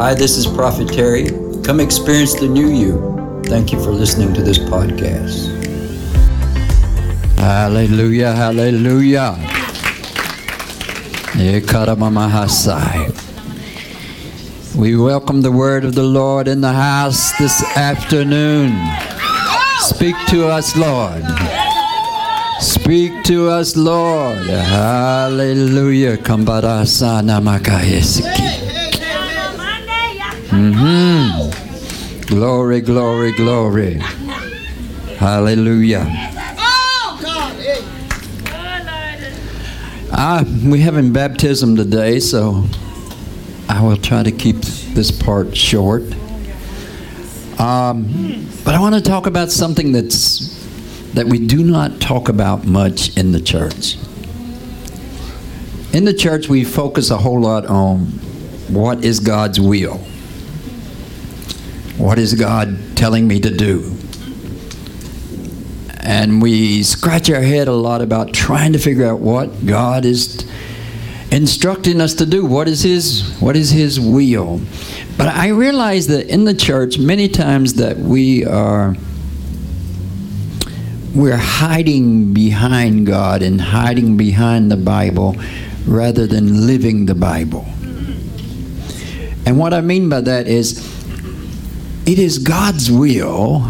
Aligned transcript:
Hi, 0.00 0.14
this 0.14 0.38
is 0.38 0.46
Prophet 0.46 0.88
Terry. 0.88 1.28
Come 1.62 1.78
experience 1.78 2.32
the 2.32 2.48
new 2.48 2.68
you. 2.68 3.42
Thank 3.44 3.70
you 3.70 3.78
for 3.84 3.90
listening 3.90 4.32
to 4.32 4.40
this 4.40 4.56
podcast. 4.56 5.52
Hallelujah, 7.36 8.32
hallelujah. 8.32 9.36
We 14.74 14.96
welcome 14.96 15.42
the 15.42 15.52
word 15.52 15.84
of 15.84 15.94
the 15.94 16.02
Lord 16.02 16.48
in 16.48 16.62
the 16.62 16.72
house 16.72 17.36
this 17.36 17.62
afternoon. 17.76 18.72
Speak 19.80 20.16
to 20.28 20.48
us, 20.48 20.74
Lord. 20.78 21.22
Speak 22.58 23.22
to 23.24 23.50
us, 23.50 23.76
Lord. 23.76 24.48
Hallelujah. 24.48 26.16
Kambarasana 26.16 27.36
makayesiki. 27.44 28.79
Mm-hmm. 30.50 32.26
Glory, 32.26 32.80
glory, 32.80 33.30
glory. 33.32 33.94
Hallelujah. 35.16 36.04
Ah, 40.12 40.44
we 40.64 40.80
having 40.80 41.12
baptism 41.12 41.76
today, 41.76 42.18
so 42.18 42.64
I 43.68 43.80
will 43.80 43.96
try 43.96 44.24
to 44.24 44.32
keep 44.32 44.56
this 44.56 45.12
part 45.12 45.56
short. 45.56 46.02
Um, 47.60 48.48
but 48.64 48.74
I 48.74 48.80
want 48.80 48.96
to 48.96 49.00
talk 49.00 49.26
about 49.26 49.52
something 49.52 49.92
that's 49.92 50.50
that 51.14 51.26
we 51.26 51.46
do 51.46 51.62
not 51.62 52.00
talk 52.00 52.28
about 52.28 52.66
much 52.66 53.16
in 53.16 53.30
the 53.30 53.40
church. 53.40 53.96
In 55.92 56.04
the 56.04 56.14
church, 56.14 56.48
we 56.48 56.64
focus 56.64 57.10
a 57.10 57.18
whole 57.18 57.40
lot 57.40 57.66
on 57.66 58.06
what 58.68 59.04
is 59.04 59.20
God's 59.20 59.60
will. 59.60 60.00
What 62.00 62.18
is 62.18 62.32
God 62.32 62.78
telling 62.96 63.28
me 63.28 63.40
to 63.40 63.50
do? 63.50 63.94
And 66.00 66.40
we 66.40 66.82
scratch 66.82 67.28
our 67.30 67.42
head 67.42 67.68
a 67.68 67.74
lot 67.74 68.00
about 68.00 68.32
trying 68.32 68.72
to 68.72 68.78
figure 68.78 69.06
out 69.06 69.20
what 69.20 69.66
God 69.66 70.06
is 70.06 70.50
instructing 71.30 72.00
us 72.00 72.14
to 72.14 72.24
do. 72.24 72.46
What 72.46 72.68
is 72.68 72.80
His 72.80 73.36
What 73.38 73.54
is 73.54 73.68
His 73.68 74.00
will? 74.00 74.62
But 75.18 75.28
I 75.28 75.48
realize 75.48 76.06
that 76.06 76.28
in 76.28 76.46
the 76.46 76.54
church, 76.54 76.98
many 76.98 77.28
times 77.28 77.74
that 77.74 77.98
we 77.98 78.46
are 78.46 78.96
we're 81.14 81.36
hiding 81.36 82.32
behind 82.32 83.06
God 83.06 83.42
and 83.42 83.60
hiding 83.60 84.16
behind 84.16 84.72
the 84.72 84.78
Bible 84.78 85.36
rather 85.86 86.26
than 86.26 86.66
living 86.66 87.04
the 87.04 87.14
Bible. 87.14 87.66
And 89.44 89.58
what 89.58 89.74
I 89.74 89.82
mean 89.82 90.08
by 90.08 90.22
that 90.22 90.46
is 90.46 90.99
it 92.10 92.18
is 92.18 92.38
God's 92.38 92.90
will 92.90 93.60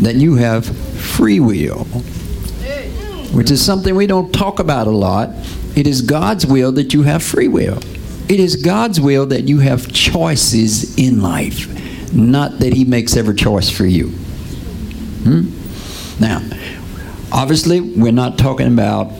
that 0.00 0.14
you 0.14 0.34
have 0.34 0.66
free 0.66 1.40
will, 1.40 1.84
which 3.32 3.50
is 3.50 3.64
something 3.64 3.96
we 3.96 4.06
don't 4.06 4.30
talk 4.30 4.58
about 4.58 4.86
a 4.86 4.90
lot. 4.90 5.30
It 5.74 5.86
is 5.86 6.02
God's 6.02 6.44
will 6.44 6.70
that 6.72 6.92
you 6.92 7.04
have 7.04 7.22
free 7.22 7.48
will. 7.48 7.78
It 8.28 8.40
is 8.40 8.56
God's 8.56 9.00
will 9.00 9.24
that 9.28 9.48
you 9.48 9.60
have 9.60 9.90
choices 9.90 10.98
in 10.98 11.22
life, 11.22 12.12
not 12.12 12.58
that 12.58 12.74
He 12.74 12.84
makes 12.84 13.16
every 13.16 13.34
choice 13.34 13.70
for 13.70 13.86
you. 13.86 14.08
Hmm? 15.24 16.20
Now, 16.20 16.42
obviously, 17.32 17.80
we're 17.80 18.12
not 18.12 18.36
talking 18.36 18.66
about 18.66 19.12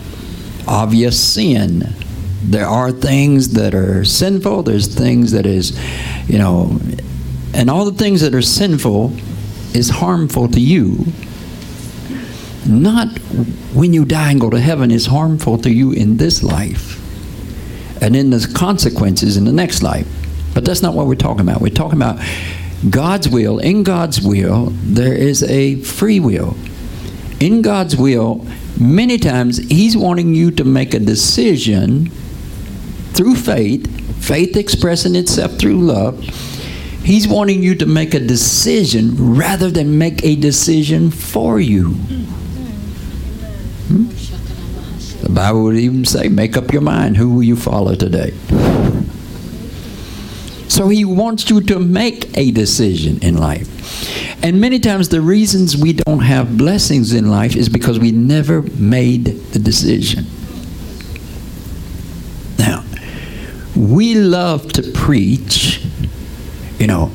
obvious 0.67 1.19
sin. 1.19 1.95
There 2.43 2.67
are 2.67 2.93
things 2.93 3.55
that 3.55 3.75
are 3.75 4.05
sinful, 4.05 4.65
there's 4.65 4.95
things 4.95 5.33
that 5.33 5.47
is, 5.47 5.73
you 6.29 6.37
know, 6.37 6.79
and 7.59 7.69
all 7.69 7.85
the 7.85 7.99
things 7.99 8.21
that 8.21 8.37
are 8.37 8.41
sinful 8.41 9.13
is 9.75 9.91
harmful 9.91 10.47
to 10.49 10.61
you. 10.61 11.07
Not 12.65 13.09
when 13.75 13.93
you 13.93 14.05
die 14.05 14.31
and 14.31 14.41
go 14.41 14.49
to 14.49 14.61
heaven 14.61 14.93
is 14.93 15.07
harmful 15.07 15.59
to 15.59 15.71
you 15.71 15.91
in 15.91 16.19
this 16.19 16.45
life 16.45 16.95
and 18.01 18.15
in 18.15 18.31
the 18.31 18.49
consequences 18.55 19.37
in 19.37 19.45
the 19.45 19.53
next 19.53 19.83
life. 19.83 20.07
But 20.55 20.65
that's 20.65 20.83
not 20.83 20.95
what 20.95 21.09
we're 21.09 21.17
talking 21.17 21.41
about. 21.41 21.61
We're 21.61 21.75
talking 21.75 21.99
about 21.99 22.25
God's 22.89 23.29
will. 23.29 23.59
In 23.59 23.83
God's 23.83 24.21
will, 24.21 24.67
there 24.85 25.15
is 25.15 25.43
a 25.43 25.83
free 25.83 26.21
will. 26.21 26.57
In 27.41 27.61
God's 27.61 27.97
will, 27.97 28.47
many 28.79 29.19
times 29.19 29.59
He's 29.69 29.97
wanting 29.97 30.33
you 30.33 30.53
to 30.53 30.65
make 30.65 30.95
a 30.95 31.01
decision 31.01 32.11
through 33.15 33.35
faith, 33.35 34.25
faith 34.25 34.57
expressing 34.57 35.17
itself 35.17 35.59
through 35.59 35.81
love. 35.81 36.48
He's 37.09 37.27
wanting 37.27 37.63
you 37.63 37.75
to 37.77 37.87
make 37.87 38.13
a 38.13 38.21
decision 38.21 39.35
rather 39.35 39.71
than 39.71 39.97
make 39.97 40.23
a 40.27 40.37
decision 40.37 41.11
for 41.11 41.59
you. 41.59 41.93
Hmm? 43.89 44.09
The 45.23 45.31
Bible 45.31 45.63
would 45.63 45.77
even 45.77 46.05
say, 46.05 46.29
make 46.29 46.59
up 46.59 46.71
your 46.71 46.83
mind. 46.83 47.17
Who 47.17 47.33
will 47.33 47.43
you 47.43 47.57
follow 47.57 47.95
today? 47.95 48.35
So 50.69 50.91
he 50.91 51.07
wants 51.07 51.49
you 51.49 51.63
to 51.63 51.79
make 51.79 52.37
a 52.37 52.51
decision 52.51 53.19
in 53.23 53.39
life. 53.39 54.45
And 54.45 54.61
many 54.61 54.79
times 54.79 55.09
the 55.09 55.23
reasons 55.23 55.79
we 55.79 55.95
don't 55.95 56.21
have 56.21 56.59
blessings 56.59 57.15
in 57.15 57.31
life 57.31 57.57
is 57.57 57.71
because 57.71 57.99
we 57.99 58.13
never 58.13 58.61
made 58.61 59.25
the 59.53 59.59
decision. 59.59 60.27
Now, 62.59 62.85
we 63.75 64.15
love 64.15 64.75
to 64.75 64.83
preach, 64.83 65.88
you 66.79 66.87
know, 66.87 67.11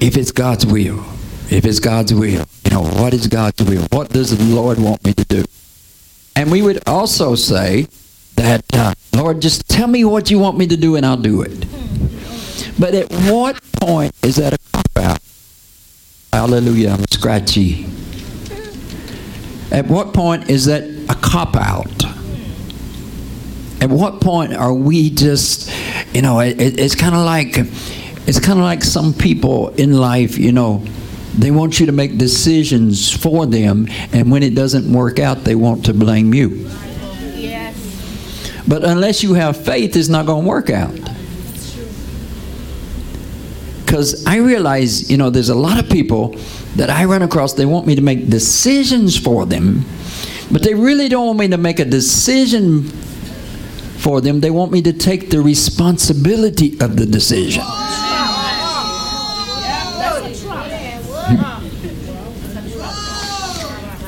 if 0.00 0.16
it's 0.16 0.32
God's 0.32 0.66
will, 0.66 1.04
if 1.50 1.64
it's 1.64 1.80
God's 1.80 2.12
will, 2.12 2.46
you 2.64 2.70
know, 2.70 2.82
what 2.82 3.14
is 3.14 3.26
God's 3.26 3.62
will? 3.62 3.86
What 3.90 4.10
does 4.10 4.36
the 4.36 4.44
Lord 4.44 4.78
want 4.78 5.04
me 5.04 5.12
to 5.14 5.24
do? 5.24 5.44
And 6.36 6.50
we 6.50 6.62
would 6.62 6.86
also 6.88 7.34
say 7.34 7.86
that, 8.36 8.64
uh, 8.74 8.94
Lord, 9.14 9.40
just 9.40 9.68
tell 9.68 9.86
me 9.86 10.04
what 10.04 10.30
you 10.30 10.38
want 10.38 10.58
me 10.58 10.66
to 10.66 10.76
do 10.76 10.96
and 10.96 11.06
I'll 11.06 11.16
do 11.16 11.42
it. 11.42 11.66
But 12.78 12.94
at 12.94 13.10
what 13.30 13.62
point 13.80 14.14
is 14.22 14.36
that 14.36 14.54
a 14.54 14.58
cop 14.72 14.98
out? 14.98 15.20
Hallelujah, 16.32 16.90
I'm 16.90 17.04
scratchy. 17.10 17.86
At 19.70 19.86
what 19.86 20.12
point 20.12 20.50
is 20.50 20.66
that 20.66 20.82
a 21.08 21.14
cop 21.14 21.56
out? 21.56 22.04
At 23.80 23.90
what 23.90 24.20
point 24.20 24.54
are 24.54 24.72
we 24.72 25.10
just, 25.10 25.70
you 26.14 26.22
know, 26.22 26.40
it, 26.40 26.60
it's 26.60 26.94
kind 26.94 27.14
of 27.14 27.24
like, 27.24 27.56
it's 28.26 28.38
kind 28.38 28.58
of 28.58 28.64
like 28.64 28.84
some 28.84 29.12
people 29.12 29.70
in 29.70 29.92
life, 29.94 30.38
you 30.38 30.52
know, 30.52 30.84
they 31.36 31.50
want 31.50 31.80
you 31.80 31.86
to 31.86 31.92
make 31.92 32.18
decisions 32.18 33.10
for 33.10 33.46
them, 33.46 33.88
and 34.12 34.30
when 34.30 34.42
it 34.42 34.54
doesn't 34.54 34.92
work 34.92 35.18
out, 35.18 35.44
they 35.44 35.54
want 35.54 35.86
to 35.86 35.94
blame 35.94 36.34
you. 36.34 36.68
Yes. 37.34 38.62
But 38.68 38.84
unless 38.84 39.22
you 39.22 39.34
have 39.34 39.56
faith, 39.56 39.96
it's 39.96 40.08
not 40.08 40.26
going 40.26 40.42
to 40.44 40.48
work 40.48 40.68
out. 40.68 40.94
Because 43.80 44.26
I 44.26 44.36
realize, 44.36 45.10
you 45.10 45.16
know, 45.16 45.30
there's 45.30 45.48
a 45.48 45.54
lot 45.54 45.82
of 45.82 45.88
people 45.90 46.36
that 46.76 46.90
I 46.90 47.04
run 47.06 47.22
across, 47.22 47.54
they 47.54 47.66
want 47.66 47.86
me 47.86 47.94
to 47.94 48.02
make 48.02 48.28
decisions 48.28 49.18
for 49.18 49.46
them, 49.46 49.84
but 50.50 50.62
they 50.62 50.74
really 50.74 51.08
don't 51.08 51.26
want 51.26 51.38
me 51.38 51.48
to 51.48 51.58
make 51.58 51.78
a 51.78 51.84
decision 51.84 52.84
for 54.02 54.20
them. 54.20 54.40
They 54.40 54.50
want 54.50 54.70
me 54.72 54.82
to 54.82 54.92
take 54.92 55.30
the 55.30 55.40
responsibility 55.40 56.78
of 56.80 56.96
the 56.96 57.06
decision. 57.06 57.62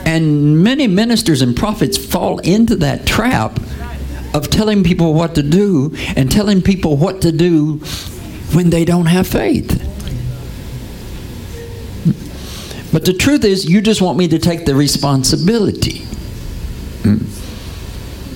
And 0.07 0.63
many 0.63 0.87
ministers 0.87 1.43
and 1.43 1.57
prophets 1.57 1.97
fall 1.97 2.39
into 2.41 2.77
that 2.77 3.07
trap 3.07 3.59
of 4.35 4.51
telling 4.51 4.85
people 4.85 5.15
what 5.15 5.35
to 5.37 5.43
do 5.43 5.94
and 6.17 6.31
telling 6.31 6.61
people 6.61 6.97
what 6.97 7.23
to 7.23 7.33
do 7.33 7.77
when 8.53 8.71
they 8.71 8.85
don't 8.85 9.06
have 9.06 9.27
faith. 9.27 9.81
But 12.93 13.05
the 13.05 13.12
truth 13.12 13.44
is, 13.44 13.69
you 13.69 13.81
just 13.81 14.00
want 14.03 14.19
me 14.19 14.29
to 14.29 14.38
take 14.38 14.67
the 14.67 14.75
responsibility. 14.75 16.05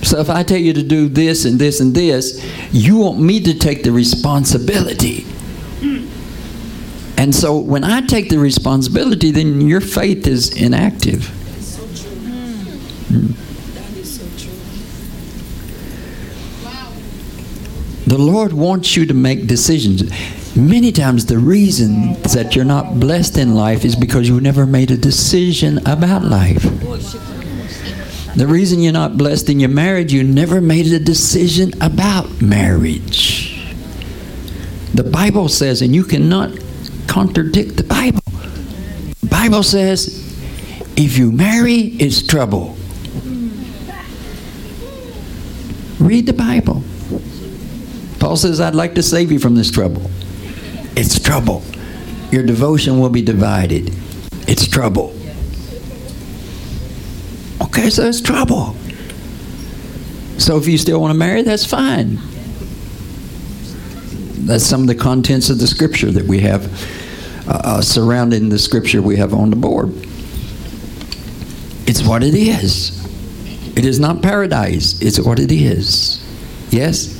So 0.01 0.19
if 0.19 0.29
I 0.29 0.43
tell 0.43 0.57
you 0.57 0.73
to 0.73 0.83
do 0.83 1.07
this 1.07 1.45
and 1.45 1.59
this 1.59 1.79
and 1.79 1.93
this, 1.93 2.43
you 2.73 2.97
want 2.97 3.19
me 3.19 3.39
to 3.41 3.53
take 3.57 3.83
the 3.83 3.91
responsibility. 3.91 5.25
And 7.19 7.35
so 7.35 7.57
when 7.57 7.83
I 7.83 7.99
take 7.99 8.29
the 8.29 8.39
responsibility, 8.39 9.29
then 9.31 9.59
your 9.67 9.81
faith 9.81 10.25
is 10.25 10.55
inactive. 10.55 11.27
That 13.75 13.97
is 13.97 14.21
so. 14.21 14.25
The 18.09 18.17
Lord 18.17 18.53
wants 18.53 18.95
you 18.95 19.05
to 19.05 19.13
make 19.13 19.47
decisions. 19.47 20.03
Many 20.55 20.93
times, 20.93 21.25
the 21.25 21.37
reason 21.37 22.13
that 22.33 22.55
you're 22.55 22.63
not 22.63 23.01
blessed 23.01 23.37
in 23.37 23.53
life 23.53 23.83
is 23.83 23.97
because 23.97 24.29
you 24.29 24.39
never 24.39 24.65
made 24.65 24.89
a 24.89 24.97
decision 24.97 25.79
about 25.79 26.23
life. 26.23 26.63
The 28.37 28.47
reason 28.47 28.79
you're 28.79 28.93
not 28.93 29.17
blessed 29.17 29.49
in 29.49 29.59
your 29.59 29.67
marriage, 29.67 30.13
you 30.13 30.23
never 30.23 30.61
made 30.61 30.87
a 30.87 30.99
decision 30.99 31.73
about 31.81 32.41
marriage. 32.41 33.61
The 34.93 35.03
Bible 35.03 35.49
says, 35.49 35.81
and 35.81 35.93
you 35.93 36.05
cannot 36.05 36.51
contradict 37.09 37.75
the 37.75 37.83
Bible. 37.83 38.21
The 39.21 39.27
Bible 39.29 39.63
says, 39.63 40.25
if 40.95 41.17
you 41.17 41.31
marry, 41.31 41.79
it's 41.99 42.25
trouble. 42.25 42.77
Read 45.99 46.27
the 46.27 46.33
Bible. 46.33 46.83
Paul 48.19 48.37
says, 48.37 48.61
I'd 48.61 48.75
like 48.75 48.95
to 48.95 49.03
save 49.03 49.31
you 49.31 49.39
from 49.39 49.55
this 49.55 49.71
trouble. 49.71 50.09
It's 50.95 51.19
trouble. 51.19 51.63
Your 52.31 52.43
devotion 52.43 52.99
will 52.99 53.09
be 53.09 53.23
divided. 53.23 53.91
It's 54.47 54.67
trouble. 54.67 55.15
Okay, 57.61 57.89
so 57.89 58.03
it's 58.03 58.21
trouble. 58.21 58.75
So 60.37 60.57
if 60.57 60.67
you 60.67 60.77
still 60.77 61.01
want 61.01 61.11
to 61.11 61.17
marry, 61.17 61.41
that's 61.41 61.65
fine. 61.65 62.19
That's 64.45 64.63
some 64.63 64.81
of 64.81 64.87
the 64.87 64.95
contents 64.95 65.49
of 65.49 65.59
the 65.59 65.67
scripture 65.67 66.11
that 66.11 66.25
we 66.25 66.39
have 66.39 66.69
uh, 67.49 67.61
uh, 67.63 67.81
surrounding 67.81 68.49
the 68.49 68.59
scripture 68.59 69.01
we 69.01 69.17
have 69.17 69.33
on 69.33 69.49
the 69.49 69.55
board. 69.55 69.89
It's 71.87 72.03
what 72.03 72.23
it 72.23 72.35
is. 72.35 72.95
It 73.75 73.85
is 73.85 73.99
not 73.99 74.21
paradise. 74.21 75.01
It's 75.01 75.19
what 75.19 75.39
it 75.39 75.51
is. 75.51 76.23
Yes? 76.69 77.19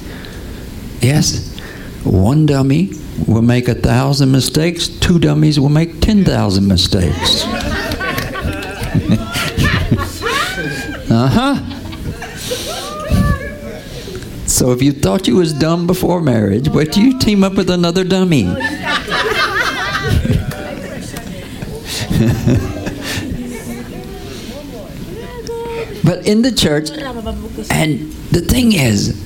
Yes? 1.02 1.58
One 2.04 2.46
dummy 2.46 2.92
will 3.28 3.42
make 3.42 3.68
a 3.68 3.74
thousand 3.74 4.32
mistakes, 4.32 4.88
two 4.88 5.18
dummies 5.18 5.60
will 5.60 5.70
make 5.70 6.00
10,000 6.00 6.68
mistakes. 6.68 7.44
uh 11.10 11.28
huh. 11.28 11.56
So 14.46 14.72
if 14.72 14.82
you 14.82 14.92
thought 14.92 15.28
you 15.28 15.38
was 15.38 15.54
dumb 15.54 15.88
before 15.88 16.22
marriage, 16.22 16.70
wait 16.70 16.92
till 16.94 17.04
you 17.04 17.18
team 17.18 17.44
up 17.44 17.54
with 17.54 17.70
another 17.70 18.04
dummy. 18.04 18.44
but 26.04 26.28
in 26.28 26.42
the 26.42 26.52
church, 26.52 26.90
and 27.72 28.12
the 28.32 28.42
thing 28.42 28.74
is, 28.74 29.26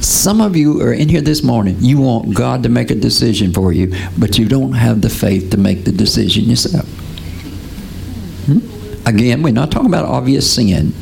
some 0.00 0.40
of 0.40 0.56
you 0.56 0.80
are 0.80 0.92
in 0.92 1.10
here 1.10 1.20
this 1.20 1.42
morning, 1.42 1.76
you 1.80 2.00
want 2.00 2.34
God 2.34 2.62
to 2.62 2.70
make 2.70 2.90
a 2.90 2.94
decision 2.94 3.52
for 3.52 3.72
you, 3.72 3.92
but 4.18 4.38
you 4.38 4.48
don't 4.48 4.72
have 4.72 5.02
the 5.02 5.10
faith 5.10 5.50
to 5.50 5.58
make 5.58 5.84
the 5.84 5.92
decision 5.92 6.44
yourself. 6.44 6.86
Hmm? 8.46 8.60
Again, 9.06 9.42
we're 9.42 9.52
not 9.52 9.70
talking 9.70 9.88
about 9.88 10.06
obvious 10.06 10.50
sin, 10.50 10.94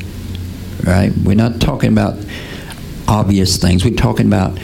right? 0.83 1.13
We're 1.23 1.35
not 1.35 1.61
talking 1.61 1.93
about 1.93 2.17
obvious 3.07 3.57
things. 3.57 3.85
We're 3.85 3.95
talking 3.95 4.27
about 4.27 4.59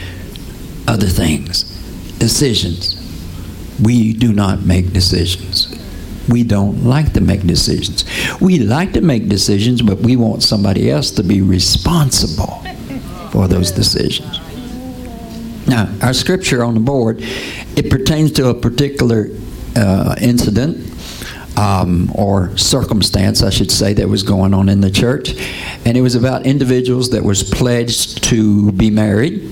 other 0.88 1.08
things, 1.08 1.64
decisions. 2.18 2.98
We 3.82 4.14
do 4.14 4.34
not 4.34 4.64
make 4.64 4.92
decisions. 4.92 5.81
We 6.32 6.44
don't 6.44 6.86
like 6.86 7.14
to 7.14 7.22
make 7.22 7.46
decisions. 7.46 8.06
We 8.40 8.60
like 8.60 8.94
to 8.94 9.02
make 9.02 9.28
decisions, 9.28 9.82
but 9.82 10.00
we 10.00 10.16
want 10.16 10.44
somebody 10.44 10.90
else 10.90 11.12
to 11.12 11.24
be 11.24 11.42
responsible 11.42 12.64
for 13.32 13.48
those 13.48 13.72
decisions. 13.72 14.40
Now, 15.68 15.94
our 16.02 16.14
scripture 16.14 16.64
on 16.64 16.74
the 16.74 16.80
board, 16.80 17.20
it 17.22 17.90
pertains 17.90 18.32
to 18.34 18.50
a 18.50 18.54
particular 18.54 19.30
uh, 19.76 20.16
incident 20.20 20.92
um, 21.58 22.12
or 22.16 22.58
circumstance, 22.58 23.44
I 23.44 23.50
should 23.50 23.72
say, 23.72 23.94
that 23.94 24.08
was 24.08 24.24
going 24.24 24.54
on 24.54 24.70
in 24.70 24.82
the 24.82 24.92
church. 24.92 25.36
And 25.86 25.98
it 25.98 26.02
was 26.02 26.16
about 26.16 26.46
individuals 26.46 27.10
that 27.12 27.24
was 27.24 27.44
pledged 27.44 28.24
to 28.26 28.72
be 28.72 28.90
married 28.90 29.52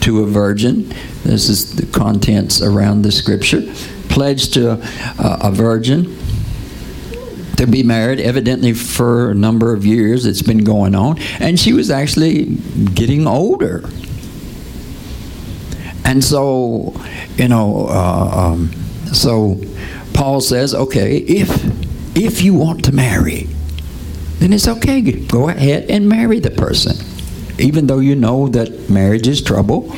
to 0.00 0.22
a 0.22 0.26
virgin. 0.26 0.88
This 1.24 1.48
is 1.48 1.76
the 1.76 1.86
contents 1.86 2.60
around 2.62 3.02
the 3.02 3.12
scripture. 3.12 3.62
Pledged 4.18 4.54
to 4.54 4.72
a, 4.72 5.38
a 5.42 5.52
virgin 5.52 6.18
to 7.56 7.68
be 7.68 7.84
married, 7.84 8.18
evidently 8.18 8.72
for 8.72 9.30
a 9.30 9.34
number 9.34 9.72
of 9.72 9.86
years 9.86 10.26
it's 10.26 10.42
been 10.42 10.64
going 10.64 10.96
on. 10.96 11.20
And 11.38 11.56
she 11.56 11.72
was 11.72 11.88
actually 11.88 12.56
getting 12.94 13.28
older. 13.28 13.88
And 16.04 16.24
so, 16.24 17.00
you 17.36 17.46
know, 17.46 17.86
uh, 17.88 18.30
um, 18.34 18.72
so 19.12 19.60
Paul 20.14 20.40
says, 20.40 20.74
okay, 20.74 21.18
if 21.18 21.48
if 22.16 22.42
you 22.42 22.54
want 22.54 22.84
to 22.86 22.92
marry, 22.92 23.46
then 24.40 24.52
it's 24.52 24.66
okay. 24.66 25.00
Go 25.00 25.48
ahead 25.48 25.88
and 25.88 26.08
marry 26.08 26.40
the 26.40 26.50
person, 26.50 26.96
even 27.60 27.86
though 27.86 28.00
you 28.00 28.16
know 28.16 28.48
that 28.48 28.90
marriage 28.90 29.28
is 29.28 29.40
trouble, 29.40 29.96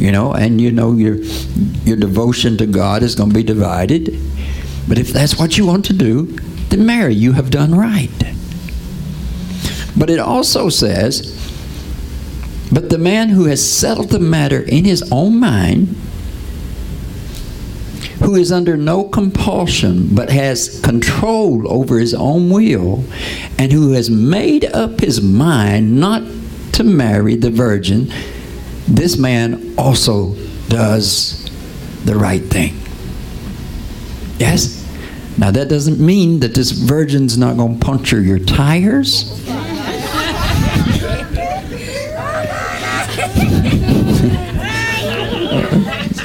you 0.00 0.10
know, 0.10 0.32
and 0.32 0.60
you 0.60 0.72
know 0.72 0.92
your 0.92 1.16
your 1.84 1.96
devotion 1.96 2.56
to 2.56 2.66
God 2.66 3.02
is 3.02 3.14
going 3.14 3.30
to 3.30 3.34
be 3.34 3.42
divided. 3.42 4.18
But 4.88 4.98
if 4.98 5.08
that's 5.08 5.38
what 5.38 5.58
you 5.58 5.66
want 5.66 5.84
to 5.86 5.92
do, 5.92 6.26
then 6.70 6.86
marry. 6.86 7.14
You 7.14 7.32
have 7.32 7.50
done 7.50 7.74
right. 7.74 8.10
But 9.96 10.08
it 10.08 10.18
also 10.18 10.68
says, 10.68 11.36
but 12.72 12.88
the 12.88 12.98
man 12.98 13.28
who 13.28 13.44
has 13.44 13.60
settled 13.68 14.08
the 14.08 14.20
matter 14.20 14.60
in 14.60 14.84
his 14.84 15.06
own 15.12 15.38
mind 15.38 15.94
who 18.22 18.34
is 18.34 18.52
under 18.52 18.76
no 18.76 19.04
compulsion 19.04 20.08
but 20.14 20.30
has 20.30 20.80
control 20.80 21.70
over 21.70 21.98
his 21.98 22.14
own 22.14 22.50
will, 22.50 23.04
and 23.58 23.72
who 23.72 23.92
has 23.92 24.10
made 24.10 24.64
up 24.66 25.00
his 25.00 25.22
mind 25.22 25.98
not 25.98 26.22
to 26.72 26.84
marry 26.84 27.34
the 27.34 27.50
virgin, 27.50 28.12
this 28.90 29.16
man 29.16 29.74
also 29.78 30.34
does 30.68 31.48
the 32.04 32.14
right 32.14 32.42
thing. 32.42 32.74
Yes? 34.38 34.78
Now, 35.38 35.50
that 35.50 35.68
doesn't 35.68 36.00
mean 36.00 36.40
that 36.40 36.54
this 36.54 36.70
virgin's 36.70 37.38
not 37.38 37.56
going 37.56 37.78
to 37.78 37.84
puncture 37.84 38.20
your 38.20 38.38
tires. 38.38 39.30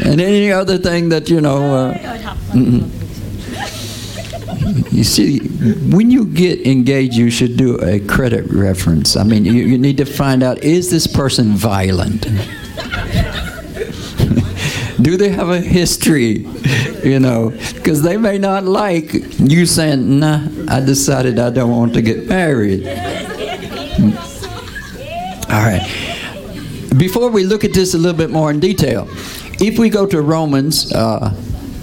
and 0.05 0.19
any 0.19 0.51
other 0.51 0.77
thing 0.77 1.09
that 1.09 1.29
you 1.29 1.41
know. 1.41 1.75
Uh, 1.75 3.04
you 4.91 5.05
see, 5.05 5.39
when 5.39 6.11
you 6.11 6.25
get 6.25 6.67
engaged, 6.67 7.15
you 7.15 7.29
should 7.29 7.55
do 7.55 7.79
a 7.79 8.01
credit 8.01 8.51
reference. 8.51 9.15
I 9.15 9.23
mean, 9.23 9.45
you, 9.45 9.53
you 9.53 9.77
need 9.77 9.95
to 9.97 10.05
find 10.05 10.43
out 10.43 10.61
is 10.63 10.91
this 10.91 11.07
person 11.07 11.53
violent? 11.53 12.23
do 15.01 15.15
they 15.15 15.29
have 15.29 15.47
a 15.49 15.61
history? 15.61 16.45
You 17.03 17.21
know, 17.21 17.51
because 17.75 18.01
they 18.01 18.17
may 18.17 18.37
not 18.37 18.65
like 18.65 19.13
you 19.39 19.65
saying, 19.65 20.19
nah, 20.19 20.45
I 20.67 20.81
decided 20.81 21.39
I 21.39 21.51
don't 21.51 21.71
want 21.71 21.93
to 21.93 22.01
get 22.01 22.27
married. 22.27 22.85
All 25.49 25.63
right. 25.63 25.87
Before 26.97 27.29
we 27.29 27.45
look 27.45 27.63
at 27.63 27.71
this 27.73 27.93
a 27.93 27.97
little 27.97 28.17
bit 28.17 28.29
more 28.29 28.51
in 28.51 28.59
detail, 28.59 29.07
if 29.61 29.79
we 29.79 29.89
go 29.89 30.05
to 30.05 30.21
Romans 30.21 30.91
uh, 30.91 31.33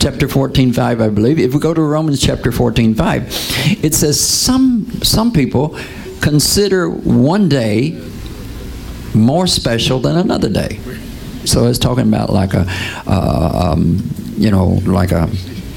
chapter 0.03 0.27
14, 0.27 0.73
5, 0.73 1.01
I 1.01 1.09
believe, 1.11 1.39
if 1.39 1.55
we 1.55 1.61
go 1.61 1.73
to 1.73 1.81
Romans 1.81 2.21
chapter 2.21 2.51
14, 2.51 2.97
5, 2.97 3.85
it 3.85 3.95
says 3.95 4.21
some, 4.21 4.87
some 5.03 5.33
people 5.33 5.79
consider 6.21 6.91
one 6.91 7.49
day 7.49 8.03
more 9.15 9.47
special 9.47 10.01
than 10.01 10.17
another 10.17 10.49
day. 10.49 10.81
So 11.45 11.69
it's 11.69 11.79
talking 11.79 12.09
about 12.09 12.31
like 12.31 12.53
a, 12.53 12.65
uh, 13.07 13.73
um, 13.73 14.03
you 14.37 14.51
know, 14.51 14.81
like 14.87 15.13
a, 15.13 15.31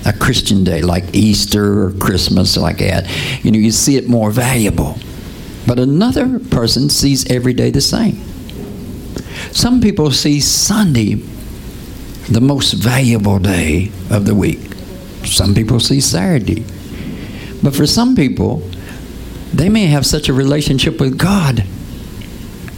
a 0.08 0.14
Christian 0.14 0.64
day, 0.64 0.82
like 0.82 1.14
Easter 1.14 1.84
or 1.84 1.92
Christmas, 1.92 2.58
like 2.58 2.80
that. 2.80 3.08
You 3.46 3.52
know, 3.52 3.60
you 3.60 3.70
see 3.70 3.96
it 3.96 4.10
more 4.10 4.32
valuable. 4.32 4.98
But 5.68 5.78
another 5.78 6.40
person 6.40 6.90
sees 6.90 7.30
every 7.30 7.54
day 7.54 7.70
the 7.70 7.82
same. 7.82 8.16
Some 9.52 9.82
people 9.82 10.10
see 10.10 10.40
Sunday 10.40 11.22
the 12.30 12.42
most 12.42 12.74
valuable 12.74 13.40
day 13.40 13.92
of 14.10 14.26
the 14.26 14.36
week. 14.36 14.74
Some 15.26 15.54
people 15.54 15.80
see 15.80 16.02
Saturday. 16.02 16.66
But 17.62 17.76
for 17.76 17.86
some 17.86 18.16
people, 18.16 18.60
they 19.54 19.70
may 19.70 19.86
have 19.86 20.06
such 20.06 20.30
a 20.30 20.34
relationship 20.34 21.00
with 21.00 21.18
God. 21.18 21.64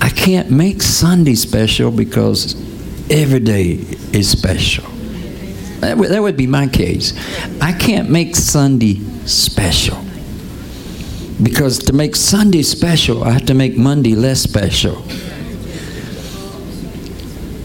I 0.02 0.10
can't 0.10 0.52
make 0.52 0.82
Sunday 0.82 1.36
special 1.36 1.92
because 1.92 2.56
every 3.10 3.40
day 3.40 3.72
is 4.14 4.30
special. 4.30 4.86
That 5.80 5.98
would, 5.98 6.10
that 6.10 6.22
would 6.22 6.38
be 6.38 6.48
my 6.48 6.68
case. 6.68 7.14
I 7.62 7.72
can't 7.72 8.10
make 8.10 8.36
Sunday 8.36 9.00
special. 9.26 10.04
Because 11.42 11.80
to 11.80 11.94
make 11.94 12.16
Sunday 12.16 12.64
special, 12.64 13.24
I 13.24 13.32
have 13.32 13.46
to 13.46 13.54
make 13.54 13.78
Monday 13.78 14.16
less 14.16 14.42
special. 14.42 15.04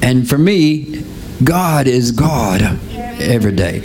And 0.02 0.28
for 0.28 0.36
me, 0.36 1.04
God 1.44 1.86
is 1.86 2.12
God 2.12 2.62
every 3.20 3.52
day. 3.52 3.80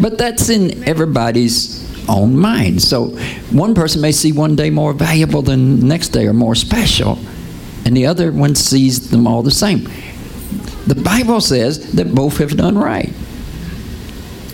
But 0.00 0.18
that's 0.18 0.48
in 0.48 0.86
everybody's 0.88 1.82
own 2.08 2.36
mind. 2.36 2.82
So 2.82 3.16
one 3.50 3.74
person 3.74 4.00
may 4.00 4.12
see 4.12 4.32
one 4.32 4.56
day 4.56 4.70
more 4.70 4.92
valuable 4.92 5.42
than 5.42 5.80
the 5.80 5.86
next 5.86 6.08
day 6.08 6.26
or 6.26 6.32
more 6.32 6.54
special, 6.54 7.18
and 7.84 7.96
the 7.96 8.06
other 8.06 8.32
one 8.32 8.54
sees 8.54 9.10
them 9.10 9.26
all 9.26 9.42
the 9.42 9.50
same. 9.50 9.88
the 10.86 10.94
Bible 10.94 11.40
says 11.40 11.92
that 11.92 12.14
both 12.14 12.38
have 12.38 12.56
done 12.56 12.76
right. 12.76 13.10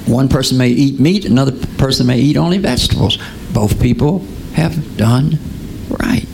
One 0.06 0.28
person 0.28 0.58
may 0.58 0.68
eat 0.68 1.00
meat, 1.00 1.24
another 1.24 1.52
person 1.76 2.06
may 2.06 2.18
eat 2.18 2.36
only 2.36 2.58
vegetables. 2.58 3.18
Both 3.52 3.80
people 3.80 4.24
have 4.54 4.96
done 4.96 5.38
right. 5.88 6.26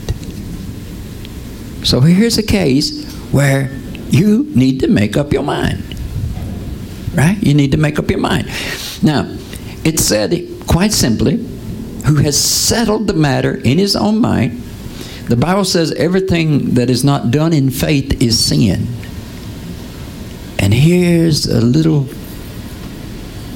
So 1.83 2.01
here's 2.01 2.37
a 2.37 2.43
case 2.43 3.11
where 3.31 3.69
you 4.09 4.49
need 4.55 4.79
to 4.81 4.87
make 4.87 5.17
up 5.17 5.33
your 5.33 5.43
mind. 5.43 5.83
Right? 7.13 7.37
You 7.41 7.53
need 7.53 7.71
to 7.71 7.77
make 7.77 7.97
up 7.99 8.09
your 8.09 8.19
mind. 8.19 8.47
Now, 9.01 9.25
it 9.83 9.99
said 9.99 10.31
quite 10.67 10.91
simply, 10.91 11.37
who 12.05 12.15
has 12.15 12.41
settled 12.41 13.07
the 13.07 13.13
matter 13.13 13.55
in 13.55 13.77
his 13.77 13.95
own 13.95 14.19
mind. 14.21 14.61
The 15.27 15.35
Bible 15.35 15.65
says 15.65 15.91
everything 15.93 16.75
that 16.75 16.89
is 16.89 17.03
not 17.03 17.31
done 17.31 17.51
in 17.51 17.69
faith 17.69 18.21
is 18.21 18.39
sin. 18.43 18.87
And 20.59 20.73
here's 20.73 21.45
a 21.45 21.59
little 21.59 22.07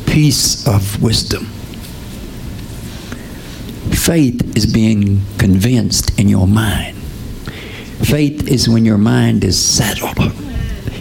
piece 0.06 0.68
of 0.68 1.02
wisdom. 1.02 1.46
Faith 3.94 4.58
is 4.58 4.66
being 4.66 5.22
convinced 5.38 6.20
in 6.20 6.28
your 6.28 6.48
mind. 6.48 7.01
Faith 8.04 8.48
is 8.48 8.68
when 8.68 8.86
your 8.86 8.98
mind 8.98 9.44
is 9.44 9.60
settled. 9.60 10.18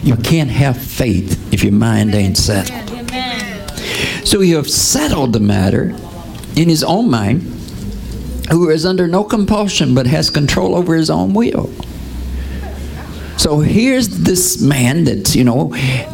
You 0.03 0.15
can't 0.15 0.49
have 0.49 0.81
faith 0.81 1.53
if 1.53 1.63
your 1.63 1.73
mind 1.73 2.15
ain't 2.15 2.37
settled. 2.37 2.89
So 4.25 4.41
you 4.41 4.55
have 4.55 4.69
settled 4.69 5.33
the 5.33 5.39
matter 5.39 5.95
in 6.55 6.69
his 6.69 6.83
own 6.83 7.09
mind, 7.09 7.41
who 8.49 8.69
is 8.69 8.85
under 8.85 9.07
no 9.07 9.23
compulsion 9.23 9.93
but 9.93 10.07
has 10.07 10.29
control 10.29 10.75
over 10.75 10.95
his 10.95 11.09
own 11.09 11.33
will. 11.33 11.69
So 13.37 13.59
here's 13.59 14.07
this 14.09 14.61
man 14.61 15.05
that, 15.05 15.33
you 15.33 15.43
know, 15.43 15.69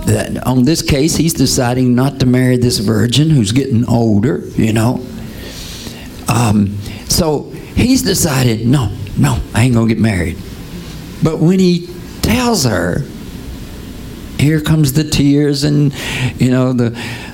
that 0.05 0.41
on 0.45 0.63
this 0.63 0.81
case, 0.81 1.17
he's 1.17 1.33
deciding 1.33 1.93
not 1.93 2.21
to 2.21 2.25
marry 2.25 2.55
this 2.55 2.79
virgin 2.79 3.29
who's 3.29 3.51
getting 3.51 3.85
older, 3.85 4.43
you 4.55 4.71
know. 4.71 5.05
Um, 6.29 6.77
so 7.09 7.49
he's 7.75 8.03
decided, 8.03 8.65
no, 8.65 8.95
no, 9.17 9.41
I 9.53 9.63
ain't 9.63 9.73
going 9.73 9.89
to 9.89 9.93
get 9.93 10.01
married. 10.01 10.37
But 11.23 11.39
when 11.39 11.59
he 11.59 11.87
tells 12.21 12.65
her, 12.65 13.03
here 14.39 14.61
comes 14.61 14.93
the 14.93 15.03
tears 15.03 15.63
and 15.63 15.93
you 16.39 16.51
know 16.51 16.71
the 16.73 16.89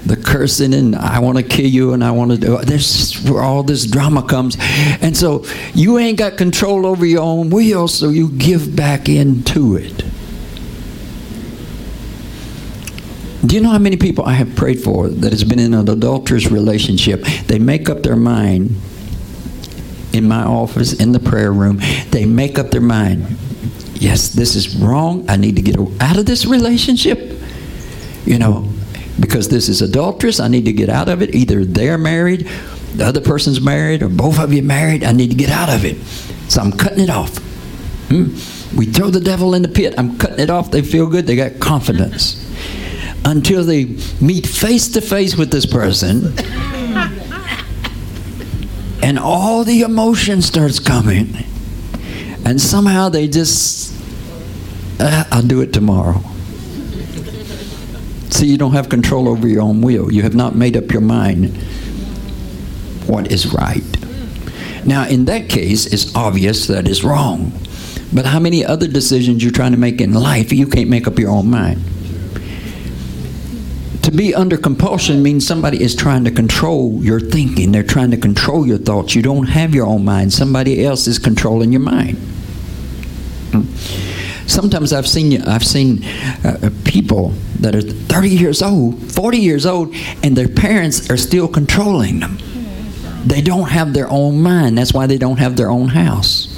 the 0.05 0.15
cursing 0.15 0.73
and 0.73 0.95
I 0.95 1.19
want 1.19 1.37
to 1.37 1.43
kill 1.43 1.67
you 1.67 1.93
and 1.93 2.03
I 2.03 2.11
want 2.11 2.31
to 2.31 2.37
do 2.37 2.57
this 2.59 3.23
where 3.29 3.41
all 3.41 3.63
this 3.63 3.85
drama 3.85 4.23
comes. 4.23 4.57
And 5.01 5.15
so 5.15 5.45
you 5.73 5.97
ain't 5.97 6.17
got 6.17 6.37
control 6.37 6.85
over 6.85 7.05
your 7.05 7.21
own 7.21 7.49
will 7.49 7.87
so 7.87 8.09
you 8.09 8.29
give 8.29 8.75
back 8.75 9.09
into 9.09 9.75
it. 9.75 10.03
Do 13.45 13.55
you 13.55 13.61
know 13.61 13.71
how 13.71 13.79
many 13.79 13.97
people 13.97 14.25
I 14.25 14.33
have 14.33 14.55
prayed 14.55 14.81
for 14.81 15.09
that 15.09 15.33
has 15.33 15.43
been 15.43 15.59
in 15.59 15.73
an 15.73 15.89
adulterous 15.89 16.49
relationship? 16.49 17.23
They 17.47 17.59
make 17.59 17.89
up 17.89 18.01
their 18.03 18.15
mind 18.15 18.79
in 20.13 20.27
my 20.27 20.43
office 20.43 20.93
in 20.93 21.11
the 21.11 21.19
prayer 21.19 21.51
room. 21.51 21.81
They 22.11 22.25
make 22.25 22.57
up 22.57 22.71
their 22.71 22.81
mind 22.81 23.37
yes, 23.95 24.29
this 24.29 24.55
is 24.55 24.75
wrong. 24.75 25.25
I 25.29 25.37
need 25.37 25.55
to 25.55 25.61
get 25.61 25.77
out 26.01 26.17
of 26.17 26.25
this 26.25 26.45
relationship. 26.45 27.39
You 28.25 28.39
know, 28.39 28.69
because 29.19 29.49
this 29.49 29.69
is 29.69 29.81
adulterous. 29.81 30.39
I 30.39 30.47
need 30.47 30.65
to 30.65 30.73
get 30.73 30.89
out 30.89 31.09
of 31.09 31.21
it. 31.21 31.35
Either 31.35 31.65
they're 31.65 31.97
married, 31.97 32.47
the 32.95 33.05
other 33.05 33.21
person's 33.21 33.61
married, 33.61 34.01
or 34.03 34.09
both 34.09 34.39
of 34.39 34.53
you 34.53 34.63
married. 34.63 35.03
I 35.03 35.11
need 35.11 35.29
to 35.29 35.35
get 35.35 35.49
out 35.49 35.69
of 35.69 35.85
it. 35.85 35.97
So 36.49 36.61
I'm 36.61 36.71
cutting 36.71 37.03
it 37.03 37.09
off. 37.09 37.37
Hmm? 38.09 38.35
We 38.77 38.85
throw 38.85 39.09
the 39.09 39.19
devil 39.19 39.53
in 39.53 39.61
the 39.61 39.67
pit. 39.67 39.93
I'm 39.97 40.17
cutting 40.17 40.39
it 40.39 40.49
off. 40.49 40.71
They 40.71 40.81
feel 40.81 41.07
good. 41.07 41.27
They 41.27 41.35
got 41.35 41.59
confidence. 41.59 42.39
Until 43.25 43.63
they 43.63 43.97
meet 44.19 44.47
face 44.47 44.89
to 44.89 45.01
face 45.01 45.35
with 45.37 45.51
this 45.51 45.65
person. 45.65 46.33
and 49.03 49.19
all 49.19 49.63
the 49.63 49.81
emotion 49.81 50.41
starts 50.41 50.79
coming. 50.79 51.37
And 52.45 52.61
somehow 52.61 53.09
they 53.09 53.27
just 53.27 53.93
uh, 54.99 55.23
I'll 55.31 55.41
do 55.41 55.61
it 55.61 55.73
tomorrow. 55.73 56.19
See, 58.29 58.47
you 58.47 58.57
don't 58.57 58.73
have 58.73 58.89
control 58.89 59.27
over 59.27 59.47
your 59.47 59.61
own 59.61 59.81
will. 59.81 60.11
You 60.11 60.23
have 60.23 60.35
not 60.35 60.55
made 60.55 60.77
up 60.77 60.91
your 60.91 61.01
mind 61.01 61.55
what 63.07 63.31
is 63.31 63.53
right. 63.53 63.83
Now, 64.85 65.07
in 65.07 65.25
that 65.25 65.49
case, 65.49 65.85
it's 65.85 66.15
obvious 66.15 66.67
that 66.67 66.87
it's 66.87 67.03
wrong. 67.03 67.51
But 68.13 68.25
how 68.25 68.39
many 68.39 68.63
other 68.63 68.87
decisions 68.87 69.43
you're 69.43 69.51
trying 69.51 69.71
to 69.71 69.77
make 69.77 70.01
in 70.01 70.13
life, 70.13 70.51
you 70.51 70.67
can't 70.67 70.89
make 70.89 71.07
up 71.07 71.17
your 71.17 71.31
own 71.31 71.49
mind? 71.49 71.81
To 74.03 74.11
be 74.11 74.35
under 74.35 74.57
compulsion 74.57 75.23
means 75.23 75.47
somebody 75.47 75.81
is 75.81 75.95
trying 75.95 76.25
to 76.25 76.31
control 76.31 76.99
your 77.01 77.19
thinking. 77.19 77.71
They're 77.71 77.83
trying 77.83 78.11
to 78.11 78.17
control 78.17 78.67
your 78.67 78.77
thoughts. 78.77 79.15
You 79.15 79.21
don't 79.21 79.47
have 79.47 79.73
your 79.73 79.85
own 79.85 80.03
mind. 80.03 80.33
Somebody 80.33 80.85
else 80.85 81.07
is 81.07 81.17
controlling 81.17 81.71
your 81.71 81.81
mind. 81.81 82.17
Sometimes 84.47 84.91
I've 84.93 85.07
seen 85.07 85.41
I've 85.43 85.65
seen 85.65 86.03
uh, 86.43 86.57
uh 86.63 86.69
people 86.83 87.29
that 87.59 87.75
are 87.75 87.81
30 87.81 88.29
years 88.29 88.61
old, 88.61 89.11
40 89.11 89.37
years 89.37 89.65
old, 89.65 89.95
and 90.21 90.35
their 90.35 90.49
parents 90.49 91.09
are 91.09 91.17
still 91.17 91.47
controlling 91.47 92.19
them. 92.19 92.37
They 93.25 93.41
don't 93.41 93.69
have 93.69 93.93
their 93.93 94.09
own 94.09 94.41
mind. 94.41 94.77
That's 94.77 94.93
why 94.93 95.07
they 95.07 95.17
don't 95.17 95.39
have 95.39 95.55
their 95.55 95.69
own 95.69 95.87
house. 95.87 96.49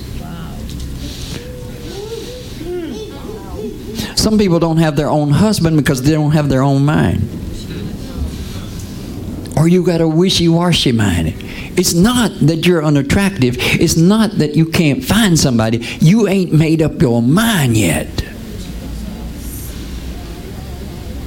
Some 4.15 4.39
people 4.39 4.57
don't 4.57 4.77
have 4.77 4.95
their 4.95 5.09
own 5.09 5.29
husband 5.29 5.77
because 5.77 6.01
they 6.01 6.11
don't 6.11 6.31
have 6.31 6.49
their 6.49 6.63
own 6.63 6.83
mind. 6.83 7.29
Or 9.55 9.67
you 9.67 9.85
got 9.85 10.01
a 10.01 10.07
wishy-washy 10.07 10.91
mind. 10.91 11.44
It's 11.77 11.93
not 11.93 12.31
that 12.41 12.65
you're 12.65 12.83
unattractive. 12.83 13.55
It's 13.59 13.97
not 13.97 14.31
that 14.37 14.55
you 14.55 14.65
can't 14.65 15.03
find 15.03 15.37
somebody. 15.37 15.79
You 15.99 16.27
ain't 16.27 16.53
made 16.53 16.81
up 16.81 17.01
your 17.01 17.21
mind 17.21 17.75
yet. 17.75 18.07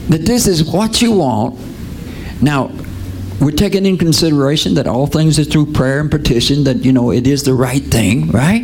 That 0.08 0.22
this 0.24 0.46
is 0.46 0.64
what 0.64 1.02
you 1.02 1.12
want. 1.12 1.60
Now, 2.40 2.70
we're 3.40 3.50
taking 3.52 3.84
in 3.86 3.98
consideration 3.98 4.74
that 4.74 4.86
all 4.86 5.06
things 5.06 5.38
are 5.38 5.44
through 5.44 5.72
prayer 5.72 6.00
and 6.00 6.10
petition, 6.10 6.64
that, 6.64 6.84
you 6.84 6.92
know, 6.92 7.12
it 7.12 7.26
is 7.26 7.44
the 7.44 7.54
right 7.54 7.82
thing, 7.82 8.30
right? 8.30 8.62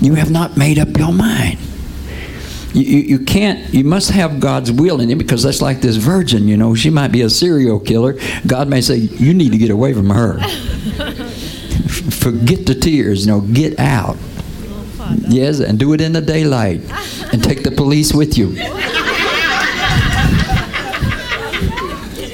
You 0.00 0.14
have 0.14 0.30
not 0.30 0.56
made 0.56 0.78
up 0.78 0.96
your 0.96 1.12
mind. 1.12 1.58
You, 2.72 2.82
you, 2.82 2.98
you, 3.00 3.18
can't, 3.18 3.72
you 3.72 3.84
must 3.84 4.10
have 4.10 4.40
God's 4.40 4.72
will 4.72 5.00
in 5.00 5.10
it 5.10 5.16
because 5.16 5.42
that's 5.42 5.60
like 5.60 5.80
this 5.80 5.96
virgin, 5.96 6.48
you 6.48 6.56
know. 6.56 6.74
She 6.74 6.90
might 6.90 7.12
be 7.12 7.22
a 7.22 7.30
serial 7.30 7.78
killer. 7.78 8.18
God 8.46 8.68
may 8.68 8.80
say, 8.80 8.96
You 8.96 9.34
need 9.34 9.52
to 9.52 9.58
get 9.58 9.70
away 9.70 9.92
from 9.92 10.10
her. 10.10 10.38
Forget 12.22 12.66
the 12.66 12.74
tears, 12.74 13.26
you 13.26 13.32
know, 13.32 13.40
get 13.40 13.78
out. 13.78 14.16
Yes, 15.28 15.60
and 15.60 15.78
do 15.78 15.92
it 15.92 16.00
in 16.00 16.12
the 16.12 16.22
daylight. 16.22 16.80
And 17.32 17.42
take 17.42 17.62
the 17.62 17.70
police 17.70 18.14
with 18.14 18.38
you. 18.38 18.56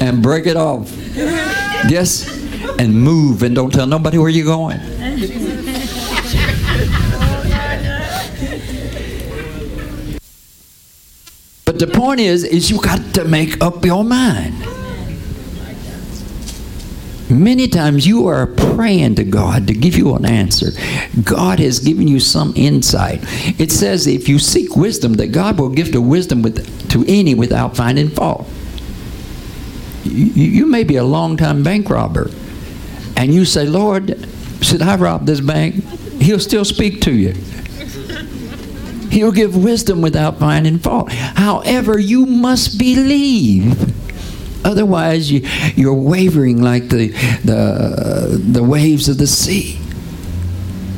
and 0.01 0.23
break 0.23 0.47
it 0.47 0.57
off. 0.57 0.93
Yes, 1.89 2.29
and 2.79 2.95
move 2.95 3.43
and 3.43 3.55
don't 3.55 3.73
tell 3.73 3.87
nobody 3.87 4.19
where 4.19 4.29
you're 4.29 4.45
going. 4.45 4.79
The 11.79 11.87
point 11.87 12.21
is, 12.21 12.45
is 12.45 12.71
you 12.71 12.81
got 12.81 13.15
to 13.15 13.25
make 13.25 13.63
up 13.63 13.85
your 13.85 14.05
mind. 14.05 14.55
Many 17.31 17.69
times 17.69 18.07
you 18.07 18.27
are 18.27 18.47
praying 18.47 19.17
to 19.17 19.25
God 19.25 19.67
to 19.67 19.75
give 19.75 19.97
you 19.97 20.15
an 20.15 20.25
answer. 20.25 20.71
God 21.23 21.59
has 21.59 21.79
given 21.79 22.09
you 22.09 22.21
some 22.21 22.55
insight. 22.57 23.21
It 23.61 23.71
says 23.71 24.07
if 24.07 24.29
you 24.29 24.39
seek 24.39 24.77
wisdom, 24.77 25.15
that 25.15 25.29
God 25.29 25.59
will 25.59 25.69
give 25.69 25.93
the 25.93 26.01
wisdom 26.01 26.41
with, 26.41 26.89
to 26.91 27.05
any 27.07 27.35
without 27.35 27.77
finding 27.77 28.09
fault. 28.09 28.49
You, 30.05 30.25
you 30.25 30.67
may 30.67 30.85
be 30.85 30.97
a 30.97 31.05
long-time 31.05 31.63
bank 31.63 31.91
robber, 31.91 32.31
and 33.15 33.35
you 33.35 33.45
say, 33.45 33.67
Lord, 33.67 34.27
should 34.63 34.81
I 34.81 34.97
rob 34.97 35.27
this 35.27 35.41
bank? 35.41 35.85
He'll 36.21 36.41
still 36.41 36.65
speak 36.65 37.03
to 37.03 37.13
you. 37.13 37.35
He'll 39.11 39.33
give 39.33 39.57
wisdom 39.57 40.01
without 40.01 40.39
finding 40.39 40.79
fault. 40.79 41.11
However, 41.11 41.99
you 41.99 42.27
must 42.27 42.79
believe. 42.79 43.95
Otherwise, 44.65 45.31
you, 45.31 45.41
you're 45.77 45.95
wavering 45.95 46.61
like 46.61 46.89
the, 46.89 47.09
the, 47.45 48.39
the 48.39 48.63
waves 48.63 49.09
of 49.09 49.19
the 49.19 49.27
sea. 49.27 49.81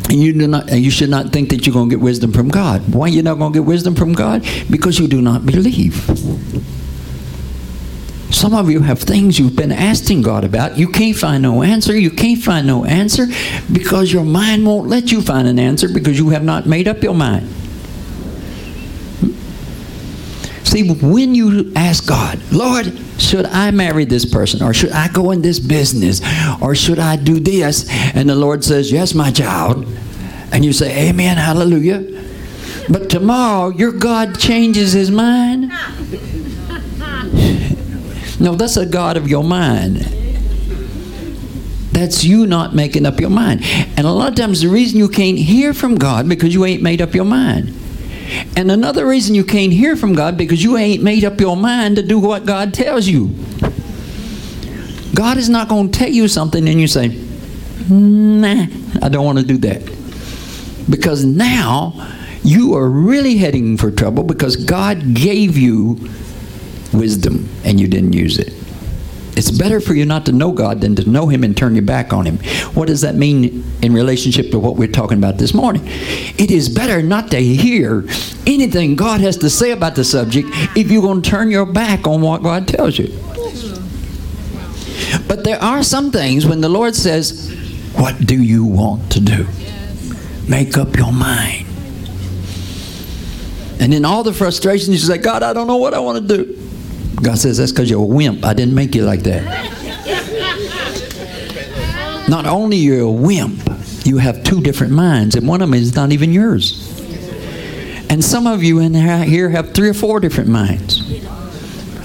And 0.09 0.21
you, 0.21 0.33
do 0.33 0.49
not, 0.49 0.73
you 0.73 0.91
should 0.91 1.11
not 1.11 1.33
think 1.33 1.51
that 1.51 1.67
you're 1.67 1.73
going 1.75 1.89
to 1.89 1.97
get 1.97 2.03
wisdom 2.03 2.33
from 2.33 2.49
God. 2.49 2.93
Why 2.93 3.07
are 3.07 3.09
you 3.09 3.23
not 3.23 3.39
going 3.39 3.53
to 3.53 3.61
get 3.61 3.67
wisdom 3.67 3.95
from 3.95 4.13
God? 4.13 4.45
Because 4.69 4.99
you 4.99 5.07
do 5.07 5.23
not 5.23 5.47
believe. 5.47 5.95
Some 8.33 8.55
of 8.55 8.71
you 8.71 8.81
have 8.81 9.01
things 9.01 9.39
you've 9.39 9.55
been 9.55 9.71
asking 9.71 10.23
God 10.23 10.45
about. 10.45 10.79
You 10.79 10.89
can't 10.89 11.17
find 11.17 11.43
no 11.43 11.63
answer. 11.63 11.97
You 11.97 12.11
can't 12.11 12.43
find 12.43 12.67
no 12.67 12.85
answer 12.85 13.27
because 13.71 14.13
your 14.13 14.25
mind 14.25 14.67
won't 14.67 14.89
let 14.89 15.13
you 15.13 15.21
find 15.21 15.47
an 15.47 15.59
answer 15.59 15.89
because 15.89 16.19
you 16.19 16.31
have 16.31 16.43
not 16.43 16.67
made 16.67 16.89
up 16.89 17.03
your 17.03 17.15
mind. 17.15 17.49
See, 20.71 20.89
when 20.89 21.35
you 21.35 21.73
ask 21.75 22.07
God, 22.07 22.41
Lord, 22.53 22.97
should 23.19 23.45
I 23.47 23.73
marry 23.73 24.05
this 24.05 24.25
person? 24.25 24.63
Or 24.63 24.73
should 24.73 24.93
I 24.93 25.09
go 25.09 25.33
in 25.33 25.43
this 25.43 25.59
business? 25.59 26.21
Or 26.63 26.77
should 26.77 27.01
I 27.01 27.17
do 27.17 27.41
this? 27.41 27.91
And 28.15 28.31
the 28.31 28.37
Lord 28.37 28.63
says, 28.63 28.93
Yes, 28.93 29.13
my 29.13 29.33
child. 29.33 29.85
And 30.53 30.65
you 30.65 30.73
say, 30.73 31.09
Amen, 31.09 31.39
hallelujah. 31.39 32.23
But 32.89 33.11
tomorrow, 33.11 33.71
your 33.71 33.91
God 33.91 34.39
changes 34.39 34.93
his 34.93 35.11
mind. 35.11 35.73
No, 38.39 38.55
that's 38.55 38.79
a 38.79 38.87
God 38.87 39.19
of 39.19 39.29
your 39.29 39.45
mind. 39.45 39.97
That's 41.93 42.25
you 42.25 42.47
not 42.47 42.75
making 42.75 43.05
up 43.05 43.21
your 43.21 43.29
mind. 43.29 43.61
And 43.99 44.07
a 44.07 44.11
lot 44.11 44.31
of 44.31 44.35
times, 44.35 44.63
the 44.63 44.69
reason 44.69 44.99
you 44.99 45.11
can't 45.11 45.37
hear 45.37 45.75
from 45.75 45.97
God 45.97 46.27
because 46.27 46.55
you 46.55 46.65
ain't 46.65 46.83
made 46.83 47.03
up 47.03 47.15
your 47.15 47.27
mind. 47.27 47.75
And 48.57 48.71
another 48.71 49.07
reason 49.07 49.35
you 49.35 49.45
can't 49.45 49.73
hear 49.73 49.97
from 49.97 50.15
God 50.15 50.37
because 50.37 50.63
you 50.63 50.77
ain't 50.77 51.03
made 51.03 51.25
up 51.25 51.41
your 51.41 51.57
mind 51.57 51.97
to 51.97 52.03
do 52.03 52.19
what 52.19 52.47
God 52.47 52.75
tells 52.75 53.07
you. 53.07 53.35
God 55.15 55.37
is 55.37 55.49
not 55.49 55.69
going 55.69 55.91
to 55.91 55.99
tell 55.99 56.09
you 56.09 56.29
something 56.29 56.69
and 56.69 56.81
you 56.81 56.87
say, 56.87 57.09
nah, 57.89 58.67
I 59.03 59.09
don't 59.09 59.25
want 59.25 59.39
to 59.39 59.45
do 59.45 59.59
that. 59.59 59.83
Because 60.89 61.25
now 61.25 62.09
you 62.43 62.75
are 62.75 62.89
really 62.89 63.37
heading 63.37 63.77
for 63.77 63.91
trouble 63.91 64.23
because 64.23 64.57
God 64.57 65.15
gave 65.15 65.57
you 65.57 65.99
wisdom 66.93 67.49
and 67.65 67.79
you 67.81 67.89
didn't 67.89 68.13
use 68.13 68.39
it. 68.39 68.53
It's 69.41 69.51
better 69.51 69.81
for 69.81 69.95
you 69.95 70.05
not 70.05 70.27
to 70.27 70.33
know 70.33 70.53
God 70.53 70.83
than 70.83 70.95
to 70.97 71.09
know 71.09 71.29
Him 71.29 71.45
and 71.45 71.57
turn 71.57 71.75
your 71.75 71.81
back 71.81 72.13
on 72.13 72.27
Him. 72.27 72.37
What 72.75 72.89
does 72.89 73.01
that 73.01 73.15
mean 73.15 73.65
in 73.81 73.95
relationship 73.95 74.51
to 74.51 74.59
what 74.59 74.77
we're 74.77 74.93
talking 74.93 75.17
about 75.17 75.39
this 75.39 75.55
morning? 75.55 75.81
It 75.87 76.51
is 76.51 76.69
better 76.69 77.03
not 77.03 77.31
to 77.31 77.43
hear 77.43 78.05
anything 78.47 78.97
God 78.97 79.23
has 79.23 79.39
to 79.39 79.49
say 79.49 79.71
about 79.71 79.95
the 79.95 80.05
subject 80.05 80.49
if 80.77 80.91
you're 80.91 81.01
going 81.01 81.23
to 81.23 81.31
turn 81.31 81.51
your 81.51 81.65
back 81.65 82.07
on 82.07 82.21
what 82.21 82.43
God 82.43 82.69
tells 82.69 82.99
you. 82.99 83.07
But 85.27 85.43
there 85.45 85.63
are 85.63 85.83
some 85.83 86.11
things 86.11 86.45
when 86.45 86.61
the 86.61 86.69
Lord 86.69 86.95
says, 86.95 87.51
What 87.97 88.19
do 88.27 88.43
you 88.43 88.67
want 88.67 89.11
to 89.13 89.21
do? 89.21 89.47
Make 90.51 90.77
up 90.77 90.95
your 90.97 91.15
mind. 91.15 91.67
And 93.81 93.95
in 93.95 94.05
all 94.05 94.23
the 94.23 94.35
frustration, 94.35 94.93
you 94.93 94.99
say, 94.99 95.17
God, 95.17 95.43
I 95.43 95.55
don't 95.55 95.67
know 95.67 95.79
what 95.79 95.95
I 95.95 95.99
want 96.01 96.29
to 96.29 96.37
do. 96.45 96.60
God 97.23 97.39
says, 97.39 97.59
That's 97.59 97.73
because 97.73 97.91
you're 97.91 98.03
a 98.03 98.05
wimp. 98.05 98.45
I 98.45 98.55
didn't 98.55 98.75
make 98.75 98.95
you 98.95 99.05
like 99.05 99.23
that. 99.25 99.45
Not 102.29 102.47
only 102.47 102.77
you're 102.77 103.01
a 103.01 103.11
wimp, 103.11 103.61
you 104.05 104.19
have 104.19 104.45
two 104.45 104.61
different 104.61 104.93
minds, 104.93 105.35
and 105.35 105.47
one 105.49 105.61
of 105.63 105.69
them 105.69 105.75
is 105.75 105.95
not 105.95 106.13
even 106.13 106.33
yours. 106.33 106.87
And 108.09 108.25
some 108.25 108.47
of 108.47 108.63
you 108.63 108.81
in 108.81 108.95
here 108.95 109.51
have 109.51 109.75
three 109.75 109.89
or 109.89 109.95
four 109.95 110.21
different 110.21 110.49
minds. 110.49 111.03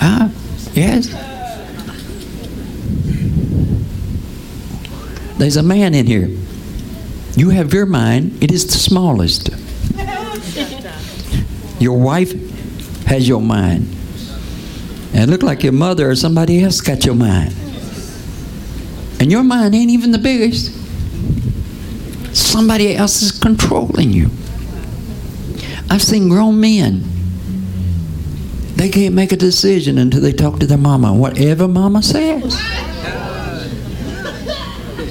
Ah, 0.02 0.32
yes. 0.74 1.10
There's 5.38 5.58
a 5.58 5.64
man 5.64 5.94
in 5.94 6.06
here. 6.06 6.30
You 7.36 7.50
have 7.50 7.74
your 7.74 7.86
mind, 7.86 8.44
it 8.44 8.52
is 8.52 8.66
the 8.66 8.74
smallest. 8.74 9.50
Your 11.80 12.00
wife 12.00 12.32
has 13.06 13.28
your 13.28 13.42
mind. 13.42 13.95
And 15.16 15.24
it 15.24 15.30
looked 15.30 15.44
like 15.44 15.64
your 15.64 15.72
mother 15.72 16.10
or 16.10 16.16
somebody 16.16 16.62
else 16.62 16.82
got 16.82 17.06
your 17.06 17.16
mind. 17.16 17.56
And 19.22 19.32
your 19.32 19.44
mind 19.44 19.74
ain't 19.74 19.90
even 19.90 20.12
the 20.12 20.18
biggest. 20.18 20.76
Somebody 22.36 22.98
else 22.98 23.22
is 23.22 23.32
controlling 23.32 24.12
you. 24.12 24.26
I've 25.90 26.02
seen 26.02 26.28
grown 26.28 26.60
men. 26.60 27.06
They 28.76 28.90
can't 28.90 29.16
make 29.16 29.32
a 29.32 29.38
decision 29.38 29.98
until 30.00 30.20
they 30.20 30.34
talk 30.34 30.60
to 30.60 30.68
their 30.68 30.78
mama. 30.78 31.14
Whatever 31.14 31.70
mama 31.70 32.04
says. 32.04 32.62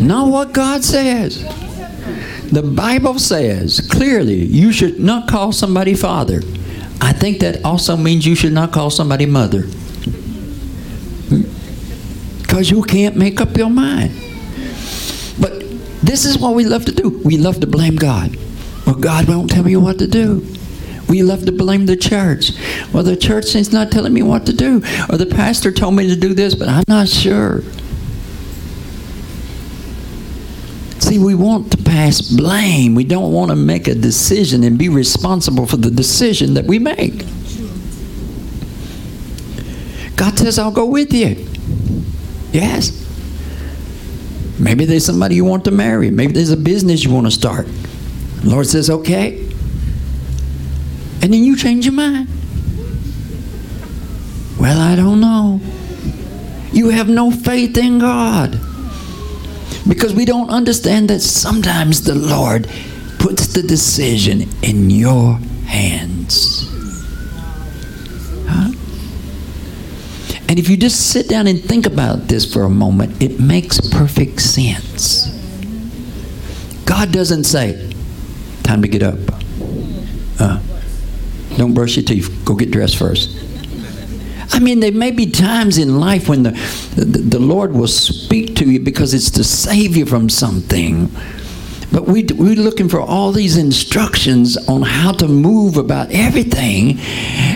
Not 0.03 0.29
what 0.29 0.53
God 0.53 0.85
says. 0.85 1.43
The 2.53 2.63
Bible 2.63 3.19
says 3.19 3.89
clearly 3.91 4.45
you 4.45 4.71
should 4.71 5.01
not 5.01 5.29
call 5.29 5.51
somebody 5.53 5.95
father. 5.95 6.43
I 7.01 7.15
think 7.15 7.41
that 7.41 7.65
also 7.65 7.97
means 7.97 8.27
you 8.27 8.35
should 8.35 8.53
not 8.53 8.71
call 8.71 8.91
somebody 8.91 9.25
mother 9.25 9.67
because 12.55 12.71
you 12.71 12.85
can't 12.85 13.17
make 13.17 13.41
up 13.41 13.57
your 13.57 13.69
mind. 13.69 14.13
But 15.41 15.59
this 16.07 16.25
is 16.25 16.39
what 16.39 16.55
we 16.55 16.65
love 16.65 16.85
to 16.85 16.93
do. 16.93 17.21
We 17.25 17.37
love 17.37 17.59
to 17.63 17.67
blame 17.67 17.97
God. 17.97 18.37
Well, 18.87 18.95
God 18.95 19.27
won't 19.27 19.51
tell 19.51 19.65
me 19.65 19.75
what 19.75 19.99
to 19.99 20.07
do. 20.07 20.47
We 21.09 21.25
love 21.25 21.47
to 21.47 21.51
blame 21.51 21.87
the 21.87 21.97
church. 21.97 22.53
Well, 22.93 23.03
the 23.03 23.17
church 23.17 23.57
is 23.57 23.73
not 23.73 23.91
telling 23.91 24.13
me 24.13 24.23
what 24.23 24.47
to 24.47 24.53
do. 24.53 24.77
Or 25.11 25.17
the 25.17 25.27
pastor 25.29 25.73
told 25.73 25.97
me 25.97 26.07
to 26.07 26.15
do 26.15 26.33
this, 26.33 26.55
but 26.55 26.69
I'm 26.69 26.85
not 26.87 27.09
sure. 27.09 27.63
See, 31.01 31.19
we 31.19 31.35
want 31.35 31.73
to 31.73 31.79
pass 31.79 32.21
blame. 32.21 32.95
We 32.95 33.03
don't 33.03 33.33
want 33.33 33.51
to 33.51 33.57
make 33.57 33.89
a 33.89 33.97
decision 33.97 34.63
and 34.63 34.79
be 34.79 34.89
responsible 34.89 35.67
for 35.67 35.77
the 35.77 35.91
decision 35.91 36.55
that 36.55 36.67
we 36.67 36.79
make. 36.79 37.25
God 40.15 40.39
says, 40.39 40.57
I'll 40.61 40.71
go 40.71 40.87
with 40.87 41.13
you. 41.13 41.54
Yes. 42.55 42.93
Maybe 44.61 44.85
there's 44.85 45.05
somebody 45.05 45.35
you 45.35 45.45
want 45.45 45.65
to 45.65 45.73
marry. 45.73 46.11
Maybe 46.13 46.33
there's 46.33 46.53
a 46.53 46.57
business 46.57 47.03
you 47.03 47.13
want 47.13 47.27
to 47.27 47.33
start. 47.33 47.67
The 47.67 48.49
Lord 48.49 48.69
says, 48.69 48.89
okay. 48.89 49.41
And 51.21 51.33
then 51.33 51.43
you 51.43 51.57
change 51.57 51.85
your 51.85 51.95
mind. 51.95 52.29
Well, 54.61 54.79
I 54.79 54.95
don't 54.95 55.21
know. 55.21 55.61
You 56.73 56.91
have 56.91 57.09
no 57.09 57.33
faith 57.33 57.77
in 57.77 57.99
God. 57.99 58.53
Because 59.89 60.15
we 60.15 60.25
don't 60.25 60.49
understand 60.49 61.11
that 61.11 61.21
sometimes 61.21 62.05
the 62.05 62.15
Lord 62.15 62.69
puts 63.19 63.49
the 63.49 63.63
decision 63.63 64.49
in 64.63 64.91
your 64.91 65.39
hands. 65.67 66.64
And 70.55 70.61
if 70.61 70.69
you 70.69 70.77
just 70.77 71.11
sit 71.11 71.29
down 71.29 71.49
and 71.49 71.61
think 71.61 71.85
about 71.85 72.29
this 72.29 72.45
for 72.55 72.63
a 72.63 72.71
moment, 72.71 73.21
it 73.21 73.41
makes 73.41 73.81
perfect 73.91 74.39
sense. 74.39 75.27
God 76.85 77.11
doesn't 77.11 77.43
say, 77.43 77.93
time 78.63 78.81
to 78.83 78.87
get 78.87 79.03
up. 79.03 79.19
Uh, 80.39 80.63
don't 81.57 81.75
brush 81.75 81.97
your 81.97 82.05
teeth. 82.05 82.43
Go 82.45 82.55
get 82.55 82.71
dressed 82.71 82.97
first. 82.97 83.37
I 84.53 84.61
mean, 84.61 84.79
there 84.79 84.93
may 84.93 85.11
be 85.11 85.29
times 85.29 85.77
in 85.77 85.99
life 85.99 86.29
when 86.29 86.45
the, 86.45 86.53
the, 86.95 87.19
the 87.19 87.41
Lord 87.41 87.73
will 87.73 87.89
speak 87.89 88.55
to 88.55 88.71
you 88.71 88.79
because 88.79 89.13
it's 89.13 89.33
to 89.33 89.43
save 89.43 89.97
you 89.97 90.07
from 90.07 90.29
something. 90.29 91.11
But 91.95 92.07
we, 92.07 92.25
we're 92.25 92.57
looking 92.57 92.89
for 92.89 93.01
all 93.01 93.31
these 93.31 93.57
instructions 93.57 94.57
on 94.69 94.83
how 94.83 95.13
to 95.13 95.29
move 95.29 95.77
about 95.77 96.11
everything. 96.11 96.99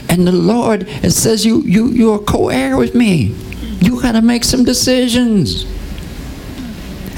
And 0.08 0.28
the 0.28 0.32
Lord 0.32 0.86
it 0.88 1.10
says, 1.10 1.44
you, 1.44 1.62
you, 1.62 1.88
you're 1.88 2.20
co-heir 2.20 2.76
with 2.76 2.94
me. 2.94 3.34
You 3.80 4.00
got 4.00 4.12
to 4.12 4.22
make 4.22 4.44
some 4.44 4.62
decisions. 4.62 5.66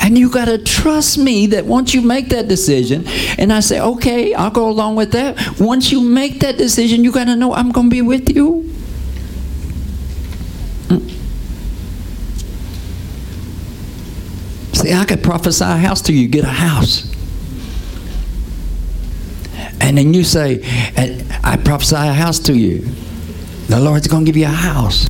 And 0.03 0.17
you 0.17 0.31
got 0.31 0.47
to 0.47 0.57
trust 0.57 1.19
me 1.19 1.47
that 1.49 1.67
once 1.67 1.93
you 1.93 2.01
make 2.01 2.31
that 2.31 2.49
decision, 2.49 3.07
and 3.37 3.53
I 3.53 3.61
say, 3.61 3.81
okay, 3.81 4.33
I'll 4.33 4.51
go 4.51 4.71
along 4.71 4.97
with 4.97 5.13
that. 5.13 5.61
Once 5.61 5.93
you 5.93 6.01
make 6.01 6.41
that 6.41 6.57
decision, 6.57 7.05
you 7.05 7.13
got 7.13 7.25
to 7.25 7.37
know 7.37 7.53
I'm 7.53 7.71
going 7.71 7.91
to 7.91 7.95
be 7.95 8.01
with 8.01 8.35
you. 8.35 8.73
See, 14.81 14.95
I 14.95 15.05
could 15.05 15.23
prophesy 15.23 15.63
a 15.63 15.77
house 15.77 16.01
to 16.03 16.13
you, 16.15 16.27
get 16.27 16.43
a 16.43 16.49
house. 16.49 17.15
And 19.79 19.99
then 19.99 20.15
you 20.15 20.25
say, 20.25 20.63
uh, 20.97 21.23
I 21.45 21.59
prophesy 21.59 21.97
a 21.97 22.15
house 22.15 22.39
to 22.41 22.57
you. 22.57 22.89
The 23.69 23.79
Lord's 23.79 24.09
going 24.09 24.25
to 24.25 24.27
give 24.27 24.39
you 24.39 24.47
a 24.47 24.49
house. 24.49 25.07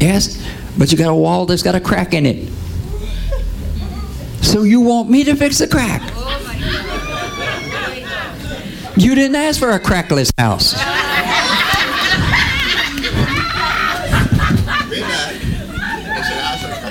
Yes? 0.00 0.44
But 0.76 0.90
you 0.90 0.98
got 0.98 1.10
a 1.10 1.14
wall 1.14 1.46
that's 1.46 1.62
got 1.62 1.76
a 1.76 1.80
crack 1.80 2.14
in 2.14 2.26
it. 2.26 2.48
So 4.42 4.64
you 4.64 4.80
want 4.80 5.08
me 5.08 5.22
to 5.22 5.36
fix 5.36 5.58
the 5.58 5.68
crack? 5.68 6.02
You 8.96 9.14
didn't 9.14 9.36
ask 9.36 9.60
for 9.60 9.70
a 9.70 9.78
crackless 9.78 10.32
house. 10.36 10.72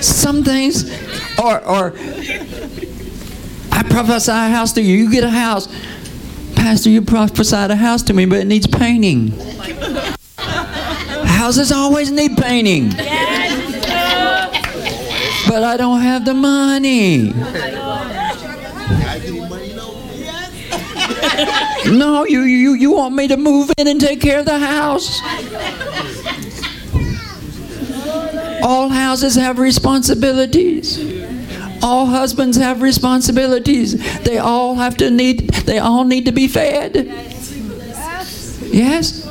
Some 0.00 0.42
things 0.44 1.05
or, 1.42 1.64
or 1.64 1.94
I 3.72 3.82
prophesy 3.88 4.32
a 4.32 4.48
house 4.48 4.72
to 4.72 4.82
you. 4.82 4.96
You 4.96 5.10
get 5.10 5.24
a 5.24 5.30
house. 5.30 5.68
Pastor, 6.54 6.90
you 6.90 7.02
prophesied 7.02 7.70
a 7.70 7.76
house 7.76 8.02
to 8.04 8.12
me, 8.14 8.24
but 8.26 8.38
it 8.38 8.46
needs 8.46 8.66
painting. 8.66 9.32
Houses 10.38 11.70
always 11.70 12.10
need 12.10 12.36
painting. 12.36 12.90
But 15.48 15.62
I 15.62 15.76
don't 15.76 16.00
have 16.00 16.24
the 16.24 16.34
money. 16.34 17.32
No, 21.86 22.24
you, 22.24 22.42
you, 22.42 22.72
you 22.72 22.92
want 22.92 23.14
me 23.14 23.28
to 23.28 23.36
move 23.36 23.70
in 23.78 23.86
and 23.86 24.00
take 24.00 24.20
care 24.20 24.40
of 24.40 24.46
the 24.46 24.58
house. 24.58 25.20
All 28.62 28.88
houses 28.88 29.36
have 29.36 29.58
responsibilities. 29.58 30.98
All 31.82 32.06
husbands 32.06 32.56
have 32.56 32.82
responsibilities. 32.82 34.20
They 34.22 34.38
all 34.38 34.74
have 34.76 34.96
to 34.98 35.10
need 35.10 35.50
they 35.66 35.78
all 35.78 36.04
need 36.04 36.24
to 36.26 36.32
be 36.32 36.48
fed. 36.48 36.94
Yes? 38.72 39.26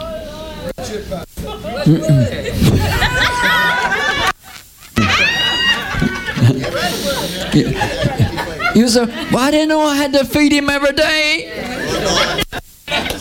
you 8.76 8.88
say, 8.90 9.06
well, 9.32 9.38
I 9.40 9.52
didn't 9.52 9.70
know 9.70 9.82
I 9.82 9.96
had 9.96 10.14
to 10.14 10.26
feed 10.26 10.52
him 10.52 10.70
every 10.70 10.94
day. 10.94 11.52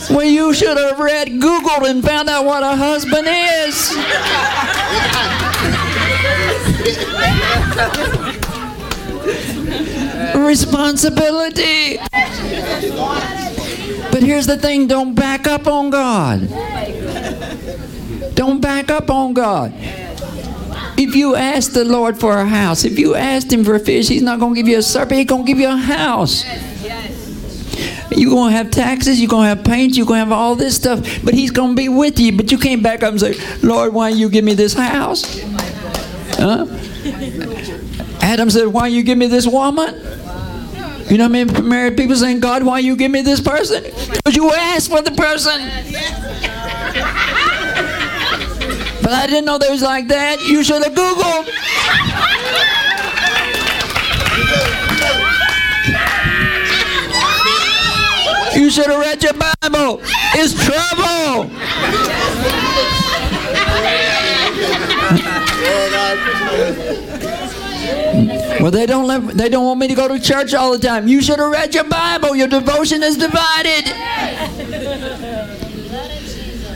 Well, 0.09 0.25
you 0.25 0.53
should 0.53 0.77
have 0.77 0.99
read 0.99 1.41
Google 1.41 1.85
and 1.85 2.03
found 2.03 2.29
out 2.29 2.45
what 2.45 2.63
a 2.63 2.75
husband 2.75 3.27
is. 3.27 3.91
Responsibility. 10.45 11.97
But 14.11 14.23
here's 14.23 14.45
the 14.45 14.57
thing 14.57 14.87
don't 14.87 15.15
back 15.15 15.47
up 15.47 15.67
on 15.67 15.89
God. 15.89 16.47
Don't 18.35 18.61
back 18.61 18.91
up 18.91 19.09
on 19.09 19.33
God. 19.33 19.73
If 20.97 21.15
you 21.15 21.35
ask 21.35 21.73
the 21.73 21.83
Lord 21.83 22.19
for 22.19 22.37
a 22.37 22.45
house, 22.45 22.85
if 22.85 22.97
you 22.99 23.15
ask 23.15 23.51
Him 23.51 23.63
for 23.63 23.75
a 23.75 23.79
fish, 23.79 24.07
He's 24.07 24.21
not 24.21 24.39
going 24.39 24.53
to 24.53 24.59
give 24.61 24.67
you 24.67 24.77
a 24.77 24.81
serpent, 24.81 25.17
He's 25.17 25.27
going 25.27 25.45
to 25.45 25.47
give 25.47 25.59
you 25.59 25.67
a 25.67 25.75
house. 25.75 26.45
You're 28.11 28.29
going 28.29 28.51
to 28.51 28.57
have 28.57 28.71
taxes, 28.71 29.19
you're 29.19 29.29
going 29.29 29.49
to 29.49 29.55
have 29.55 29.65
paint, 29.65 29.97
you're 29.97 30.05
going 30.05 30.19
to 30.19 30.25
have 30.25 30.31
all 30.31 30.55
this 30.55 30.75
stuff, 30.75 30.99
but 31.23 31.33
He's 31.33 31.51
going 31.51 31.71
to 31.71 31.75
be 31.75 31.89
with 31.89 32.19
you. 32.19 32.37
But 32.37 32.51
you 32.51 32.57
can't 32.57 32.81
back 32.81 33.03
up 33.03 33.11
and 33.11 33.19
say, 33.19 33.35
Lord, 33.61 33.93
why 33.93 34.09
you 34.09 34.29
give 34.29 34.45
me 34.45 34.53
this 34.53 34.73
house? 34.73 35.41
Huh? 36.37 36.67
Adam 38.21 38.49
said, 38.49 38.67
Why 38.67 38.87
you 38.87 39.03
give 39.03 39.17
me 39.17 39.27
this 39.27 39.45
woman? 39.45 39.95
You 41.09 41.19
know 41.19 41.29
what 41.29 41.37
I 41.37 41.43
mean? 41.43 41.69
Married 41.69 41.97
people 41.97 42.15
saying, 42.15 42.39
God, 42.39 42.63
why 42.63 42.79
you 42.79 42.95
give 42.95 43.11
me 43.11 43.21
this 43.21 43.39
person? 43.39 43.83
Because 43.83 44.35
you 44.35 44.51
asked 44.51 44.89
for 44.89 45.01
the 45.01 45.11
person. 45.11 45.61
But 49.05 49.13
I 49.13 49.27
didn't 49.27 49.45
know 49.45 49.59
there 49.59 49.69
was 49.69 49.83
like 49.83 50.07
that. 50.07 50.41
You 50.47 50.63
should 50.63 50.83
have 50.83 50.95
Googled. 50.95 51.45
You 58.55 58.71
should 58.71 58.87
have 58.87 58.99
read 58.99 59.21
your 59.21 59.33
Bible. 59.33 60.01
It's 60.33 60.55
trouble. 60.65 61.51
Well, 68.59 68.71
they 68.71 68.85
don't 68.85 69.05
let, 69.05 69.21
they 69.37 69.49
don't 69.49 69.65
want 69.65 69.79
me 69.79 69.87
to 69.87 69.95
go 69.95 70.07
to 70.07 70.19
church 70.19 70.53
all 70.53 70.71
the 70.71 70.79
time. 70.79 71.07
You 71.07 71.21
should 71.21 71.39
have 71.39 71.51
read 71.51 71.73
your 71.73 71.83
Bible. 71.83 72.35
Your 72.35 72.47
devotion 72.47 73.03
is 73.03 73.17
divided. 73.17 73.85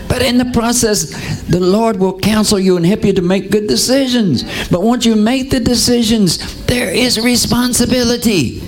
But 0.09 0.23
in 0.23 0.37
the 0.37 0.49
process, 0.53 1.43
the 1.43 1.59
Lord 1.59 1.97
will 1.97 2.17
counsel 2.19 2.59
you 2.59 2.77
and 2.77 2.85
help 2.85 3.05
you 3.05 3.13
to 3.13 3.21
make 3.21 3.51
good 3.51 3.67
decisions. 3.67 4.43
But 4.69 4.81
once 4.81 5.05
you 5.05 5.15
make 5.15 5.51
the 5.51 5.59
decisions, 5.59 6.65
there 6.65 6.91
is 6.91 7.19
responsibility. 7.19 8.59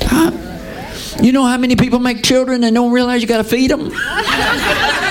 Huh? 0.00 0.30
You 1.20 1.32
know 1.32 1.44
how 1.44 1.58
many 1.58 1.76
people 1.76 1.98
make 1.98 2.22
children 2.22 2.62
and 2.64 2.74
don't 2.74 2.92
realize 2.92 3.22
you 3.22 3.28
got 3.28 3.38
to 3.38 3.44
feed 3.44 3.70
them? 3.70 3.92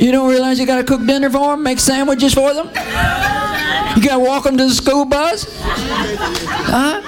You 0.00 0.12
don't 0.12 0.30
realize 0.30 0.58
you 0.58 0.64
got 0.64 0.78
to 0.78 0.84
cook 0.84 1.06
dinner 1.06 1.28
for 1.28 1.50
them, 1.50 1.62
make 1.62 1.78
sandwiches 1.78 2.32
for 2.32 2.54
them? 2.54 2.68
You 2.68 4.02
got 4.02 4.14
to 4.14 4.20
walk 4.20 4.44
them 4.44 4.56
to 4.56 4.64
the 4.64 4.70
school 4.70 5.04
bus? 5.04 5.44
Huh? 5.60 7.02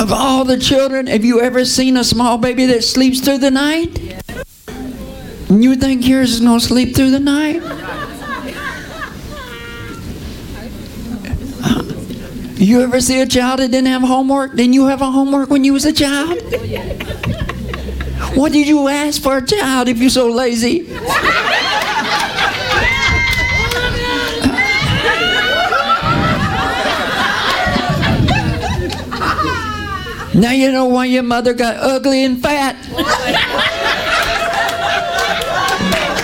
Of 0.00 0.10
all 0.10 0.44
the 0.44 0.58
children, 0.58 1.06
have 1.06 1.24
you 1.24 1.40
ever 1.40 1.64
seen 1.64 1.96
a 1.96 2.02
small 2.02 2.36
baby 2.36 2.66
that 2.66 2.82
sleeps 2.82 3.20
through 3.20 3.38
the 3.38 3.50
night? 3.52 3.96
And 5.48 5.62
you 5.62 5.76
think 5.76 6.04
yours 6.04 6.32
is 6.32 6.40
to 6.40 6.58
sleep 6.58 6.96
through 6.96 7.12
the 7.12 7.20
night? 7.20 7.62
You 12.58 12.80
ever 12.80 13.00
see 13.00 13.20
a 13.20 13.26
child 13.26 13.60
that 13.60 13.70
didn't 13.70 13.86
have 13.86 14.02
homework? 14.02 14.56
Didn't 14.56 14.72
you 14.72 14.86
have 14.86 15.00
a 15.00 15.10
homework 15.12 15.48
when 15.48 15.62
you 15.62 15.74
was 15.74 15.84
a 15.84 15.92
child? 15.92 16.42
What 18.36 18.52
did 18.52 18.68
you 18.68 18.86
ask 18.88 19.22
for 19.22 19.38
a 19.38 19.46
child 19.46 19.88
if 19.88 19.96
you're 19.96 20.10
so 20.10 20.28
lazy? 20.28 20.80
Now 30.34 30.50
you 30.52 30.70
know 30.70 30.84
why 30.84 31.06
your 31.06 31.22
mother 31.22 31.54
got 31.54 31.76
ugly 31.78 32.24
and 32.26 32.38
fat. 32.42 32.76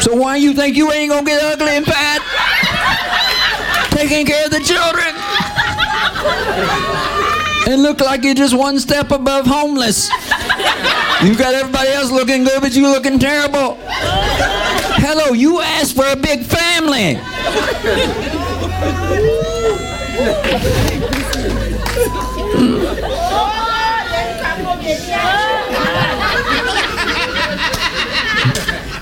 So 0.02 0.14
why 0.14 0.36
you 0.36 0.52
think 0.52 0.76
you 0.76 0.92
ain't 0.92 1.10
gonna 1.10 1.24
get 1.24 1.42
ugly 1.42 1.76
and 1.76 1.86
fat? 1.86 2.20
Taking 3.92 4.26
care 4.26 4.44
of 4.44 4.50
the 4.50 4.60
children. 4.60 5.14
And 7.72 7.82
look 7.82 8.02
like 8.02 8.22
you're 8.22 8.34
just 8.34 8.54
one 8.54 8.78
step 8.78 9.12
above 9.12 9.46
homeless. 9.46 10.10
You 11.24 11.36
got 11.36 11.54
everybody 11.54 11.88
else 11.90 12.10
looking 12.10 12.42
good, 12.42 12.60
but 12.60 12.74
you 12.74 12.82
looking 12.88 13.16
terrible. 13.16 13.78
Hello, 13.84 15.32
you 15.32 15.60
asked 15.60 15.94
for 15.94 16.04
a 16.04 16.16
big 16.16 16.44
family. 16.44 17.16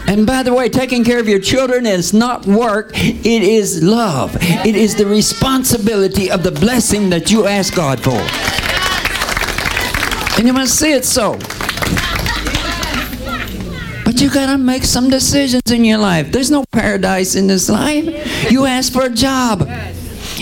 And 0.06 0.26
by 0.26 0.42
the 0.42 0.52
way, 0.52 0.68
taking 0.68 1.04
care 1.04 1.20
of 1.20 1.28
your 1.28 1.38
children 1.38 1.86
is 1.86 2.12
not 2.12 2.44
work, 2.44 2.90
it 2.94 3.42
is 3.42 3.82
love. 3.82 4.36
It 4.40 4.76
is 4.76 4.94
the 4.94 5.06
responsibility 5.06 6.30
of 6.30 6.42
the 6.42 6.52
blessing 6.52 7.08
that 7.10 7.30
you 7.30 7.46
ask 7.46 7.74
God 7.74 7.98
for. 7.98 8.20
And 10.36 10.46
you 10.46 10.52
must 10.52 10.78
see 10.78 10.92
it 10.92 11.06
so. 11.06 11.38
But 14.10 14.20
you 14.20 14.28
gotta 14.28 14.58
make 14.58 14.82
some 14.82 15.08
decisions 15.08 15.70
in 15.70 15.84
your 15.84 15.98
life. 15.98 16.32
There's 16.32 16.50
no 16.50 16.64
paradise 16.72 17.36
in 17.36 17.46
this 17.46 17.68
life. 17.68 18.50
You 18.50 18.66
ask 18.66 18.92
for 18.92 19.04
a 19.04 19.08
job. 19.08 19.68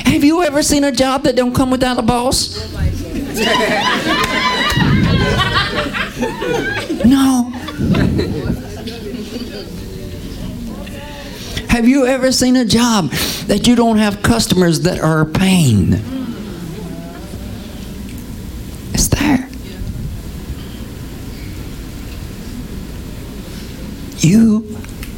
Have 0.06 0.24
you 0.24 0.42
ever 0.42 0.62
seen 0.62 0.84
a 0.84 0.90
job 0.90 1.24
that 1.24 1.36
don't 1.36 1.54
come 1.54 1.70
without 1.70 1.98
a 1.98 2.02
boss? 2.02 2.72
No. 7.04 7.52
Have 11.68 11.86
you 11.86 12.06
ever 12.06 12.32
seen 12.32 12.56
a 12.56 12.64
job 12.64 13.10
that 13.48 13.66
you 13.66 13.76
don't 13.76 13.98
have 13.98 14.22
customers 14.22 14.80
that 14.80 14.98
are 14.98 15.20
a 15.20 15.26
pain? 15.26 16.00
It's 18.94 19.08
there. 19.08 19.50
You 24.18 24.62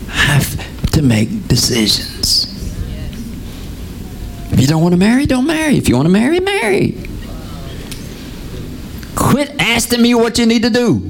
have 0.09 0.91
to 0.93 1.03
make 1.03 1.49
decisions. 1.49 2.47
If 4.53 4.61
you 4.61 4.67
don't 4.67 4.83
want 4.83 4.93
to 4.93 4.99
marry, 4.99 5.25
don't 5.25 5.47
marry. 5.47 5.77
If 5.79 5.89
you 5.89 5.97
want 5.97 6.07
to 6.07 6.13
marry, 6.13 6.39
marry. 6.41 6.99
Quit 9.17 9.55
asking 9.59 10.03
me 10.03 10.15
what 10.15 10.39
you 10.39 10.45
need 10.45 10.63
to 10.63 10.71
do. 10.71 11.01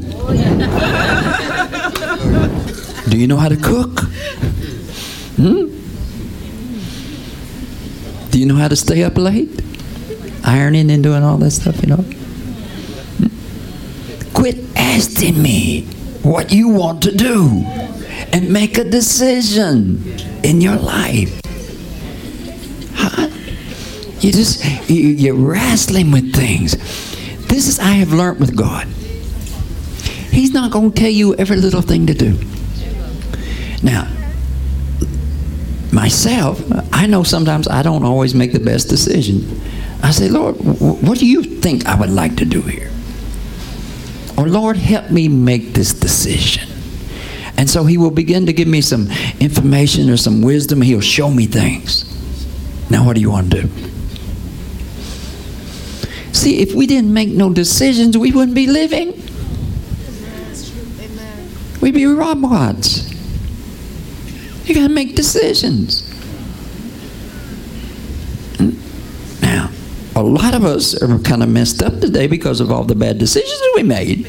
do 3.08 3.18
you 3.18 3.26
know 3.26 3.36
how 3.36 3.48
to 3.48 3.56
cook? 3.56 4.00
Hmm? 5.36 5.66
Do 8.30 8.38
you 8.38 8.46
know 8.46 8.54
how 8.54 8.68
to 8.68 8.76
stay 8.76 9.02
up 9.02 9.16
late? 9.16 9.62
Ironing 10.44 10.90
and 10.92 11.02
doing 11.02 11.24
all 11.24 11.38
that 11.38 11.50
stuff, 11.50 11.80
you 11.82 11.88
know? 11.88 12.04
Hmm? 13.16 14.32
Quit 14.32 14.58
asking 14.76 15.42
me 15.42 15.88
what 16.22 16.52
you 16.52 16.68
want 16.68 17.02
to 17.02 17.14
do 17.14 17.64
and 18.32 18.50
make 18.50 18.78
a 18.78 18.84
decision 18.84 20.02
in 20.42 20.60
your 20.60 20.76
life. 20.76 21.40
Huh? 22.94 23.28
You 24.20 24.32
just, 24.32 24.64
you, 24.90 25.08
you're 25.08 25.34
wrestling 25.34 26.10
with 26.12 26.34
things. 26.34 26.76
This 27.48 27.66
is, 27.68 27.78
I 27.78 27.92
have 27.94 28.12
learned 28.12 28.38
with 28.38 28.56
God. 28.56 28.86
He's 30.30 30.52
not 30.52 30.70
going 30.70 30.92
to 30.92 31.00
tell 31.00 31.10
you 31.10 31.34
every 31.36 31.56
little 31.56 31.82
thing 31.82 32.06
to 32.06 32.14
do. 32.14 32.38
Now, 33.82 34.06
myself, 35.92 36.62
I 36.92 37.06
know 37.06 37.22
sometimes 37.22 37.66
I 37.66 37.82
don't 37.82 38.04
always 38.04 38.34
make 38.34 38.52
the 38.52 38.60
best 38.60 38.88
decision. 38.88 39.60
I 40.02 40.12
say, 40.12 40.28
Lord, 40.28 40.56
what 40.56 41.18
do 41.18 41.26
you 41.26 41.42
think 41.42 41.86
I 41.86 41.98
would 41.98 42.10
like 42.10 42.36
to 42.36 42.44
do 42.44 42.62
here? 42.62 42.90
Or, 44.40 44.48
Lord, 44.48 44.78
help 44.78 45.10
me 45.10 45.28
make 45.28 45.74
this 45.74 45.92
decision. 45.92 46.66
And 47.58 47.68
so 47.68 47.84
he 47.84 47.98
will 47.98 48.10
begin 48.10 48.46
to 48.46 48.54
give 48.54 48.66
me 48.66 48.80
some 48.80 49.10
information 49.38 50.08
or 50.08 50.16
some 50.16 50.40
wisdom. 50.40 50.80
He'll 50.80 51.02
show 51.02 51.30
me 51.30 51.44
things. 51.44 52.06
Now, 52.90 53.04
what 53.04 53.16
do 53.16 53.20
you 53.20 53.30
want 53.30 53.50
to 53.50 53.62
do? 53.62 53.68
See, 56.32 56.60
if 56.62 56.74
we 56.74 56.86
didn't 56.86 57.12
make 57.12 57.28
no 57.28 57.52
decisions, 57.52 58.16
we 58.16 58.32
wouldn't 58.32 58.54
be 58.54 58.66
living. 58.66 59.12
We'd 61.82 61.92
be 61.92 62.06
robots. 62.06 63.12
You 64.64 64.74
got 64.74 64.88
to 64.88 64.94
make 64.94 65.16
decisions. 65.16 66.08
Now, 69.42 69.70
a 70.16 70.22
lot 70.22 70.54
of 70.54 70.64
us 70.64 71.00
are 71.00 71.18
kind 71.20 71.42
of 71.42 71.48
messed 71.48 71.82
up 71.82 72.00
today 72.00 72.26
because 72.26 72.60
of 72.60 72.70
all 72.70 72.84
the 72.84 72.94
bad 72.94 73.18
decisions 73.18 73.58
that 73.60 73.72
we 73.76 73.82
made. 73.82 74.26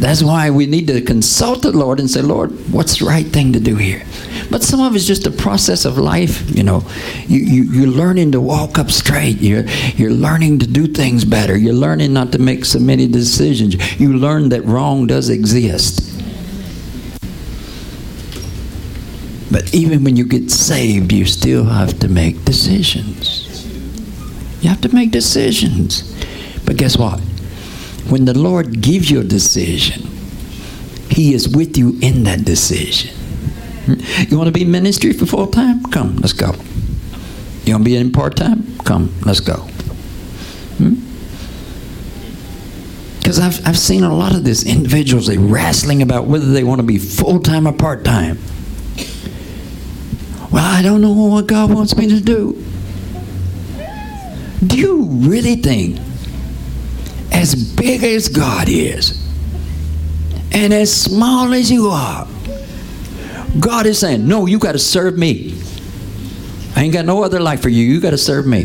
That's 0.00 0.22
why 0.22 0.50
we 0.50 0.66
need 0.66 0.86
to 0.88 1.00
consult 1.00 1.62
the 1.62 1.72
Lord 1.72 2.00
and 2.00 2.10
say, 2.10 2.20
Lord, 2.20 2.50
what's 2.72 2.98
the 2.98 3.06
right 3.06 3.26
thing 3.26 3.52
to 3.52 3.60
do 3.60 3.76
here? 3.76 4.04
But 4.50 4.62
some 4.62 4.80
of 4.80 4.94
it's 4.94 5.06
just 5.06 5.26
a 5.26 5.30
process 5.30 5.84
of 5.84 5.96
life, 5.96 6.54
you 6.54 6.62
know. 6.62 6.84
You, 7.26 7.38
you, 7.38 7.62
you're 7.62 7.86
learning 7.86 8.32
to 8.32 8.40
walk 8.40 8.78
up 8.78 8.90
straight. 8.90 9.40
You're, 9.40 9.64
you're 9.96 10.10
learning 10.10 10.58
to 10.58 10.66
do 10.66 10.86
things 10.86 11.24
better. 11.24 11.56
You're 11.56 11.74
learning 11.74 12.12
not 12.12 12.32
to 12.32 12.38
make 12.38 12.64
so 12.64 12.80
many 12.80 13.06
decisions. 13.06 13.98
You 13.98 14.12
learn 14.14 14.50
that 14.50 14.64
wrong 14.64 15.06
does 15.06 15.30
exist. 15.30 16.10
But 19.50 19.72
even 19.72 20.04
when 20.04 20.16
you 20.16 20.24
get 20.26 20.50
saved, 20.50 21.12
you 21.12 21.24
still 21.24 21.64
have 21.64 21.98
to 22.00 22.08
make 22.08 22.44
decisions. 22.44 23.43
You 24.64 24.70
have 24.70 24.80
to 24.80 24.94
make 24.94 25.10
decisions. 25.10 26.10
But 26.64 26.78
guess 26.78 26.96
what? 26.96 27.20
When 28.08 28.24
the 28.24 28.32
Lord 28.32 28.80
gives 28.80 29.10
you 29.10 29.20
a 29.20 29.24
decision, 29.24 30.08
He 31.10 31.34
is 31.34 31.54
with 31.54 31.76
you 31.76 31.98
in 32.00 32.22
that 32.24 32.46
decision. 32.46 33.14
You 33.86 34.38
want 34.38 34.48
to 34.48 34.52
be 34.52 34.62
in 34.62 34.70
ministry 34.70 35.12
for 35.12 35.26
full 35.26 35.48
time? 35.48 35.82
Come, 35.90 36.16
let's 36.16 36.32
go. 36.32 36.54
You 37.66 37.74
want 37.74 37.84
to 37.84 37.90
be 37.90 37.94
in 37.94 38.10
part 38.10 38.36
time? 38.36 38.78
Come, 38.78 39.14
let's 39.26 39.40
go. 39.40 39.66
Because 43.18 43.36
hmm? 43.36 43.44
I've, 43.44 43.68
I've 43.68 43.78
seen 43.78 44.02
a 44.02 44.14
lot 44.14 44.34
of 44.34 44.44
this 44.44 44.64
individuals, 44.64 45.26
they 45.26 45.36
wrestling 45.36 46.00
about 46.00 46.24
whether 46.24 46.50
they 46.50 46.64
want 46.64 46.78
to 46.78 46.86
be 46.86 46.96
full 46.96 47.38
time 47.38 47.68
or 47.68 47.72
part 47.74 48.02
time. 48.02 48.38
Well, 50.50 50.64
I 50.64 50.80
don't 50.80 51.02
know 51.02 51.12
what 51.12 51.46
God 51.48 51.70
wants 51.70 51.94
me 51.98 52.08
to 52.08 52.20
do. 52.20 52.64
Do 54.66 54.78
you 54.78 55.02
really 55.04 55.56
think, 55.56 55.98
as 57.32 57.54
big 57.54 58.02
as 58.04 58.28
God 58.28 58.68
is, 58.68 59.20
and 60.52 60.72
as 60.72 60.92
small 60.94 61.52
as 61.52 61.70
you 61.70 61.88
are, 61.88 62.26
God 63.60 63.86
is 63.86 63.98
saying, 63.98 64.26
No, 64.26 64.46
you 64.46 64.58
got 64.58 64.72
to 64.72 64.78
serve 64.78 65.16
me. 65.16 65.60
I 66.76 66.82
ain't 66.82 66.92
got 66.92 67.04
no 67.04 67.22
other 67.22 67.40
life 67.40 67.62
for 67.62 67.68
you. 67.68 67.84
You 67.84 68.00
got 68.00 68.10
to 68.10 68.18
serve 68.18 68.46
me. 68.46 68.64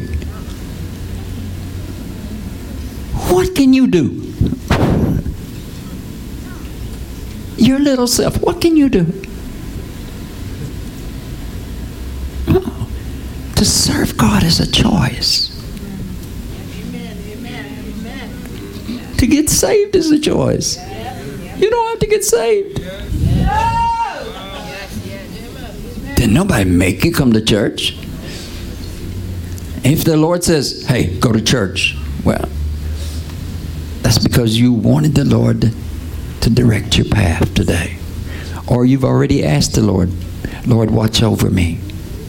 What 3.30 3.56
can 3.56 3.73
you 3.73 3.88
do? 3.88 4.25
Your 7.58 7.80
little 7.80 8.08
self, 8.08 8.41
what 8.41 8.62
can 8.62 8.78
you 8.78 8.89
do? 8.89 9.06
To 13.56 13.65
serve 13.65 14.17
God 14.17 14.43
is 14.43 14.60
a 14.60 14.71
choice. 14.71 15.48
To 19.19 19.27
get 19.27 19.49
saved 19.49 19.97
is 19.97 20.12
a 20.12 20.17
choice. 20.17 20.77
You 21.58 21.69
don't 21.69 21.89
have 21.89 21.99
to 21.99 22.08
get 22.08 22.23
saved. 22.23 22.77
Did 26.15 26.32
nobody 26.32 26.69
make 26.69 27.03
you 27.03 27.12
come 27.12 27.34
to 27.34 27.41
church? 27.41 27.97
If 29.84 30.05
the 30.05 30.15
Lord 30.15 30.45
says, 30.45 30.86
hey, 30.88 31.19
go 31.19 31.34
to 31.34 31.41
church, 31.41 31.97
well, 32.23 32.47
that's 34.03 34.19
because 34.19 34.58
you 34.58 34.71
wanted 34.71 35.15
the 35.15 35.25
Lord 35.25 35.73
to 36.39 36.49
direct 36.49 36.97
your 36.97 37.10
path 37.10 37.53
today. 37.53 37.97
Or 38.67 38.86
you've 38.86 39.03
already 39.03 39.43
asked 39.43 39.75
the 39.75 39.82
Lord, 39.82 40.12
Lord, 40.65 40.91
watch 40.91 41.21
over 41.21 41.49
me. 41.49 41.79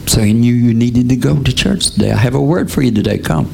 So 0.07 0.19
he 0.19 0.33
knew 0.33 0.53
you 0.53 0.73
needed 0.73 1.07
to 1.07 1.15
go 1.15 1.41
to 1.41 1.55
church 1.55 1.91
today. 1.91 2.11
I 2.11 2.17
have 2.17 2.35
a 2.35 2.41
word 2.41 2.69
for 2.69 2.81
you 2.81 2.91
today. 2.91 3.17
Come. 3.17 3.53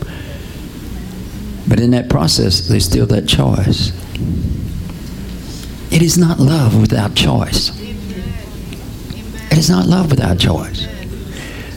But 1.68 1.80
in 1.80 1.92
that 1.92 2.10
process, 2.10 2.68
there's 2.68 2.86
still 2.86 3.06
that 3.08 3.28
choice. 3.28 3.92
It 5.92 6.02
is 6.02 6.18
not 6.18 6.40
love 6.40 6.80
without 6.80 7.16
choice. 7.16 7.72
It 9.52 9.58
is 9.58 9.70
not 9.70 9.88
love 9.88 10.12
without 10.12 10.38
choice. 10.40 10.88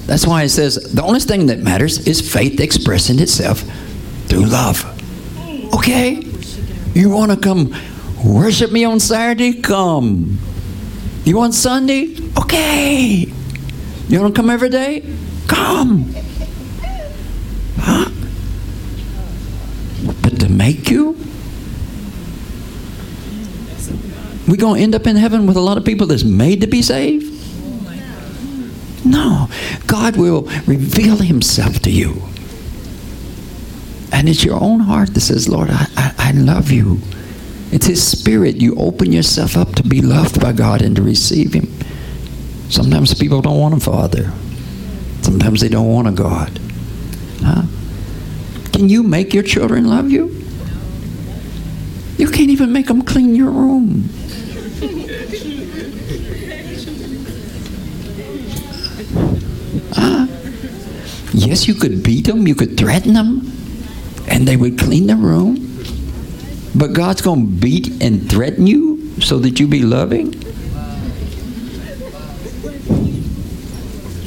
That's 0.07 0.27
why 0.27 0.43
it 0.43 0.49
says 0.49 0.93
the 0.93 1.03
only 1.03 1.21
thing 1.21 1.47
that 1.47 1.61
matters 1.61 2.07
is 2.07 2.21
faith 2.21 2.61
expressing 2.61 3.21
itself 3.21 3.61
through 4.27 4.47
love. 4.47 4.85
Okay? 5.75 6.25
You 6.95 7.11
want 7.11 7.31
to 7.31 7.37
come 7.37 7.75
worship 8.25 8.73
me 8.73 8.85
on 8.85 9.01
Saturday? 9.01 9.61
Come. 9.61 10.39
You 11.25 11.37
want 11.37 11.55
Sunday? 11.55 12.17
Okay. 12.39 13.33
You 14.09 14.21
want 14.21 14.35
to 14.35 14.41
come 14.41 14.51
every 14.51 14.69
day? 14.69 15.05
Come. 15.47 16.13
Huh? 17.79 18.11
Make 20.61 20.91
you? 20.91 21.17
We're 24.47 24.57
going 24.57 24.77
to 24.77 24.83
end 24.83 24.95
up 24.95 25.07
in 25.07 25.17
heaven 25.17 25.47
with 25.47 25.57
a 25.57 25.61
lot 25.61 25.79
of 25.79 25.87
people 25.87 26.07
that's 26.07 26.23
made 26.23 26.61
to 26.61 26.67
be 26.67 26.83
saved? 26.83 27.25
No. 29.07 29.49
God 29.87 30.17
will 30.19 30.43
reveal 30.67 31.17
Himself 31.17 31.79
to 31.81 31.91
you. 31.91 32.21
And 34.13 34.29
it's 34.29 34.45
your 34.45 34.63
own 34.63 34.81
heart 34.81 35.15
that 35.15 35.21
says, 35.23 35.49
Lord, 35.49 35.71
I, 35.71 35.87
I, 35.97 36.15
I 36.19 36.33
love 36.33 36.71
you. 36.71 36.99
It's 37.73 37.87
His 37.87 38.07
Spirit. 38.07 38.57
You 38.57 38.75
open 38.75 39.13
yourself 39.13 39.57
up 39.57 39.75
to 39.77 39.83
be 39.83 40.03
loved 40.03 40.43
by 40.43 40.53
God 40.53 40.83
and 40.83 40.95
to 40.97 41.01
receive 41.01 41.55
Him. 41.55 41.73
Sometimes 42.69 43.15
people 43.15 43.41
don't 43.41 43.59
want 43.59 43.73
a 43.73 43.81
father. 43.81 44.31
Sometimes 45.23 45.63
they 45.63 45.71
don't 45.71 45.89
want 45.89 46.09
a 46.09 46.13
God. 46.13 46.61
Huh? 47.41 47.63
Can 48.75 48.91
you 48.91 49.03
make 49.03 49.33
your 49.33 49.43
children 49.43 49.89
love 49.89 50.11
you? 50.11 50.40
You 52.21 52.29
can't 52.29 52.51
even 52.51 52.71
make 52.71 52.87
them 52.89 53.01
clean 53.01 53.35
your 53.35 53.51
room. 53.51 54.11
Huh? 59.95 60.27
Yes, 61.33 61.67
you 61.67 61.73
could 61.73 62.03
beat 62.03 62.27
them, 62.27 62.47
you 62.47 62.55
could 62.55 62.77
threaten 62.77 63.15
them, 63.15 63.51
and 64.29 64.47
they 64.47 64.59
would 64.59 64.79
clean 64.79 65.07
the 65.07 65.17
room. 65.17 65.83
But 66.75 66.93
God's 66.93 67.23
going 67.23 67.41
to 67.41 67.53
beat 67.59 68.03
and 68.03 68.29
threaten 68.31 68.67
you 68.67 69.19
so 69.23 69.39
that 69.39 69.59
you 69.59 69.67
be 69.67 69.81
loving? 69.81 70.33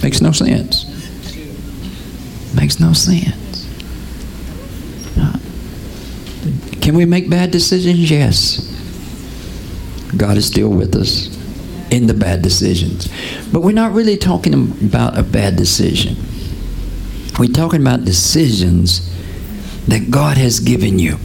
Makes 0.01 0.19
no 0.19 0.31
sense. 0.31 0.85
Makes 2.55 2.79
no 2.79 2.93
sense. 2.93 3.42
Can 6.83 6.95
we 6.95 7.05
make 7.05 7.29
bad 7.29 7.51
decisions? 7.51 8.11
Yes. 8.11 8.69
God 10.17 10.35
is 10.35 10.45
still 10.45 10.67
with 10.67 10.93
us 10.97 11.29
in 11.89 12.07
the 12.07 12.13
bad 12.13 12.41
decisions. 12.41 13.07
But 13.53 13.61
we're 13.61 13.71
not 13.71 13.93
really 13.93 14.17
talking 14.17 14.53
about 14.53 15.17
a 15.17 15.23
bad 15.23 15.55
decision. 15.55 16.17
We're 17.39 17.53
talking 17.53 17.79
about 17.79 18.03
decisions 18.03 19.09
that 19.87 20.11
God 20.11 20.35
has 20.35 20.59
given 20.59 20.99
you. 20.99 21.19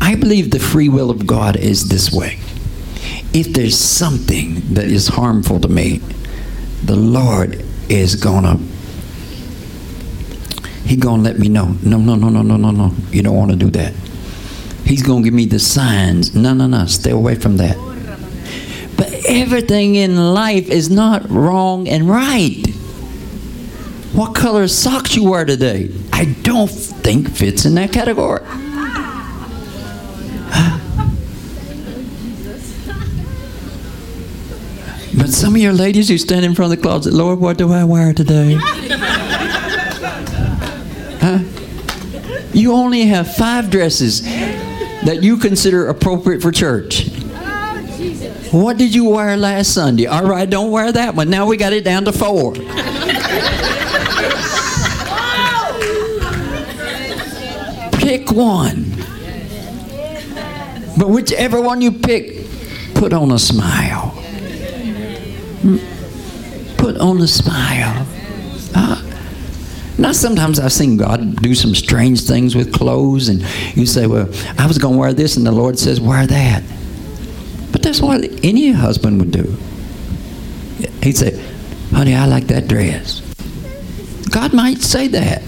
I 0.00 0.16
believe 0.16 0.50
the 0.50 0.58
free 0.58 0.88
will 0.88 1.10
of 1.10 1.24
God 1.24 1.54
is 1.54 1.88
this 1.88 2.10
way. 2.10 2.40
If 3.32 3.52
there's 3.52 3.78
something 3.78 4.74
that 4.74 4.86
is 4.86 5.06
harmful 5.06 5.60
to 5.60 5.68
me, 5.68 5.98
the 6.82 6.96
Lord 6.96 7.64
is 7.88 8.16
gonna 8.16 8.58
He 10.90 10.96
gonna 10.96 11.22
let 11.22 11.38
me 11.38 11.48
know. 11.48 11.76
No, 11.84 11.98
no, 11.98 12.16
no, 12.16 12.30
no, 12.30 12.42
no, 12.42 12.56
no, 12.56 12.72
no. 12.72 12.92
You 13.12 13.22
don't 13.22 13.36
want 13.36 13.52
to 13.52 13.56
do 13.56 13.70
that. 13.70 13.94
He's 14.84 15.04
gonna 15.04 15.22
give 15.22 15.32
me 15.32 15.44
the 15.44 15.60
signs. 15.60 16.34
No, 16.34 16.52
no, 16.52 16.66
no. 16.66 16.84
Stay 16.86 17.12
away 17.12 17.36
from 17.36 17.58
that. 17.58 17.76
But 18.96 19.12
everything 19.28 19.94
in 19.94 20.34
life 20.34 20.68
is 20.68 20.90
not 20.90 21.30
wrong 21.30 21.86
and 21.86 22.10
right. 22.10 22.66
What 24.14 24.34
color 24.34 24.66
socks 24.66 25.14
you 25.14 25.30
wear 25.30 25.44
today? 25.44 25.92
I 26.12 26.24
don't 26.42 26.68
think 26.68 27.30
fits 27.36 27.64
in 27.64 27.76
that 27.76 27.92
category. 27.92 28.42
But 35.16 35.28
some 35.28 35.54
of 35.54 35.60
your 35.60 35.72
ladies 35.72 36.08
who 36.08 36.18
stand 36.18 36.44
in 36.44 36.56
front 36.56 36.72
of 36.72 36.78
the 36.78 36.82
closet, 36.82 37.12
Lord, 37.12 37.38
what 37.38 37.58
do 37.58 37.72
I 37.72 37.84
wear 37.84 38.12
today? 38.12 38.58
You 42.52 42.72
only 42.72 43.06
have 43.06 43.34
five 43.34 43.70
dresses. 43.70 44.22
that 45.04 45.22
you 45.22 45.38
consider 45.38 45.88
appropriate 45.88 46.42
for 46.42 46.52
church? 46.52 47.08
What 48.52 48.76
did 48.76 48.94
you 48.94 49.08
wear 49.08 49.36
last 49.36 49.72
Sunday? 49.72 50.06
All 50.06 50.24
right, 50.24 50.48
don't 50.48 50.70
wear 50.70 50.92
that 50.92 51.14
one. 51.14 51.30
Now 51.30 51.46
we 51.46 51.56
got 51.56 51.72
it 51.72 51.84
down 51.84 52.04
to 52.04 52.12
four. 52.12 52.54
Pick 57.92 58.32
one. 58.32 58.86
But 60.98 61.08
whichever 61.10 61.60
one 61.60 61.80
you 61.80 61.92
pick, 61.92 62.44
put 62.94 63.12
on 63.12 63.30
a 63.30 63.38
smile. 63.38 64.08
Hmm? 65.62 65.78
Put 66.76 66.96
on 66.98 67.20
a 67.20 67.28
smile. 67.28 68.06
Uh, 68.74 69.00
now, 70.00 70.12
sometimes 70.12 70.58
I've 70.58 70.72
seen 70.72 70.96
God 70.96 71.36
do 71.42 71.54
some 71.54 71.74
strange 71.74 72.22
things 72.22 72.56
with 72.56 72.72
clothes, 72.72 73.28
and 73.28 73.42
you 73.76 73.84
say, 73.84 74.06
Well, 74.06 74.28
I 74.58 74.66
was 74.66 74.78
going 74.78 74.94
to 74.94 74.98
wear 74.98 75.12
this, 75.12 75.36
and 75.36 75.46
the 75.46 75.52
Lord 75.52 75.78
says, 75.78 76.00
Wear 76.00 76.26
that. 76.26 76.62
But 77.70 77.82
that's 77.82 78.00
what 78.00 78.24
any 78.42 78.72
husband 78.72 79.20
would 79.20 79.30
do. 79.30 79.56
He'd 81.02 81.18
say, 81.18 81.38
Honey, 81.90 82.14
I 82.14 82.24
like 82.26 82.46
that 82.46 82.66
dress. 82.66 83.20
God 84.30 84.54
might 84.54 84.78
say 84.78 85.08
that. 85.08 85.42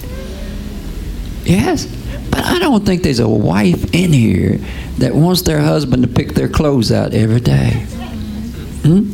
Yes. 1.44 1.86
But 2.30 2.44
I 2.44 2.58
don't 2.58 2.84
think 2.84 3.02
there's 3.04 3.20
a 3.20 3.28
wife 3.28 3.94
in 3.94 4.12
here 4.12 4.58
that 4.98 5.14
wants 5.14 5.42
their 5.42 5.60
husband 5.60 6.02
to 6.02 6.08
pick 6.08 6.34
their 6.34 6.48
clothes 6.48 6.92
out 6.92 7.14
every 7.14 7.40
day. 7.40 7.86
Hmm? 8.82 9.11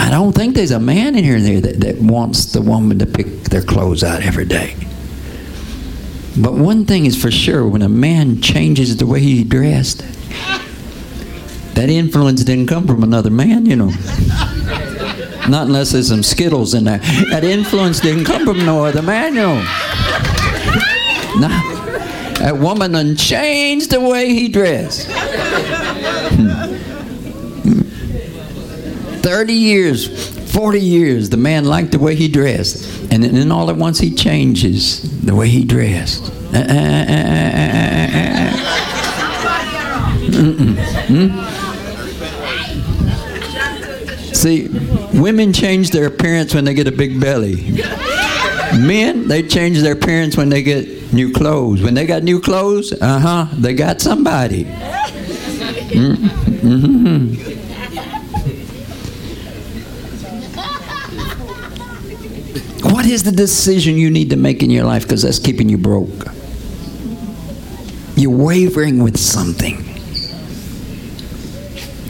I 0.00 0.10
don't 0.10 0.32
think 0.32 0.54
there's 0.54 0.70
a 0.70 0.80
man 0.80 1.16
in 1.16 1.24
here 1.24 1.60
that, 1.60 1.80
that 1.80 1.96
wants 2.00 2.46
the 2.52 2.60
woman 2.60 2.98
to 2.98 3.06
pick 3.06 3.26
their 3.44 3.62
clothes 3.62 4.02
out 4.02 4.22
every 4.22 4.44
day. 4.44 4.76
But 6.36 6.54
one 6.54 6.84
thing 6.84 7.06
is 7.06 7.20
for 7.20 7.30
sure 7.30 7.66
when 7.66 7.82
a 7.82 7.88
man 7.88 8.40
changes 8.40 8.96
the 8.96 9.06
way 9.06 9.20
he 9.20 9.44
dressed, 9.44 9.98
that 11.74 11.88
influence 11.88 12.42
didn't 12.44 12.66
come 12.66 12.86
from 12.86 13.02
another 13.02 13.30
man, 13.30 13.66
you 13.66 13.76
know. 13.76 13.90
Not 15.48 15.66
unless 15.66 15.92
there's 15.92 16.08
some 16.08 16.22
Skittles 16.22 16.74
in 16.74 16.84
there. 16.84 16.98
That 17.30 17.44
influence 17.44 18.00
didn't 18.00 18.24
come 18.24 18.46
from 18.46 18.64
no 18.64 18.84
other 18.84 19.02
man, 19.02 19.34
you 19.34 19.42
know. 19.42 19.56
Nah. 21.38 21.74
That 22.38 22.58
woman 22.58 22.92
done 22.92 23.16
changed 23.16 23.90
the 23.90 24.00
way 24.00 24.28
he 24.30 24.48
dressed. 24.48 25.08
Hmm. 25.10 26.73
30 29.24 29.54
years, 29.54 30.52
40 30.52 30.78
years, 30.78 31.30
the 31.30 31.38
man 31.38 31.64
liked 31.64 31.92
the 31.92 31.98
way 31.98 32.14
he 32.14 32.28
dressed. 32.28 33.10
And 33.10 33.24
then 33.24 33.50
all 33.50 33.70
at 33.70 33.76
once 33.76 33.98
he 33.98 34.14
changes 34.14 35.00
the 35.22 35.34
way 35.34 35.48
he 35.48 35.64
dressed. 35.64 36.30
Uh, 36.52 36.58
uh, 36.58 37.06
uh, 37.08 38.50
hmm? 41.08 41.54
See, 44.34 44.68
women 45.18 45.54
change 45.54 45.90
their 45.90 46.04
appearance 46.06 46.54
when 46.54 46.66
they 46.66 46.74
get 46.74 46.86
a 46.86 46.92
big 46.92 47.18
belly. 47.18 47.80
Men, 48.76 49.26
they 49.26 49.42
change 49.42 49.80
their 49.80 49.94
appearance 49.94 50.36
when 50.36 50.50
they 50.50 50.62
get 50.62 51.14
new 51.14 51.32
clothes. 51.32 51.80
When 51.80 51.94
they 51.94 52.04
got 52.04 52.24
new 52.24 52.42
clothes, 52.42 52.92
uh 52.92 53.20
huh, 53.20 53.46
they 53.54 53.72
got 53.72 54.02
somebody. 54.02 54.64
Mm-hmm. 55.94 56.26
mm-hmm. 56.68 57.73
What 63.04 63.12
is 63.12 63.22
the 63.22 63.32
decision 63.32 63.98
you 63.98 64.10
need 64.10 64.30
to 64.30 64.36
make 64.36 64.62
in 64.62 64.70
your 64.70 64.84
life 64.84 65.02
because 65.02 65.20
that's 65.20 65.38
keeping 65.38 65.68
you 65.68 65.76
broke? 65.76 66.24
You're 68.16 68.34
wavering 68.34 69.02
with 69.02 69.18
something. 69.18 69.84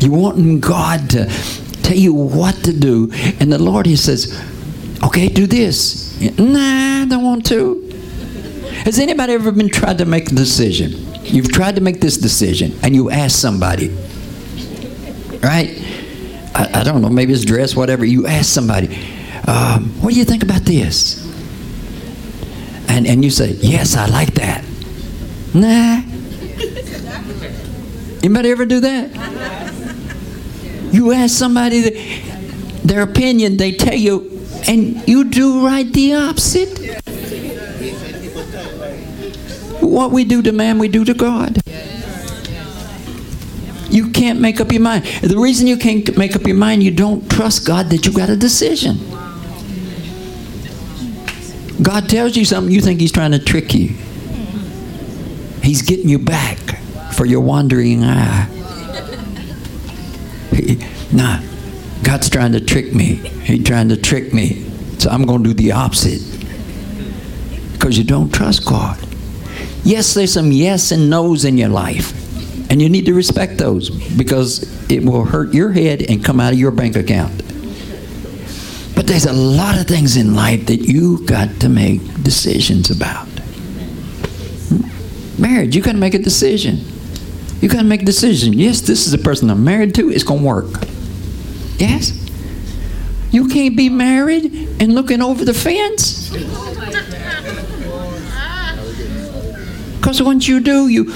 You 0.00 0.12
want 0.12 0.60
God 0.60 1.10
to 1.10 1.26
tell 1.82 1.96
you 1.96 2.14
what 2.14 2.54
to 2.62 2.72
do, 2.72 3.10
and 3.40 3.52
the 3.52 3.58
Lord 3.58 3.86
He 3.86 3.96
says, 3.96 4.40
"Okay, 5.02 5.28
do 5.28 5.48
this." 5.48 6.16
Nah, 6.38 7.02
I 7.02 7.06
don't 7.06 7.24
want 7.24 7.44
to. 7.46 7.80
Has 8.84 9.00
anybody 9.00 9.32
ever 9.32 9.50
been 9.50 9.70
tried 9.70 9.98
to 9.98 10.04
make 10.04 10.30
a 10.30 10.34
decision? 10.36 10.92
You've 11.24 11.50
tried 11.50 11.74
to 11.74 11.80
make 11.80 12.00
this 12.00 12.16
decision, 12.16 12.78
and 12.84 12.94
you 12.94 13.10
ask 13.10 13.36
somebody, 13.36 13.88
right? 15.42 15.74
I, 16.54 16.70
I 16.72 16.84
don't 16.84 17.02
know, 17.02 17.08
maybe 17.08 17.32
it's 17.32 17.44
dress, 17.44 17.74
whatever. 17.74 18.04
You 18.04 18.28
ask 18.28 18.48
somebody, 18.48 18.96
um, 19.46 19.90
"What 20.00 20.12
do 20.12 20.18
you 20.18 20.24
think 20.24 20.42
about 20.42 20.62
this?" 20.62 21.22
And 22.88 23.06
and 23.06 23.24
you 23.24 23.30
say, 23.30 23.52
"Yes, 23.60 23.96
I 23.96 24.06
like 24.06 24.34
that." 24.34 24.64
Nah. 25.54 26.02
Anybody 28.22 28.50
ever 28.50 28.64
do 28.64 28.80
that? 28.80 29.10
You 30.92 31.12
ask 31.12 31.36
somebody 31.36 32.22
their 32.84 33.02
opinion, 33.02 33.56
they 33.56 33.72
tell 33.72 33.94
you, 33.94 34.40
and 34.66 35.06
you 35.08 35.24
do 35.24 35.66
right 35.66 35.90
the 35.92 36.14
opposite. 36.14 36.78
What 39.80 40.10
we 40.10 40.24
do 40.24 40.42
to 40.42 40.52
man, 40.52 40.78
we 40.78 40.88
do 40.88 41.04
to 41.04 41.14
God. 41.14 41.60
You 43.90 44.10
can't 44.10 44.40
make 44.40 44.60
up 44.60 44.72
your 44.72 44.80
mind. 44.80 45.04
The 45.22 45.38
reason 45.38 45.66
you 45.66 45.76
can't 45.76 46.16
make 46.16 46.34
up 46.34 46.46
your 46.46 46.56
mind, 46.56 46.82
you 46.82 46.90
don't 46.90 47.30
trust 47.30 47.66
God 47.66 47.90
that 47.90 48.06
you 48.06 48.12
got 48.12 48.28
a 48.28 48.36
decision. 48.36 48.98
God 51.82 52.08
tells 52.08 52.36
you 52.36 52.44
something, 52.44 52.72
you 52.72 52.80
think 52.80 53.00
He's 53.00 53.12
trying 53.12 53.32
to 53.32 53.38
trick 53.38 53.74
you. 53.74 53.88
He's 55.62 55.82
getting 55.82 56.08
you 56.08 56.18
back 56.18 56.58
for 57.14 57.24
your 57.24 57.40
wandering 57.40 58.04
eye. 58.04 58.44
He, 60.52 60.78
nah, 61.10 61.40
God's 62.02 62.28
trying 62.28 62.52
to 62.52 62.60
trick 62.60 62.94
me. 62.94 63.14
He's 63.14 63.64
trying 63.64 63.88
to 63.88 63.96
trick 63.96 64.34
me. 64.34 64.62
So 64.98 65.10
I'm 65.10 65.24
going 65.24 65.42
to 65.42 65.50
do 65.50 65.54
the 65.54 65.72
opposite. 65.72 66.22
Because 67.72 67.98
you 67.98 68.04
don't 68.04 68.32
trust 68.32 68.66
God. 68.66 68.98
Yes, 69.84 70.14
there's 70.14 70.32
some 70.32 70.52
yes 70.52 70.92
and 70.92 71.10
no's 71.10 71.44
in 71.44 71.58
your 71.58 71.68
life. 71.68 72.12
And 72.70 72.80
you 72.80 72.88
need 72.88 73.06
to 73.06 73.14
respect 73.14 73.58
those 73.58 73.90
because 74.16 74.90
it 74.90 75.04
will 75.04 75.24
hurt 75.24 75.52
your 75.52 75.72
head 75.72 76.02
and 76.02 76.24
come 76.24 76.40
out 76.40 76.52
of 76.52 76.58
your 76.58 76.70
bank 76.70 76.96
account. 76.96 77.43
But 79.04 79.10
there's 79.10 79.26
a 79.26 79.34
lot 79.34 79.78
of 79.78 79.86
things 79.86 80.16
in 80.16 80.34
life 80.34 80.64
that 80.64 80.80
you 80.80 81.22
got 81.26 81.60
to 81.60 81.68
make 81.68 82.00
decisions 82.22 82.88
about. 82.88 83.26
Hmm? 84.70 85.42
Marriage, 85.42 85.76
you 85.76 85.82
got 85.82 85.92
to 85.92 85.98
make 85.98 86.14
a 86.14 86.18
decision. 86.18 86.78
You 87.60 87.68
got 87.68 87.80
to 87.80 87.84
make 87.84 88.00
a 88.00 88.06
decision. 88.06 88.54
Yes, 88.54 88.80
this 88.80 89.04
is 89.04 89.12
the 89.12 89.18
person 89.18 89.50
I'm 89.50 89.62
married 89.62 89.94
to. 89.96 90.10
It's 90.10 90.24
going 90.24 90.40
to 90.40 90.46
work. 90.46 90.86
Yes? 91.76 92.18
You 93.30 93.46
can't 93.48 93.76
be 93.76 93.90
married 93.90 94.54
and 94.80 94.94
looking 94.94 95.20
over 95.20 95.44
the 95.44 95.52
fence. 95.52 96.30
Because 99.98 100.22
once 100.22 100.48
you 100.48 100.60
do, 100.60 100.88
you, 100.88 101.12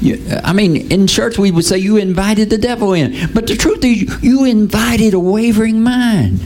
you, 0.00 0.26
I 0.42 0.54
mean, 0.54 0.90
in 0.90 1.06
church 1.06 1.36
we 1.36 1.50
would 1.50 1.66
say 1.66 1.76
you 1.76 1.98
invited 1.98 2.48
the 2.48 2.56
devil 2.56 2.94
in. 2.94 3.30
But 3.34 3.46
the 3.46 3.56
truth 3.56 3.84
is, 3.84 4.22
you 4.22 4.46
invited 4.46 5.12
a 5.12 5.20
wavering 5.20 5.82
mind. 5.82 6.40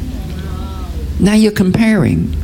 Now 1.20 1.34
you're 1.34 1.52
comparing. 1.52 2.34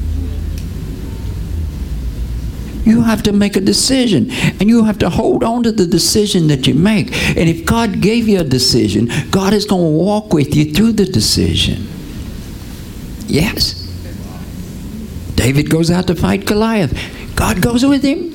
You 2.84 3.02
have 3.02 3.24
to 3.24 3.32
make 3.32 3.56
a 3.56 3.60
decision, 3.60 4.30
and 4.30 4.68
you 4.68 4.84
have 4.84 4.98
to 4.98 5.10
hold 5.10 5.42
on 5.42 5.64
to 5.64 5.72
the 5.72 5.86
decision 5.86 6.46
that 6.48 6.68
you 6.68 6.74
make. 6.74 7.12
And 7.36 7.48
if 7.48 7.66
God 7.66 8.00
gave 8.00 8.28
you 8.28 8.40
a 8.40 8.44
decision, 8.44 9.10
God 9.32 9.52
is 9.52 9.64
going 9.64 9.82
to 9.82 9.98
walk 9.98 10.32
with 10.32 10.54
you 10.54 10.72
through 10.72 10.92
the 10.92 11.04
decision. 11.04 11.88
Yes. 13.26 13.82
David 15.34 15.68
goes 15.68 15.90
out 15.90 16.06
to 16.06 16.14
fight 16.14 16.46
Goliath. 16.46 16.96
God 17.34 17.60
goes 17.60 17.84
with 17.84 18.04
him. 18.04 18.32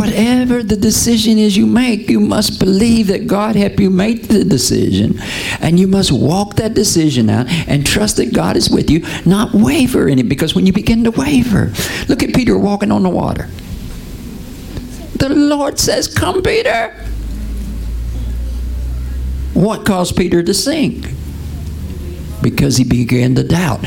Whatever 0.00 0.62
the 0.62 0.76
decision 0.76 1.36
is 1.36 1.58
you 1.58 1.66
make, 1.66 2.08
you 2.08 2.20
must 2.20 2.58
believe 2.58 3.08
that 3.08 3.26
God 3.26 3.54
helped 3.54 3.78
you 3.78 3.90
make 3.90 4.28
the 4.28 4.44
decision. 4.44 5.20
And 5.60 5.78
you 5.78 5.86
must 5.86 6.10
walk 6.10 6.54
that 6.56 6.72
decision 6.72 7.28
out 7.28 7.48
and 7.68 7.86
trust 7.86 8.16
that 8.16 8.32
God 8.32 8.56
is 8.56 8.70
with 8.70 8.90
you, 8.90 9.04
not 9.26 9.52
waver 9.52 10.08
in 10.08 10.18
it. 10.18 10.26
Because 10.28 10.54
when 10.54 10.64
you 10.66 10.72
begin 10.72 11.04
to 11.04 11.10
waver, 11.10 11.72
look 12.08 12.22
at 12.22 12.34
Peter 12.34 12.58
walking 12.58 12.90
on 12.90 13.02
the 13.02 13.10
water. 13.10 13.48
The 15.16 15.28
Lord 15.28 15.78
says, 15.78 16.08
Come, 16.08 16.42
Peter. 16.42 16.96
What 19.52 19.84
caused 19.84 20.16
Peter 20.16 20.42
to 20.42 20.54
sink? 20.54 21.08
Because 22.42 22.76
he 22.76 22.84
began 22.84 23.34
to 23.34 23.44
doubt. 23.44 23.82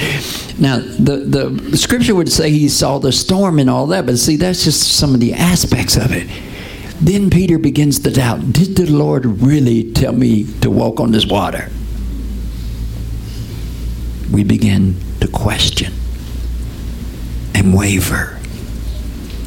Now, 0.59 0.77
the, 0.77 1.49
the 1.69 1.77
scripture 1.77 2.13
would 2.13 2.31
say 2.31 2.51
he 2.51 2.69
saw 2.69 2.99
the 2.99 3.11
storm 3.11 3.57
and 3.57 3.69
all 3.69 3.87
that, 3.87 4.05
but 4.05 4.17
see, 4.17 4.35
that's 4.35 4.63
just 4.63 4.97
some 4.97 5.13
of 5.13 5.19
the 5.19 5.33
aspects 5.33 5.95
of 5.95 6.11
it. 6.11 6.27
Then 7.01 7.29
Peter 7.29 7.57
begins 7.57 7.99
to 7.99 8.11
doubt 8.11 8.53
Did 8.53 8.77
the 8.77 8.85
Lord 8.89 9.25
really 9.25 9.91
tell 9.91 10.13
me 10.13 10.45
to 10.61 10.69
walk 10.69 10.99
on 10.99 11.11
this 11.11 11.25
water? 11.25 11.69
We 14.31 14.43
begin 14.43 14.95
to 15.19 15.27
question 15.27 15.93
and 17.53 17.75
waver. 17.75 18.39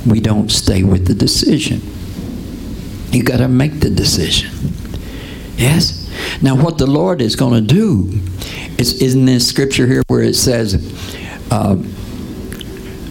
We 0.06 0.20
don't 0.20 0.50
stay 0.50 0.82
with 0.84 1.06
the 1.06 1.14
decision. 1.14 1.80
You 3.10 3.24
got 3.24 3.38
to 3.38 3.48
make 3.48 3.80
the 3.80 3.90
decision. 3.90 4.50
Yes? 5.56 6.08
Now, 6.42 6.54
what 6.54 6.78
the 6.78 6.86
Lord 6.86 7.20
is 7.22 7.34
going 7.34 7.54
to 7.54 7.74
do 7.74 8.20
is, 8.78 9.00
isn't 9.02 9.24
this 9.24 9.48
scripture 9.48 9.86
here 9.86 10.02
where 10.08 10.22
it 10.22 10.34
says, 10.34 10.74
uh, 11.50 11.76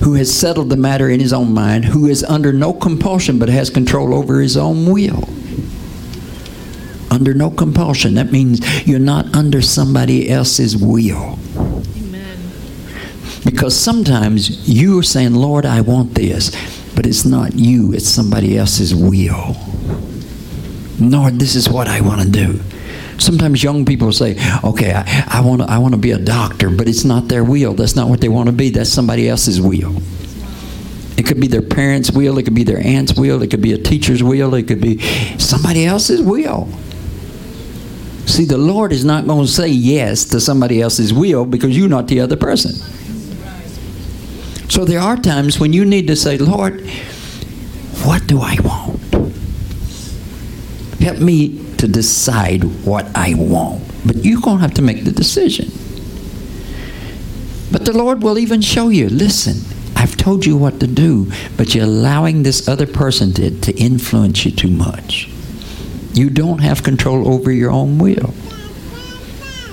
who 0.03 0.13
has 0.13 0.33
settled 0.33 0.69
the 0.69 0.77
matter 0.77 1.09
in 1.09 1.19
his 1.19 1.33
own 1.33 1.53
mind, 1.53 1.85
who 1.85 2.07
is 2.07 2.23
under 2.23 2.53
no 2.53 2.73
compulsion 2.73 3.39
but 3.39 3.49
has 3.49 3.69
control 3.69 4.13
over 4.13 4.39
his 4.39 4.57
own 4.57 4.91
will. 4.91 5.27
Under 7.09 7.33
no 7.33 7.49
compulsion. 7.49 8.15
That 8.15 8.31
means 8.31 8.87
you're 8.87 8.99
not 8.99 9.33
under 9.35 9.61
somebody 9.61 10.29
else's 10.29 10.77
will. 10.77 11.39
Amen. 11.97 12.37
Because 13.45 13.75
sometimes 13.75 14.67
you 14.67 14.99
are 14.99 15.03
saying, 15.03 15.33
Lord, 15.33 15.65
I 15.65 15.81
want 15.81 16.13
this, 16.13 16.49
but 16.93 17.05
it's 17.07 17.25
not 17.25 17.55
you, 17.55 17.93
it's 17.93 18.07
somebody 18.07 18.57
else's 18.57 18.93
will. 18.93 19.55
Lord, 20.99 21.39
this 21.39 21.55
is 21.55 21.69
what 21.69 21.87
I 21.87 22.01
want 22.01 22.21
to 22.21 22.29
do. 22.29 22.59
Sometimes 23.17 23.63
young 23.63 23.85
people 23.85 24.11
say, 24.11 24.35
okay, 24.63 24.91
I, 24.93 25.41
want 25.41 25.61
to 25.61 25.67
I 25.69 25.77
wanna 25.77 25.97
be 25.97 26.11
a 26.11 26.17
doctor, 26.17 26.69
but 26.69 26.87
it's 26.87 27.05
not 27.05 27.27
their 27.27 27.43
will. 27.43 27.73
That's 27.73 27.95
not 27.95 28.09
what 28.09 28.21
they 28.21 28.29
want 28.29 28.47
to 28.47 28.53
be. 28.53 28.69
That's 28.69 28.89
somebody 28.89 29.29
else's 29.29 29.61
will. 29.61 29.95
It 31.17 31.25
could 31.25 31.39
be 31.39 31.47
their 31.47 31.61
parents' 31.61 32.11
will. 32.11 32.37
It 32.37 32.43
could 32.43 32.55
be 32.55 32.63
their 32.63 32.85
aunt's 32.85 33.13
will. 33.13 33.41
It 33.41 33.49
could 33.49 33.61
be 33.61 33.71
a 33.71 33.77
teacher's 33.77 34.21
will. 34.21 34.53
It 34.55 34.67
could 34.67 34.81
be 34.81 34.99
somebody 35.37 35.85
else's 35.85 36.21
will. 36.21 36.67
See, 38.25 38.43
the 38.43 38.57
Lord 38.57 38.91
is 38.91 39.05
not 39.05 39.25
going 39.25 39.45
to 39.45 39.51
say 39.51 39.69
yes 39.69 40.25
to 40.25 40.41
somebody 40.41 40.81
else's 40.81 41.13
will 41.13 41.45
because 41.45 41.77
you're 41.77 41.87
not 41.87 42.07
the 42.07 42.19
other 42.19 42.35
person. 42.35 42.73
So 44.69 44.83
there 44.83 44.99
are 44.99 45.15
times 45.15 45.59
when 45.59 45.71
you 45.73 45.85
need 45.85 46.07
to 46.07 46.15
say, 46.15 46.37
Lord, 46.37 46.85
what 48.03 48.27
do 48.27 48.41
I 48.41 48.57
want? 48.61 48.84
Help 51.05 51.19
me 51.19 51.63
to 51.75 51.87
decide 51.87 52.63
what 52.83 53.05
I 53.13 53.35
want. 53.35 53.83
But 54.07 54.25
you're 54.25 54.41
going 54.41 54.57
to 54.57 54.61
have 54.63 54.73
to 54.73 54.81
make 54.81 55.03
the 55.03 55.11
decision. 55.11 55.67
But 57.71 57.85
the 57.85 57.95
Lord 57.95 58.23
will 58.23 58.39
even 58.39 58.59
show 58.59 58.89
you 58.89 59.07
listen, 59.09 59.57
I've 59.95 60.17
told 60.17 60.47
you 60.47 60.57
what 60.57 60.79
to 60.79 60.87
do, 60.87 61.31
but 61.57 61.75
you're 61.75 61.83
allowing 61.83 62.41
this 62.41 62.67
other 62.67 62.87
person 62.87 63.33
to, 63.33 63.51
to 63.51 63.71
influence 63.75 64.45
you 64.45 64.51
too 64.51 64.67
much. 64.67 65.29
You 66.13 66.31
don't 66.31 66.57
have 66.57 66.81
control 66.81 67.31
over 67.31 67.51
your 67.51 67.69
own 67.69 67.99
will. 67.99 68.33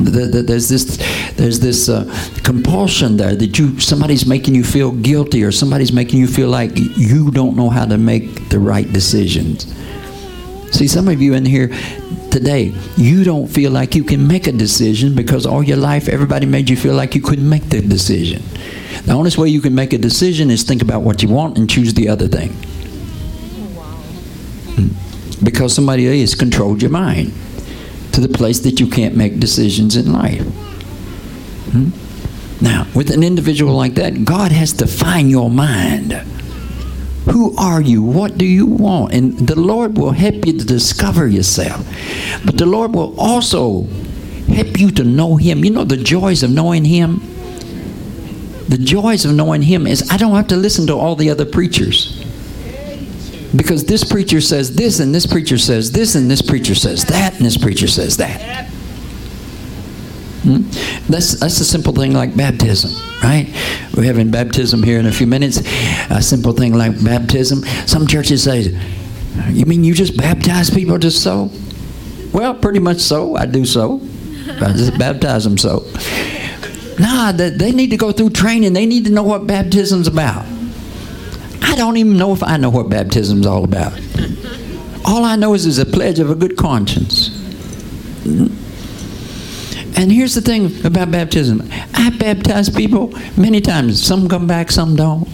There's 0.01 0.69
this, 0.69 1.33
there's 1.37 1.61
this 1.61 1.89
uh, 1.89 2.05
compulsion 2.45 3.17
there 3.17 3.35
that 3.35 3.59
you 3.59 3.81
somebody's 3.81 4.27
making 4.27 4.55
you 4.55 4.65
feel 4.65 4.93
guilty 4.93 5.45
or 5.45 5.51
somebody's 5.51 5.95
making 5.95 6.21
you 6.21 6.27
feel 6.27 6.51
like 6.51 6.73
you 6.77 7.31
don't 7.31 7.57
know 7.57 7.71
how 7.71 7.87
to 7.87 7.97
make 7.97 8.51
the 8.51 8.59
right 8.59 8.93
decisions. 8.93 9.73
See, 10.73 10.89
some 10.89 11.07
of 11.09 11.21
you 11.21 11.35
in 11.35 11.45
here 11.45 11.69
today, 12.31 12.75
you 12.97 13.25
don't 13.25 13.47
feel 13.47 13.71
like 13.71 13.95
you 13.95 14.05
can 14.05 14.27
make 14.27 14.47
a 14.47 14.53
decision 14.53 15.15
because 15.15 15.45
all 15.45 15.63
your 15.63 15.77
life 15.77 16.09
everybody 16.09 16.47
made 16.47 16.71
you 16.71 16.77
feel 16.77 16.95
like 16.95 17.15
you 17.15 17.21
couldn't 17.21 17.49
make 17.49 17.69
the 17.69 17.83
decision. 17.83 18.43
The 19.05 19.13
only 19.13 19.31
way 19.37 19.49
you 19.49 19.61
can 19.61 19.75
make 19.75 19.93
a 19.93 19.99
decision 19.99 20.51
is 20.51 20.63
think 20.63 20.81
about 20.81 21.03
what 21.03 21.23
you 21.23 21.29
want 21.29 21.59
and 21.59 21.69
choose 21.69 21.93
the 21.93 22.09
other 22.09 22.27
thing. 22.27 22.53
Hmm. 24.75 25.45
Because 25.45 25.75
somebody 25.75 26.21
has 26.21 26.35
controlled 26.35 26.81
your 26.81 26.91
mind 26.91 27.33
to 28.13 28.21
the 28.21 28.29
place 28.29 28.61
that 28.61 28.81
you 28.81 28.87
can't 28.87 29.15
make 29.15 29.39
decisions 29.39 29.97
in 29.97 30.11
life. 30.11 30.43
Hmm? 31.73 31.91
Now, 32.65 32.87
with 32.95 33.11
an 33.11 33.23
individual 33.23 33.75
like 33.75 33.95
that, 33.95 34.25
God 34.25 34.53
has 34.53 34.73
to 34.75 34.87
find 34.87 35.31
your 35.31 35.51
mind. 35.51 36.13
Who 37.33 37.57
are 37.57 37.81
you? 37.81 38.03
What 38.03 38.37
do 38.37 38.45
you 38.45 38.67
want? 38.67 39.15
And 39.15 39.39
the 39.39 39.59
Lord 39.59 39.97
will 39.97 40.11
help 40.11 40.47
you 40.47 40.59
to 40.59 40.65
discover 40.65 41.27
yourself. 41.27 41.87
But 42.45 42.59
the 42.59 42.67
Lord 42.67 42.95
will 42.95 43.19
also 43.19 43.85
help 44.49 44.79
you 44.79 44.91
to 44.91 45.05
know 45.05 45.37
Him. 45.37 45.65
You 45.65 45.71
know 45.71 45.85
the 45.85 45.97
joys 45.97 46.43
of 46.43 46.51
knowing 46.51 46.85
Him? 46.85 47.23
The 48.69 48.77
joys 48.79 49.25
of 49.25 49.35
knowing 49.35 49.63
Him 49.63 49.87
is 49.87 50.11
I 50.11 50.19
don't 50.19 50.37
have 50.37 50.49
to 50.49 50.57
listen 50.57 50.87
to 50.89 50.95
all 50.95 51.17
the 51.17 51.31
other 51.31 51.47
preachers. 51.47 52.23
Because 53.57 53.85
this 53.85 54.05
preacher 54.05 54.43
says 54.43 54.75
this, 54.77 55.01
and 55.01 55.15
this 55.15 55.27
preacher 55.27 55.57
says 55.57 55.93
this, 55.93 56.15
and 56.15 56.31
this 56.31 56.43
preacher 56.43 56.75
says 56.75 57.05
that, 57.07 57.35
and 57.35 57.47
this 57.47 57.57
preacher 57.57 57.89
says 57.89 58.19
that. 58.19 58.71
Hmm? 60.43 60.63
That's, 61.09 61.39
that's 61.39 61.61
a 61.61 61.65
simple 61.65 61.93
thing 61.93 62.13
like 62.15 62.37
baptism, 62.37 62.91
right? 63.23 63.47
We're 63.97 64.05
having 64.05 64.31
baptism 64.31 64.83
here 64.83 64.99
in 64.99 65.07
a 65.07 65.13
few 65.13 65.27
minutes. 65.27 65.59
A 66.11 66.21
simple 66.21 66.53
thing 66.53 66.75
like 66.75 67.03
baptism. 67.05 67.63
Some 67.87 68.09
churches 68.09 68.43
say, 68.43 68.77
You 69.51 69.67
mean 69.67 69.85
you 69.85 69.95
just 69.95 70.17
baptize 70.17 70.69
people 70.69 70.99
just 70.99 71.23
so? 71.23 71.51
Well, 72.33 72.55
pretty 72.55 72.81
much 72.81 72.99
so. 72.99 73.37
I 73.37 73.47
do 73.47 73.65
so. 73.65 74.01
I 74.61 74.73
just 74.73 74.99
baptize 74.99 75.45
them 75.45 75.59
so. 75.59 75.87
Nah, 76.99 77.33
they 77.33 77.71
need 77.73 77.91
to 77.91 77.97
go 77.97 78.11
through 78.11 78.31
training. 78.31 78.73
They 78.73 78.87
need 78.87 79.05
to 79.05 79.13
know 79.13 79.23
what 79.23 79.47
baptism's 79.47 80.09
about. 80.09 80.45
I 81.63 81.77
don't 81.77 81.97
even 81.97 82.17
know 82.17 82.33
if 82.33 82.43
I 82.43 82.57
know 82.57 82.71
what 82.71 82.89
baptism's 82.89 83.47
all 83.47 83.65
about. 83.65 83.93
All 85.05 85.25
I 85.25 85.37
know 85.37 85.55
is 85.55 85.67
it's 85.67 85.79
a 85.79 85.87
pledge 85.87 86.19
of 86.19 86.31
a 86.31 86.35
good 86.35 86.57
conscience. 86.57 87.29
Hmm? 88.25 88.62
And 89.97 90.11
here's 90.11 90.35
the 90.35 90.41
thing 90.41 90.85
about 90.85 91.11
baptism 91.11 91.69
I 91.95 92.11
baptize 92.11 92.71
people 92.71 93.13
many 93.37 93.61
times. 93.61 94.03
Some 94.03 94.29
come 94.29 94.47
back, 94.47 94.71
some 94.71 94.97
don't. 94.97 95.29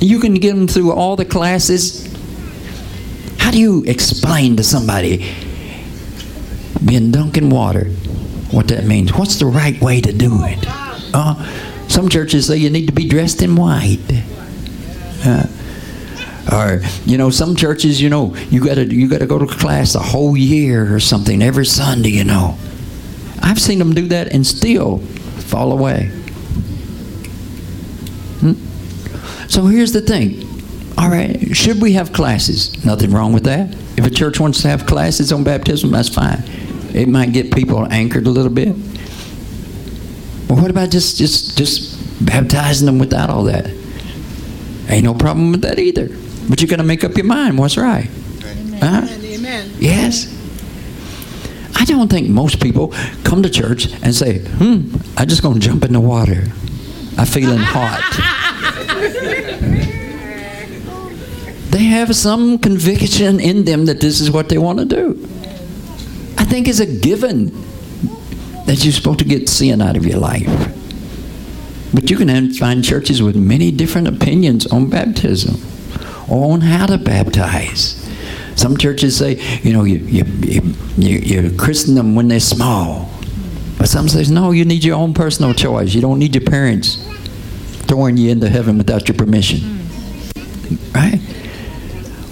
You 0.00 0.18
can 0.18 0.34
get 0.34 0.54
them 0.54 0.66
through 0.66 0.92
all 0.92 1.16
the 1.16 1.24
classes. 1.24 2.06
How 3.38 3.50
do 3.50 3.58
you 3.58 3.84
explain 3.86 4.56
to 4.56 4.64
somebody 4.64 5.18
being 6.84 7.12
dunked 7.12 7.36
in 7.36 7.50
water 7.50 7.86
what 8.50 8.68
that 8.68 8.84
means? 8.84 9.12
What's 9.14 9.38
the 9.38 9.46
right 9.46 9.80
way 9.80 10.00
to 10.00 10.12
do 10.12 10.44
it? 10.44 10.58
Uh, 11.12 11.34
some 11.88 12.08
churches 12.08 12.46
say 12.46 12.56
you 12.56 12.70
need 12.70 12.86
to 12.86 12.92
be 12.92 13.08
dressed 13.08 13.42
in 13.42 13.56
white. 13.56 14.00
Uh, 15.24 15.46
or 16.52 16.80
you 17.04 17.18
know 17.18 17.30
some 17.30 17.54
churches 17.54 18.00
you 18.00 18.08
know 18.08 18.34
you 18.50 18.64
got 18.64 18.74
to 18.74 18.84
you 18.86 19.08
got 19.08 19.18
to 19.18 19.26
go 19.26 19.38
to 19.38 19.46
class 19.46 19.94
a 19.94 20.00
whole 20.00 20.36
year 20.36 20.94
or 20.94 20.98
something 20.98 21.42
every 21.42 21.66
sunday 21.66 22.08
you 22.08 22.24
know 22.24 22.56
I've 23.42 23.58
seen 23.60 23.78
them 23.78 23.94
do 23.94 24.08
that 24.08 24.32
and 24.32 24.46
still 24.46 24.98
fall 24.98 25.72
away. 25.72 26.06
Hmm? 28.40 28.52
So 29.48 29.66
here's 29.66 29.92
the 29.92 30.00
thing. 30.00 30.46
All 30.98 31.08
right, 31.08 31.56
should 31.56 31.80
we 31.80 31.92
have 31.94 32.12
classes? 32.12 32.84
Nothing 32.84 33.10
wrong 33.10 33.32
with 33.32 33.44
that. 33.44 33.74
If 33.96 34.06
a 34.06 34.10
church 34.10 34.38
wants 34.38 34.62
to 34.62 34.68
have 34.68 34.86
classes 34.86 35.32
on 35.32 35.44
baptism, 35.44 35.90
that's 35.90 36.08
fine. 36.08 36.42
It 36.94 37.08
might 37.08 37.32
get 37.32 37.52
people 37.54 37.86
anchored 37.90 38.26
a 38.26 38.30
little 38.30 38.52
bit. 38.52 38.74
But 40.48 40.58
what 40.58 40.70
about 40.70 40.90
just 40.90 41.16
just 41.16 41.56
just 41.56 42.24
baptizing 42.24 42.86
them 42.86 42.98
without 42.98 43.30
all 43.30 43.44
that? 43.44 43.66
Ain't 44.88 45.04
no 45.04 45.14
problem 45.14 45.52
with 45.52 45.62
that 45.62 45.78
either. 45.78 46.08
But 46.48 46.60
you 46.60 46.66
got 46.66 46.76
to 46.76 46.82
make 46.82 47.04
up 47.04 47.16
your 47.16 47.26
mind 47.26 47.56
what's 47.56 47.76
right. 47.76 48.08
Amen. 48.44 48.82
Uh-huh. 48.82 49.06
Amen. 49.22 49.70
Yes. 49.78 50.26
I 51.80 51.84
don't 51.86 52.10
think 52.10 52.28
most 52.28 52.60
people 52.60 52.88
come 53.24 53.42
to 53.42 53.48
church 53.48 53.90
and 54.02 54.14
say, 54.14 54.40
hmm, 54.40 54.94
I'm 55.16 55.26
just 55.26 55.40
going 55.40 55.58
to 55.58 55.60
jump 55.60 55.82
in 55.82 55.94
the 55.94 56.00
water. 56.00 56.44
I'm 57.16 57.24
feeling 57.24 57.56
hot. 57.58 58.04
they 61.70 61.84
have 61.84 62.14
some 62.14 62.58
conviction 62.58 63.40
in 63.40 63.64
them 63.64 63.86
that 63.86 63.98
this 63.98 64.20
is 64.20 64.30
what 64.30 64.50
they 64.50 64.58
want 64.58 64.78
to 64.80 64.84
do. 64.84 65.26
I 66.36 66.44
think 66.44 66.68
it's 66.68 66.80
a 66.80 66.86
given 66.86 67.46
that 68.66 68.84
you're 68.84 68.92
supposed 68.92 69.20
to 69.20 69.24
get 69.24 69.48
sin 69.48 69.80
out 69.80 69.96
of 69.96 70.04
your 70.04 70.18
life. 70.18 70.46
But 71.94 72.10
you 72.10 72.18
can 72.18 72.52
find 72.52 72.84
churches 72.84 73.22
with 73.22 73.36
many 73.36 73.70
different 73.70 74.06
opinions 74.06 74.66
on 74.66 74.90
baptism 74.90 75.56
or 76.28 76.52
on 76.52 76.60
how 76.60 76.84
to 76.84 76.98
baptize. 76.98 77.99
Some 78.60 78.76
churches 78.76 79.16
say, 79.16 79.40
you 79.62 79.72
know, 79.72 79.84
you, 79.84 80.00
you, 80.00 80.24
you, 80.98 81.18
you 81.18 81.56
christen 81.56 81.94
them 81.94 82.14
when 82.14 82.28
they're 82.28 82.40
small. 82.40 83.10
But 83.78 83.88
some 83.88 84.06
says, 84.06 84.30
no, 84.30 84.50
you 84.50 84.66
need 84.66 84.84
your 84.84 84.96
own 84.96 85.14
personal 85.14 85.54
choice. 85.54 85.94
You 85.94 86.02
don't 86.02 86.18
need 86.18 86.34
your 86.34 86.44
parents 86.44 87.02
throwing 87.86 88.18
you 88.18 88.30
into 88.30 88.50
heaven 88.50 88.76
without 88.76 89.08
your 89.08 89.16
permission. 89.16 89.80
Right? 90.94 91.22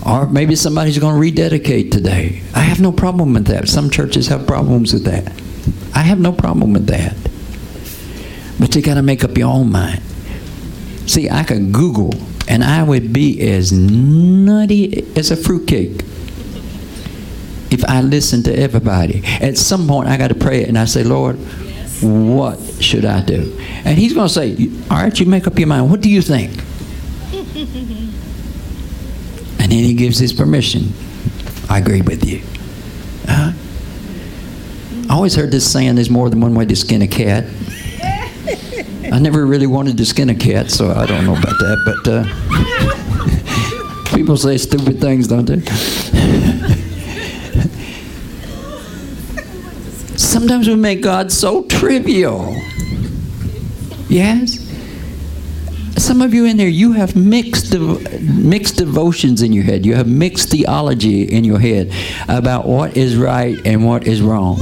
Or 0.04 0.28
maybe 0.28 0.54
somebody's 0.54 0.98
going 0.98 1.14
to 1.14 1.18
rededicate 1.18 1.92
today. 1.92 2.42
I 2.54 2.60
have 2.60 2.78
no 2.78 2.92
problem 2.92 3.32
with 3.32 3.46
that. 3.46 3.66
Some 3.66 3.88
churches 3.88 4.26
have 4.28 4.46
problems 4.46 4.92
with 4.92 5.04
that. 5.04 5.32
I 5.94 6.02
have 6.02 6.20
no 6.20 6.32
problem 6.32 6.74
with 6.74 6.88
that. 6.88 7.16
But 8.60 8.76
you 8.76 8.82
got 8.82 8.96
to 8.96 9.02
make 9.02 9.24
up 9.24 9.38
your 9.38 9.48
own 9.48 9.72
mind. 9.72 10.02
See, 11.06 11.30
I 11.30 11.42
could 11.42 11.72
Google 11.72 12.12
and 12.46 12.62
I 12.62 12.82
would 12.82 13.14
be 13.14 13.40
as 13.50 13.72
nutty 13.72 15.06
as 15.16 15.30
a 15.30 15.36
fruitcake 15.36 16.04
if 17.70 17.84
I 17.84 18.00
listen 18.00 18.42
to 18.44 18.56
everybody. 18.56 19.22
At 19.40 19.56
some 19.56 19.86
point, 19.86 20.08
I 20.08 20.16
got 20.16 20.28
to 20.28 20.34
pray 20.34 20.64
and 20.64 20.78
I 20.78 20.84
say, 20.86 21.04
Lord, 21.04 21.36
what 22.02 22.58
should 22.82 23.04
I 23.04 23.22
do? 23.22 23.56
And 23.84 23.98
He's 23.98 24.14
going 24.14 24.28
to 24.28 24.32
say, 24.32 24.70
All 24.90 24.98
right, 24.98 25.18
you 25.18 25.26
make 25.26 25.46
up 25.46 25.58
your 25.58 25.68
mind. 25.68 25.90
What 25.90 26.00
do 26.00 26.08
you 26.08 26.22
think? 26.22 26.52
and 27.32 28.12
then 29.58 29.70
He 29.70 29.94
gives 29.94 30.18
His 30.18 30.32
permission. 30.32 30.92
I 31.68 31.78
agree 31.78 32.02
with 32.02 32.24
you. 32.26 32.42
Uh, 33.26 33.52
I 35.10 35.14
always 35.14 35.34
heard 35.34 35.50
this 35.50 35.70
saying 35.70 35.96
there's 35.96 36.10
more 36.10 36.30
than 36.30 36.40
one 36.40 36.54
way 36.54 36.66
to 36.66 36.76
skin 36.76 37.02
a 37.02 37.08
cat. 37.08 37.44
I 39.12 39.18
never 39.18 39.44
really 39.44 39.66
wanted 39.66 39.96
to 39.98 40.06
skin 40.06 40.30
a 40.30 40.34
cat, 40.34 40.70
so 40.70 40.90
I 40.92 41.06
don't 41.06 41.24
know 41.24 41.32
about 41.32 41.58
that, 41.58 41.82
but 41.84 42.08
uh, 44.10 44.14
people 44.16 44.36
say 44.36 44.56
stupid 44.58 45.00
things, 45.00 45.26
don't 45.28 45.46
they? 45.46 46.77
Sometimes 50.18 50.66
we 50.66 50.74
make 50.74 51.00
God 51.00 51.30
so 51.30 51.62
trivial. 51.62 52.56
Yes? 54.08 54.64
Some 55.96 56.22
of 56.22 56.34
you 56.34 56.44
in 56.44 56.56
there, 56.56 56.68
you 56.68 56.92
have 56.92 57.14
mixed, 57.14 57.78
mixed 58.20 58.76
devotions 58.76 59.42
in 59.42 59.52
your 59.52 59.62
head. 59.62 59.86
You 59.86 59.94
have 59.94 60.08
mixed 60.08 60.50
theology 60.50 61.22
in 61.22 61.44
your 61.44 61.60
head 61.60 61.92
about 62.28 62.66
what 62.66 62.96
is 62.96 63.16
right 63.16 63.56
and 63.64 63.86
what 63.86 64.08
is 64.08 64.20
wrong. 64.20 64.58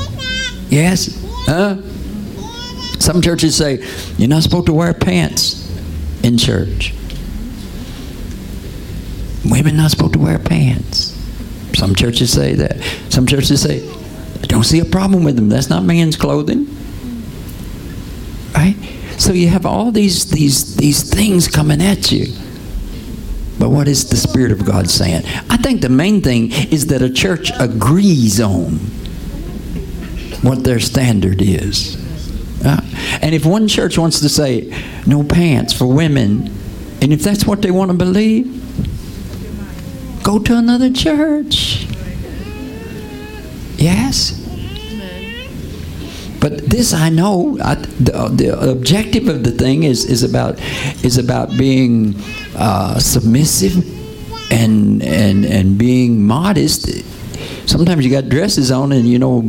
Yes? 0.68 1.24
Huh? 1.46 1.80
Some 3.00 3.22
churches 3.22 3.57
say 3.57 3.82
you're 4.18 4.28
not 4.28 4.42
supposed 4.42 4.66
to 4.66 4.74
wear 4.74 4.92
pants 4.92 5.66
in 6.22 6.36
church. 6.36 6.92
Women 9.44 9.78
not 9.78 9.90
supposed 9.90 10.12
to 10.12 10.18
wear 10.18 10.38
pants. 10.38 11.16
Some 11.74 11.94
churches 11.94 12.30
say 12.30 12.54
that. 12.57 12.82
Some 13.09 13.26
churches 13.26 13.62
say, 13.62 13.80
I 14.43 14.47
don't 14.47 14.64
see 14.64 14.80
a 14.80 14.84
problem 14.84 15.24
with 15.24 15.37
them. 15.37 15.49
That's 15.49 15.68
not 15.68 15.84
man's 15.84 16.16
clothing. 16.16 16.66
Right? 18.55 18.76
So 19.18 19.32
you 19.32 19.49
have 19.49 19.66
all 19.66 19.91
these 19.91 20.30
these 20.30 20.76
these 20.76 21.09
things 21.09 21.49
coming 21.49 21.80
at 21.80 22.12
you. 22.12 22.26
But 23.59 23.70
what 23.70 23.89
is 23.89 24.09
the 24.11 24.16
Spirit 24.16 24.53
of 24.53 24.64
God 24.64 24.91
saying? 24.91 25.22
I 25.49 25.57
think 25.57 25.80
the 25.80 25.89
main 25.89 26.20
thing 26.20 26.53
is 26.53 26.89
that 26.89 27.01
a 27.01 27.11
church 27.11 27.51
agrees 27.59 28.41
on 28.41 28.74
what 30.43 30.62
their 30.62 30.78
standard 30.78 31.41
is. 31.41 31.97
Uh, 32.64 32.80
and 33.22 33.34
if 33.34 33.47
one 33.47 33.68
church 33.68 33.97
wants 33.97 34.20
to 34.20 34.28
say 34.28 34.72
no 35.07 35.22
pants 35.22 35.72
for 35.72 35.87
women, 35.87 36.53
and 37.01 37.12
if 37.12 37.22
that's 37.22 37.47
what 37.47 37.62
they 37.62 37.70
want 37.70 37.91
to 37.91 37.97
believe, 37.97 38.53
go 40.22 40.39
to 40.39 40.57
another 40.57 40.93
church. 40.93 41.87
Yes? 43.76 44.42
But 46.40 46.58
this 46.70 46.92
I 46.92 47.08
know. 47.08 47.58
I, 47.62 47.74
the, 47.74 48.30
the, 48.32 48.70
objective 48.70 49.28
of 49.28 49.42
the 49.42 49.50
thing 49.50 49.82
is, 49.82 50.04
is 50.04 50.22
about 50.22 50.60
is 51.04 51.18
about 51.18 51.50
being 51.56 52.14
uh, 52.54 52.98
submissive 52.98 53.84
and 54.52 55.02
and 55.02 55.44
and 55.44 55.78
being 55.78 56.24
modest. 56.24 56.88
Sometimes 57.68 58.04
you 58.04 58.10
got 58.10 58.28
dresses 58.28 58.70
on, 58.70 58.92
and 58.92 59.08
you 59.08 59.18
know 59.18 59.42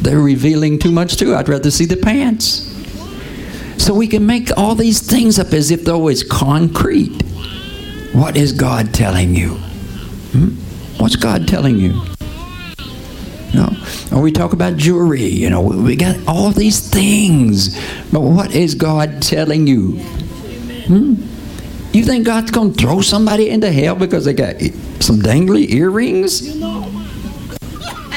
they're 0.00 0.20
revealing 0.20 0.78
too 0.78 0.92
much 0.92 1.16
too. 1.16 1.34
I'd 1.34 1.48
rather 1.48 1.70
see 1.70 1.84
the 1.86 1.96
pants. 1.96 2.72
So 3.76 3.92
we 3.92 4.06
can 4.06 4.24
make 4.24 4.50
all 4.56 4.74
these 4.74 5.00
things 5.00 5.38
up 5.38 5.52
as 5.52 5.70
if 5.70 5.84
though 5.84 6.08
it's 6.08 6.22
concrete. 6.22 7.22
What 8.12 8.36
is 8.36 8.52
God 8.52 8.94
telling 8.94 9.34
you? 9.34 9.56
Hmm? 10.32 10.48
What's 10.98 11.16
God 11.16 11.46
telling 11.46 11.76
you? 11.76 12.15
No. 13.56 13.74
Or 14.12 14.20
we 14.20 14.32
talk 14.32 14.52
about 14.52 14.76
jewelry, 14.76 15.22
you 15.22 15.48
know, 15.48 15.62
we 15.62 15.96
got 15.96 16.14
all 16.28 16.50
these 16.50 16.78
things. 16.78 17.74
But 18.12 18.20
what 18.20 18.54
is 18.54 18.74
God 18.74 19.22
telling 19.22 19.66
you? 19.66 19.92
Hmm? 20.88 21.14
You 21.92 22.04
think 22.04 22.26
God's 22.26 22.50
going 22.50 22.74
to 22.74 22.78
throw 22.78 23.00
somebody 23.00 23.48
into 23.48 23.72
hell 23.72 23.94
because 23.94 24.26
they 24.26 24.34
got 24.34 24.60
some 25.00 25.20
dangly 25.20 25.70
earrings? 25.70 26.54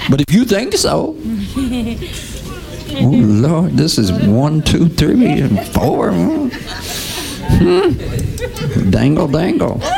But 0.10 0.20
if 0.20 0.34
you 0.34 0.44
think 0.44 0.74
so, 0.74 1.16
oh 2.98 3.12
Lord, 3.14 3.78
this 3.78 3.98
is 3.98 4.12
one, 4.12 4.62
two, 4.62 4.90
three, 4.90 5.40
and 5.40 5.66
four. 5.70 6.12
Hmm. 7.62 8.92
Dangle, 8.92 9.30
dangle. 9.30 9.82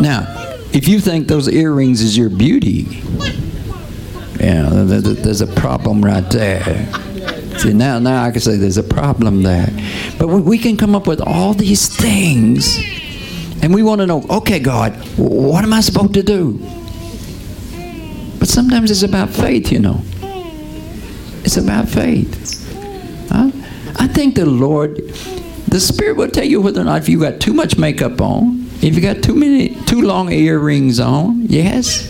Now, 0.00 0.31
if 0.72 0.88
you 0.88 1.00
think 1.00 1.28
those 1.28 1.48
earrings 1.48 2.00
is 2.00 2.16
your 2.16 2.30
beauty, 2.30 3.02
yeah, 4.40 4.68
there's 4.70 5.40
a 5.40 5.46
problem 5.46 6.04
right 6.04 6.28
there. 6.30 6.88
See, 7.58 7.72
now, 7.72 7.98
now 7.98 8.24
I 8.24 8.30
can 8.30 8.40
say 8.40 8.56
there's 8.56 8.78
a 8.78 8.82
problem 8.82 9.42
there. 9.42 9.68
But 10.18 10.28
we 10.28 10.58
can 10.58 10.76
come 10.76 10.94
up 10.94 11.06
with 11.06 11.20
all 11.20 11.54
these 11.54 11.94
things, 11.94 12.78
and 13.62 13.74
we 13.74 13.82
want 13.82 14.00
to 14.00 14.06
know, 14.06 14.24
okay, 14.28 14.58
God, 14.58 14.94
what 15.16 15.62
am 15.62 15.72
I 15.72 15.80
supposed 15.80 16.14
to 16.14 16.22
do? 16.22 16.58
But 18.38 18.48
sometimes 18.48 18.90
it's 18.90 19.04
about 19.04 19.30
faith, 19.30 19.70
you 19.70 19.78
know. 19.78 20.02
It's 21.44 21.56
about 21.56 21.88
faith. 21.88 22.68
Huh? 23.30 23.50
I 23.96 24.08
think 24.08 24.34
the 24.34 24.46
Lord, 24.46 24.96
the 25.68 25.78
Spirit 25.78 26.16
will 26.16 26.30
tell 26.30 26.44
you 26.44 26.60
whether 26.60 26.80
or 26.80 26.84
not 26.84 27.02
if 27.02 27.08
you 27.08 27.20
got 27.20 27.40
too 27.40 27.52
much 27.52 27.76
makeup 27.78 28.20
on, 28.20 28.66
if 28.82 28.96
you 28.96 29.00
got 29.00 29.22
too 29.22 29.34
many, 29.34 29.76
too 29.84 30.02
long 30.02 30.32
earrings 30.32 30.98
on, 30.98 31.42
yes. 31.42 32.08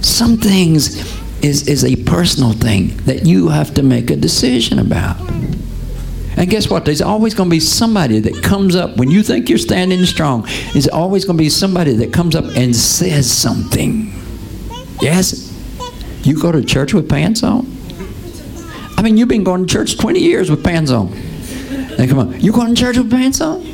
Some 0.00 0.36
things 0.36 0.96
is, 1.42 1.66
is 1.66 1.84
a 1.84 1.96
personal 2.04 2.52
thing 2.52 2.96
that 2.98 3.26
you 3.26 3.48
have 3.48 3.74
to 3.74 3.82
make 3.82 4.10
a 4.10 4.16
decision 4.16 4.78
about. 4.78 5.20
And 6.36 6.48
guess 6.48 6.70
what? 6.70 6.84
There's 6.84 7.02
always 7.02 7.34
going 7.34 7.48
to 7.48 7.54
be 7.54 7.60
somebody 7.60 8.20
that 8.20 8.42
comes 8.42 8.76
up 8.76 8.96
when 8.96 9.10
you 9.10 9.22
think 9.22 9.48
you're 9.48 9.58
standing 9.58 10.04
strong. 10.04 10.46
There's 10.72 10.88
always 10.88 11.24
going 11.24 11.36
to 11.36 11.42
be 11.42 11.50
somebody 11.50 11.94
that 11.94 12.12
comes 12.12 12.36
up 12.36 12.44
and 12.56 12.74
says 12.74 13.30
something. 13.30 14.12
Yes? 15.00 15.50
You 16.22 16.40
go 16.40 16.52
to 16.52 16.64
church 16.64 16.94
with 16.94 17.08
pants 17.08 17.42
on? 17.42 17.70
I 18.96 19.02
mean, 19.02 19.16
you've 19.16 19.28
been 19.28 19.44
going 19.44 19.66
to 19.66 19.72
church 19.72 19.98
20 19.98 20.20
years 20.20 20.50
with 20.50 20.62
pants 20.64 20.90
on. 20.90 21.10
Now, 21.98 22.06
come 22.06 22.18
on. 22.18 22.40
You 22.40 22.52
going 22.52 22.74
to 22.74 22.80
church 22.80 22.96
with 22.96 23.10
pants 23.10 23.40
on? 23.40 23.73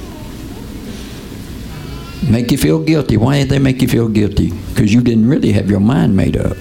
Make 2.30 2.50
you 2.50 2.58
feel 2.58 2.78
guilty. 2.82 3.16
Why 3.16 3.38
did 3.38 3.48
they 3.48 3.58
make 3.58 3.82
you 3.82 3.88
feel 3.88 4.08
guilty? 4.08 4.50
Because 4.50 4.92
you 4.92 5.00
didn't 5.00 5.28
really 5.28 5.52
have 5.52 5.70
your 5.70 5.80
mind 5.80 6.16
made 6.16 6.36
up. 6.36 6.56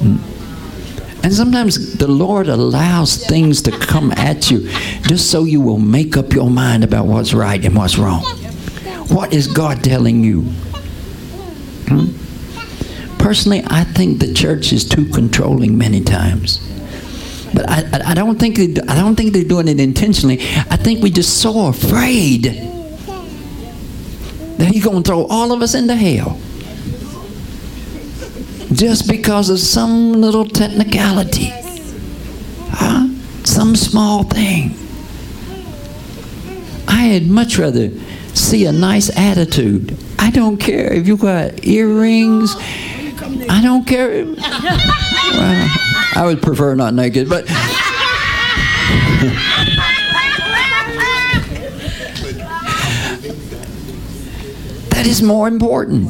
Mm. 0.00 1.24
And 1.24 1.34
sometimes 1.34 1.96
the 1.98 2.06
Lord 2.06 2.48
allows 2.48 3.16
things 3.26 3.60
to 3.62 3.72
come 3.72 4.12
at 4.12 4.50
you 4.50 4.70
just 5.02 5.30
so 5.30 5.44
you 5.44 5.60
will 5.60 5.78
make 5.78 6.16
up 6.16 6.32
your 6.32 6.48
mind 6.48 6.84
about 6.84 7.06
what's 7.06 7.34
right 7.34 7.62
and 7.64 7.74
what's 7.74 7.98
wrong. 7.98 8.22
What 9.08 9.32
is 9.32 9.46
God 9.46 9.82
telling 9.82 10.22
you? 10.22 10.42
Hmm? 11.88 13.18
Personally, 13.18 13.62
I 13.66 13.84
think 13.84 14.20
the 14.20 14.32
church 14.32 14.72
is 14.72 14.88
too 14.88 15.06
controlling 15.06 15.76
many 15.76 16.00
times. 16.00 16.64
But 17.52 17.68
I, 17.68 18.10
I, 18.12 18.14
don't 18.14 18.38
think 18.38 18.56
they, 18.56 18.80
I 18.88 18.94
don't 18.94 19.16
think 19.16 19.32
they're 19.32 19.42
doing 19.42 19.68
it 19.68 19.80
intentionally. 19.80 20.38
I 20.70 20.76
think 20.76 21.02
we're 21.02 21.12
just 21.12 21.38
so 21.42 21.66
afraid 21.66 22.46
that 24.58 24.68
he's 24.68 24.84
going 24.84 25.02
to 25.02 25.08
throw 25.08 25.26
all 25.26 25.52
of 25.52 25.62
us 25.62 25.74
into 25.74 25.94
hell 25.94 26.38
just 28.72 29.08
because 29.08 29.48
of 29.48 29.58
some 29.58 30.12
little 30.12 30.44
technicality, 30.44 31.50
huh? 32.70 33.08
some 33.44 33.74
small 33.74 34.24
thing. 34.24 34.74
I 36.86 37.02
had 37.02 37.26
much 37.26 37.58
rather 37.58 37.90
see 38.34 38.66
a 38.66 38.72
nice 38.72 39.16
attitude. 39.16 39.96
I 40.18 40.30
don't 40.30 40.58
care 40.58 40.92
if 40.92 41.06
you 41.06 41.16
got 41.16 41.64
earrings. 41.64 42.54
I 43.48 43.60
don't 43.62 43.86
care. 43.86 44.26
Well, 45.28 45.68
I 46.16 46.22
would 46.24 46.40
prefer 46.40 46.74
not 46.74 46.94
naked, 46.94 47.28
but. 47.28 47.44
That 54.98 55.06
is 55.06 55.22
more 55.22 55.46
important. 55.46 56.08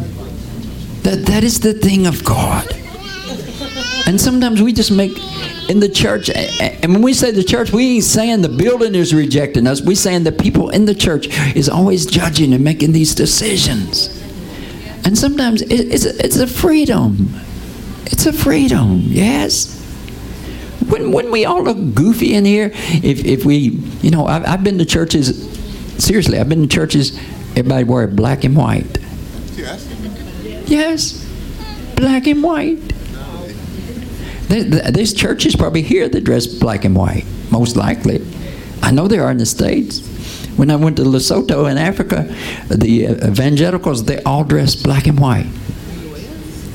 That, 1.02 1.26
that 1.26 1.44
is 1.44 1.60
the 1.60 1.74
thing 1.74 2.06
of 2.06 2.24
God. 2.24 2.66
And 4.06 4.18
sometimes 4.18 4.62
we 4.62 4.72
just 4.72 4.90
make 4.90 5.12
in 5.68 5.80
the 5.80 5.90
church, 5.90 6.30
and 6.30 6.94
when 6.94 7.02
we 7.02 7.12
say 7.12 7.30
the 7.30 7.44
church, 7.44 7.70
we 7.70 7.96
ain't 7.96 8.04
saying 8.04 8.40
the 8.40 8.48
building 8.48 8.94
is 8.94 9.12
rejecting 9.12 9.66
us. 9.66 9.82
We're 9.82 9.94
saying 9.94 10.24
the 10.24 10.32
people 10.32 10.70
in 10.70 10.86
the 10.86 10.94
church 10.94 11.26
is 11.54 11.68
always 11.68 12.06
judging 12.06 12.54
and 12.54 12.64
making 12.64 12.92
these 12.92 13.14
decisions. 13.14 14.08
And 15.04 15.18
sometimes 15.18 15.60
it's 15.60 16.06
a, 16.06 16.24
it's 16.24 16.38
a 16.38 16.46
freedom. 16.46 17.34
It's 18.06 18.24
a 18.24 18.32
freedom, 18.32 19.00
yes. 19.02 19.78
When, 20.88 21.12
when 21.12 21.30
we 21.30 21.44
all 21.44 21.62
look 21.62 21.94
goofy 21.94 22.32
in 22.32 22.46
here, 22.46 22.70
if, 22.72 23.22
if 23.26 23.44
we, 23.44 23.78
you 24.00 24.10
know, 24.10 24.24
I've, 24.24 24.46
I've 24.46 24.64
been 24.64 24.78
to 24.78 24.86
churches, 24.86 25.46
seriously, 26.02 26.38
I've 26.38 26.48
been 26.48 26.62
to 26.62 26.68
churches 26.74 27.20
Everybody 27.58 27.82
wear 27.82 28.06
black 28.06 28.44
and 28.44 28.56
white. 28.56 28.98
Yes. 29.56 29.84
Yes. 30.68 31.26
Black 31.96 32.28
and 32.28 32.40
white. 32.40 32.78
There's 34.48 35.12
churches 35.12 35.56
probably 35.56 35.82
here 35.82 36.08
that 36.08 36.22
dress 36.22 36.46
black 36.46 36.84
and 36.84 36.94
white, 36.94 37.24
most 37.50 37.74
likely. 37.74 38.24
I 38.80 38.92
know 38.92 39.08
there 39.08 39.24
are 39.24 39.32
in 39.32 39.38
the 39.38 39.46
States. 39.46 40.06
When 40.56 40.70
I 40.70 40.76
went 40.76 40.98
to 40.98 41.02
Lesotho 41.02 41.68
in 41.68 41.78
Africa, 41.78 42.32
the 42.68 43.06
evangelicals, 43.06 44.04
they 44.04 44.22
all 44.22 44.44
dressed 44.44 44.84
black 44.84 45.08
and 45.08 45.18
white. 45.18 45.46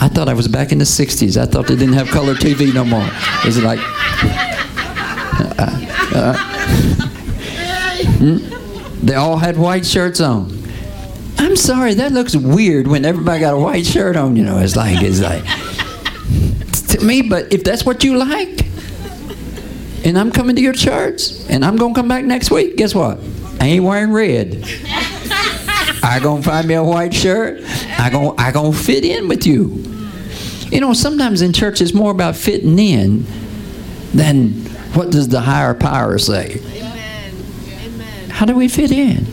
I 0.01 0.09
thought 0.09 0.27
I 0.27 0.33
was 0.33 0.49
back 0.49 0.73
in 0.73 0.79
the 0.79 0.85
60s. 0.85 1.41
I 1.41 1.45
thought 1.45 1.67
they 1.67 1.77
didn't 1.77 1.95
have 1.95 2.09
color 2.09 2.33
TV 2.33 2.73
no 2.73 2.83
more. 2.83 3.07
It's 3.45 3.57
like, 3.57 3.79
uh, 5.59 5.79
uh, 6.13 6.37
hmm? 8.17 9.05
they 9.05 9.15
all 9.15 9.37
had 9.37 9.57
white 9.57 9.85
shirts 9.85 10.19
on. 10.19 10.62
I'm 11.43 11.57
sorry, 11.57 11.93
that 11.95 12.13
looks 12.13 12.37
weird 12.37 12.87
when 12.87 13.03
everybody 13.03 13.41
got 13.41 13.53
a 13.53 13.57
white 13.57 13.85
shirt 13.85 14.15
on. 14.15 14.37
You 14.37 14.43
know, 14.43 14.59
it's 14.59 14.77
like 14.77 15.01
it's 15.01 15.19
like 15.19 15.43
to 16.87 17.05
me. 17.05 17.21
But 17.21 17.51
if 17.51 17.65
that's 17.65 17.85
what 17.85 18.03
you 18.05 18.17
like, 18.17 18.65
and 20.05 20.17
I'm 20.17 20.31
coming 20.31 20.55
to 20.55 20.61
your 20.61 20.73
church, 20.73 21.31
and 21.49 21.65
I'm 21.65 21.75
gonna 21.75 21.93
come 21.93 22.07
back 22.07 22.23
next 22.23 22.49
week, 22.49 22.77
guess 22.77 22.95
what? 22.95 23.19
I 23.59 23.65
ain't 23.65 23.83
wearing 23.83 24.13
red. 24.13 24.63
I 26.01 26.19
gonna 26.23 26.41
find 26.41 26.65
me 26.65 26.75
a 26.75 26.83
white 26.83 27.13
shirt. 27.13 27.61
I 27.99 28.09
gonna 28.09 28.33
I 28.37 28.53
gonna 28.53 28.71
fit 28.71 29.03
in 29.03 29.27
with 29.27 29.45
you. 29.45 29.83
You 30.71 30.79
know, 30.79 30.93
sometimes 30.93 31.41
in 31.41 31.51
church 31.51 31.81
it's 31.81 31.93
more 31.93 32.11
about 32.11 32.37
fitting 32.37 32.79
in 32.79 33.25
than 34.13 34.51
what 34.95 35.11
does 35.11 35.27
the 35.27 35.41
higher 35.41 35.73
power 35.73 36.17
say. 36.17 36.61
Amen. 36.61 37.35
Amen. 37.83 38.29
How 38.29 38.45
do 38.45 38.55
we 38.55 38.69
fit 38.69 38.91
in? 38.91 39.32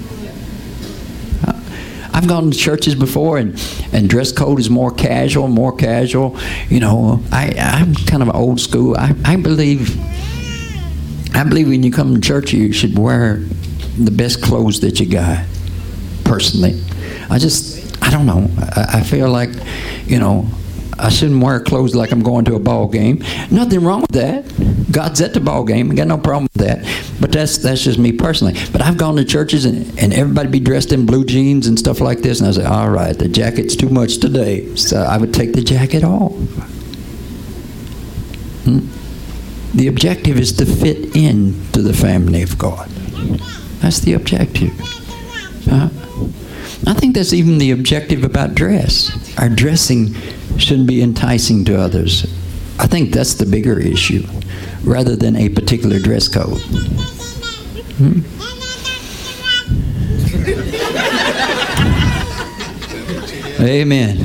I've 2.12 2.28
gone 2.28 2.50
to 2.50 2.56
churches 2.56 2.94
before, 2.94 3.38
and, 3.38 3.60
and 3.92 4.08
dress 4.08 4.32
code 4.32 4.58
is 4.58 4.68
more 4.68 4.90
casual, 4.90 5.48
more 5.48 5.74
casual. 5.74 6.38
You 6.68 6.80
know, 6.80 7.22
I, 7.32 7.54
I'm 7.56 7.94
kind 7.94 8.22
of 8.22 8.34
old 8.34 8.60
school. 8.60 8.96
I, 8.96 9.14
I 9.24 9.36
believe 9.36 9.98
I 11.34 11.44
believe 11.44 11.68
when 11.68 11.82
you 11.82 11.92
come 11.92 12.14
to 12.14 12.20
church, 12.20 12.52
you 12.52 12.72
should 12.72 12.98
wear 12.98 13.36
the 13.98 14.10
best 14.10 14.42
clothes 14.42 14.80
that 14.80 15.00
you 15.00 15.06
got. 15.06 15.44
Personally, 16.24 16.80
I 17.30 17.38
just 17.38 18.02
I 18.02 18.10
don't 18.10 18.26
know. 18.26 18.50
I, 18.58 18.98
I 18.98 19.02
feel 19.02 19.30
like, 19.30 19.50
you 20.06 20.18
know, 20.18 20.46
I 21.00 21.08
shouldn't 21.08 21.42
wear 21.42 21.60
clothes 21.60 21.94
like 21.94 22.12
I'm 22.12 22.22
going 22.22 22.44
to 22.46 22.54
a 22.54 22.58
ball 22.58 22.86
game. 22.86 23.24
Nothing 23.50 23.82
wrong 23.82 24.02
with 24.02 24.12
that. 24.12 24.44
God's 24.92 25.20
at 25.20 25.34
the 25.34 25.40
ball 25.40 25.64
game. 25.64 25.90
I 25.90 25.94
got 25.94 26.08
no 26.08 26.18
problem 26.18 26.44
with 26.52 26.66
that. 26.66 26.84
But 27.20 27.32
that's 27.32 27.58
that's 27.58 27.82
just 27.82 27.98
me 27.98 28.12
personally. 28.12 28.54
But 28.72 28.82
I've 28.82 28.96
gone 28.96 29.16
to 29.16 29.24
churches 29.24 29.64
and, 29.64 29.98
and 29.98 30.12
everybody 30.12 30.48
be 30.48 30.60
dressed 30.60 30.92
in 30.92 31.06
blue 31.06 31.24
jeans 31.24 31.66
and 31.66 31.78
stuff 31.78 32.00
like 32.00 32.20
this, 32.20 32.40
and 32.40 32.48
I 32.48 32.52
say, 32.52 32.64
all 32.64 32.90
right, 32.90 33.16
the 33.16 33.28
jacket's 33.28 33.76
too 33.76 33.88
much 33.88 34.18
today, 34.18 34.74
so 34.76 34.98
I 35.02 35.16
would 35.16 35.32
take 35.32 35.52
the 35.52 35.62
jacket 35.62 36.04
off. 36.04 36.32
Hmm? 38.64 38.80
The 39.76 39.86
objective 39.86 40.38
is 40.38 40.52
to 40.54 40.66
fit 40.66 41.16
in 41.16 41.54
to 41.72 41.82
the 41.82 41.92
family 41.92 42.42
of 42.42 42.58
God. 42.58 42.88
That's 43.80 44.00
the 44.00 44.14
objective. 44.14 44.72
Uh, 45.70 45.88
I 46.86 46.94
think 46.94 47.14
that's 47.14 47.32
even 47.32 47.58
the 47.58 47.70
objective 47.72 48.24
about 48.24 48.54
dress. 48.54 49.10
Our 49.38 49.48
dressing 49.48 50.14
shouldn't 50.58 50.88
be 50.88 51.02
enticing 51.02 51.64
to 51.66 51.78
others. 51.80 52.24
I 52.78 52.86
think 52.86 53.12
that's 53.12 53.34
the 53.34 53.46
bigger 53.46 53.78
issue, 53.78 54.26
rather 54.84 55.14
than 55.16 55.36
a 55.36 55.48
particular 55.50 55.98
dress 55.98 56.28
code. 56.28 56.60
Hmm? 57.98 58.20
Amen. 63.60 64.16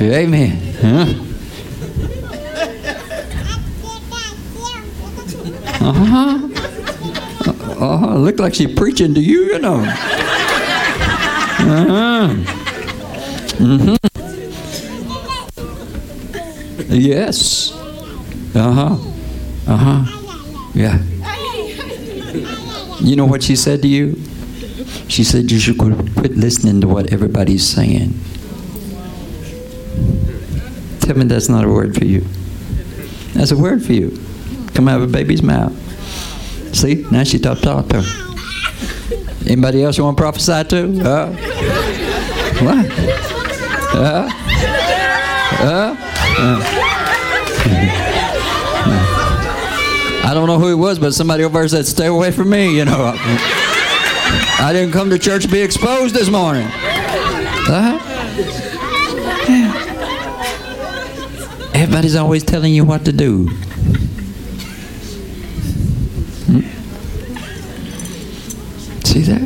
Amen. 0.00 0.74
Huh? 0.80 1.24
Uh-huh. 5.80 6.47
Uh-huh. 7.80 8.16
Look 8.16 8.38
like 8.40 8.54
she's 8.54 8.74
preaching 8.74 9.14
to 9.14 9.20
you, 9.20 9.44
you 9.44 9.58
know. 9.60 9.76
Uh-huh. 11.60 12.34
Mm-hmm. 13.58 13.94
Yes. 16.92 17.72
Uh-huh. 18.54 18.96
Uh-huh. 19.68 20.04
Yeah. 20.74 20.98
You 23.00 23.14
know 23.16 23.26
what 23.26 23.42
she 23.44 23.54
said 23.54 23.82
to 23.82 23.88
you? 23.88 24.16
She 25.08 25.22
said 25.24 25.50
you 25.50 25.58
should 25.58 25.78
quit 25.78 26.36
listening 26.36 26.80
to 26.80 26.88
what 26.88 27.12
everybody's 27.12 27.66
saying. 27.66 28.14
Tell 31.00 31.16
me 31.16 31.24
that's 31.24 31.48
not 31.48 31.64
a 31.64 31.68
word 31.68 31.94
for 31.94 32.04
you. 32.04 32.24
That's 33.34 33.50
a 33.52 33.56
word 33.56 33.84
for 33.84 33.92
you. 33.92 34.18
Come 34.74 34.88
out 34.88 35.00
of 35.00 35.08
a 35.08 35.12
baby's 35.12 35.42
mouth. 35.42 35.72
See? 36.78 37.04
Now 37.10 37.24
she 37.24 37.40
talk 37.40 37.58
talk 37.58 37.88
to. 37.88 38.04
Anybody 39.46 39.82
else 39.82 39.98
you 39.98 40.04
want 40.04 40.16
to 40.16 40.22
prophesy 40.22 40.62
to? 40.62 41.04
Uh, 41.04 41.32
what? 42.62 42.86
Uh, 43.96 44.28
uh, 45.60 45.96
I 50.24 50.30
don't 50.32 50.46
know 50.46 50.60
who 50.60 50.70
it 50.70 50.76
was, 50.76 51.00
but 51.00 51.14
somebody 51.14 51.42
over 51.42 51.58
there 51.58 51.66
said, 51.66 51.84
"Stay 51.84 52.06
away 52.06 52.30
from 52.30 52.48
me." 52.50 52.76
You 52.76 52.84
know, 52.84 53.12
I 54.60 54.70
didn't 54.72 54.92
come 54.92 55.10
to 55.10 55.18
church 55.18 55.42
to 55.42 55.48
be 55.48 55.60
exposed 55.60 56.14
this 56.14 56.30
morning. 56.30 56.68
Uh-huh. 57.66 57.98
Everybody's 61.74 62.14
always 62.14 62.44
telling 62.44 62.72
you 62.72 62.84
what 62.84 63.04
to 63.06 63.12
do. 63.12 63.50
Hmm? 66.48 66.60
See 69.04 69.20
that? 69.20 69.42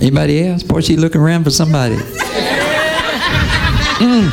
Anybody 0.00 0.46
else? 0.46 0.62
Boy, 0.62 0.80
she 0.82 0.96
looking 0.96 1.20
around 1.20 1.44
for 1.44 1.50
somebody. 1.50 1.96
Mm. 4.00 4.28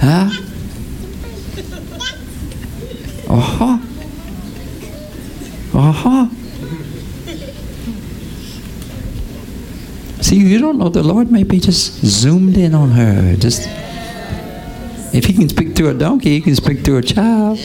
Huh? 0.00 0.30
Uh-huh. 3.28 3.78
Uh-huh. 5.74 6.28
See, 10.22 10.36
you 10.36 10.58
don't 10.58 10.78
know 10.78 10.88
the 10.88 11.02
Lord 11.02 11.30
may 11.30 11.42
be 11.42 11.60
just 11.60 12.04
zoomed 12.04 12.56
in 12.56 12.74
on 12.74 12.90
her. 12.92 13.36
Just 13.36 13.68
if 15.14 15.24
he 15.26 15.32
can 15.32 15.48
speak 15.48 15.74
to 15.76 15.90
a 15.90 15.94
donkey, 15.94 16.30
he 16.30 16.40
can 16.40 16.54
speak 16.56 16.82
to 16.84 16.96
a 16.96 17.02
child. 17.02 17.58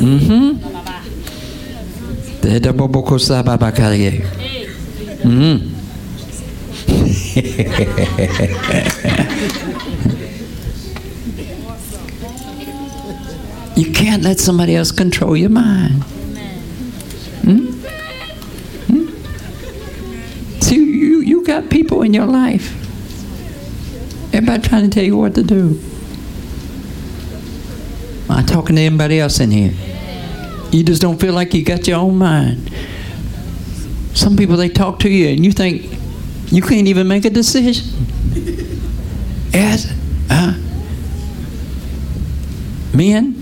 Mm-hmm. 0.00 0.56
Mm-hmm. 5.28 5.80
you 13.76 13.92
can't 13.92 14.22
let 14.22 14.40
somebody 14.40 14.74
else 14.74 14.90
control 14.90 15.36
your 15.36 15.50
mind. 15.50 16.02
Hmm? 17.44 17.66
Hmm? 18.86 20.60
See, 20.60 20.76
you, 20.76 21.20
you 21.20 21.44
got 21.44 21.68
people 21.68 22.00
in 22.00 22.14
your 22.14 22.24
life. 22.26 22.74
Everybody 24.32 24.62
trying 24.66 24.84
to 24.84 24.94
tell 24.94 25.04
you 25.04 25.18
what 25.18 25.34
to 25.34 25.42
do. 25.42 25.78
Am 28.30 28.38
I 28.38 28.42
talking 28.44 28.76
to 28.76 28.82
anybody 28.82 29.20
else 29.20 29.40
in 29.40 29.50
here? 29.50 29.89
You 30.72 30.84
just 30.84 31.02
don't 31.02 31.20
feel 31.20 31.34
like 31.34 31.52
you 31.52 31.64
got 31.64 31.86
your 31.88 31.98
own 31.98 32.16
mind. 32.16 32.70
Some 34.14 34.36
people, 34.36 34.56
they 34.56 34.68
talk 34.68 35.00
to 35.00 35.08
you 35.08 35.28
and 35.28 35.44
you 35.44 35.52
think, 35.52 35.98
you 36.52 36.62
can't 36.62 36.86
even 36.86 37.08
make 37.08 37.24
a 37.24 37.30
decision. 37.30 37.86
As, 39.52 39.92
uh, 40.30 40.58
men, 42.94 43.34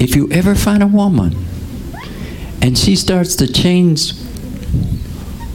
if 0.00 0.14
you 0.16 0.30
ever 0.30 0.54
find 0.54 0.82
a 0.82 0.86
woman 0.86 1.36
and 2.62 2.76
she 2.76 2.96
starts 2.96 3.36
to 3.36 3.52
change 3.52 4.12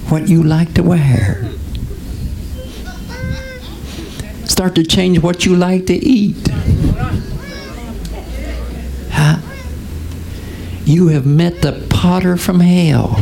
what 0.10 0.28
you 0.28 0.44
like 0.44 0.74
to 0.76 0.84
wear, 0.84 1.50
start 4.46 4.76
to 4.76 4.84
change 4.84 5.20
what 5.20 5.46
you 5.46 5.56
like 5.56 5.86
to 5.88 5.94
eat, 5.96 6.53
you 10.94 11.08
have 11.08 11.26
met 11.26 11.64
the 11.64 11.72
potter 11.90 12.38
from 12.38 12.60
hell. 12.60 13.16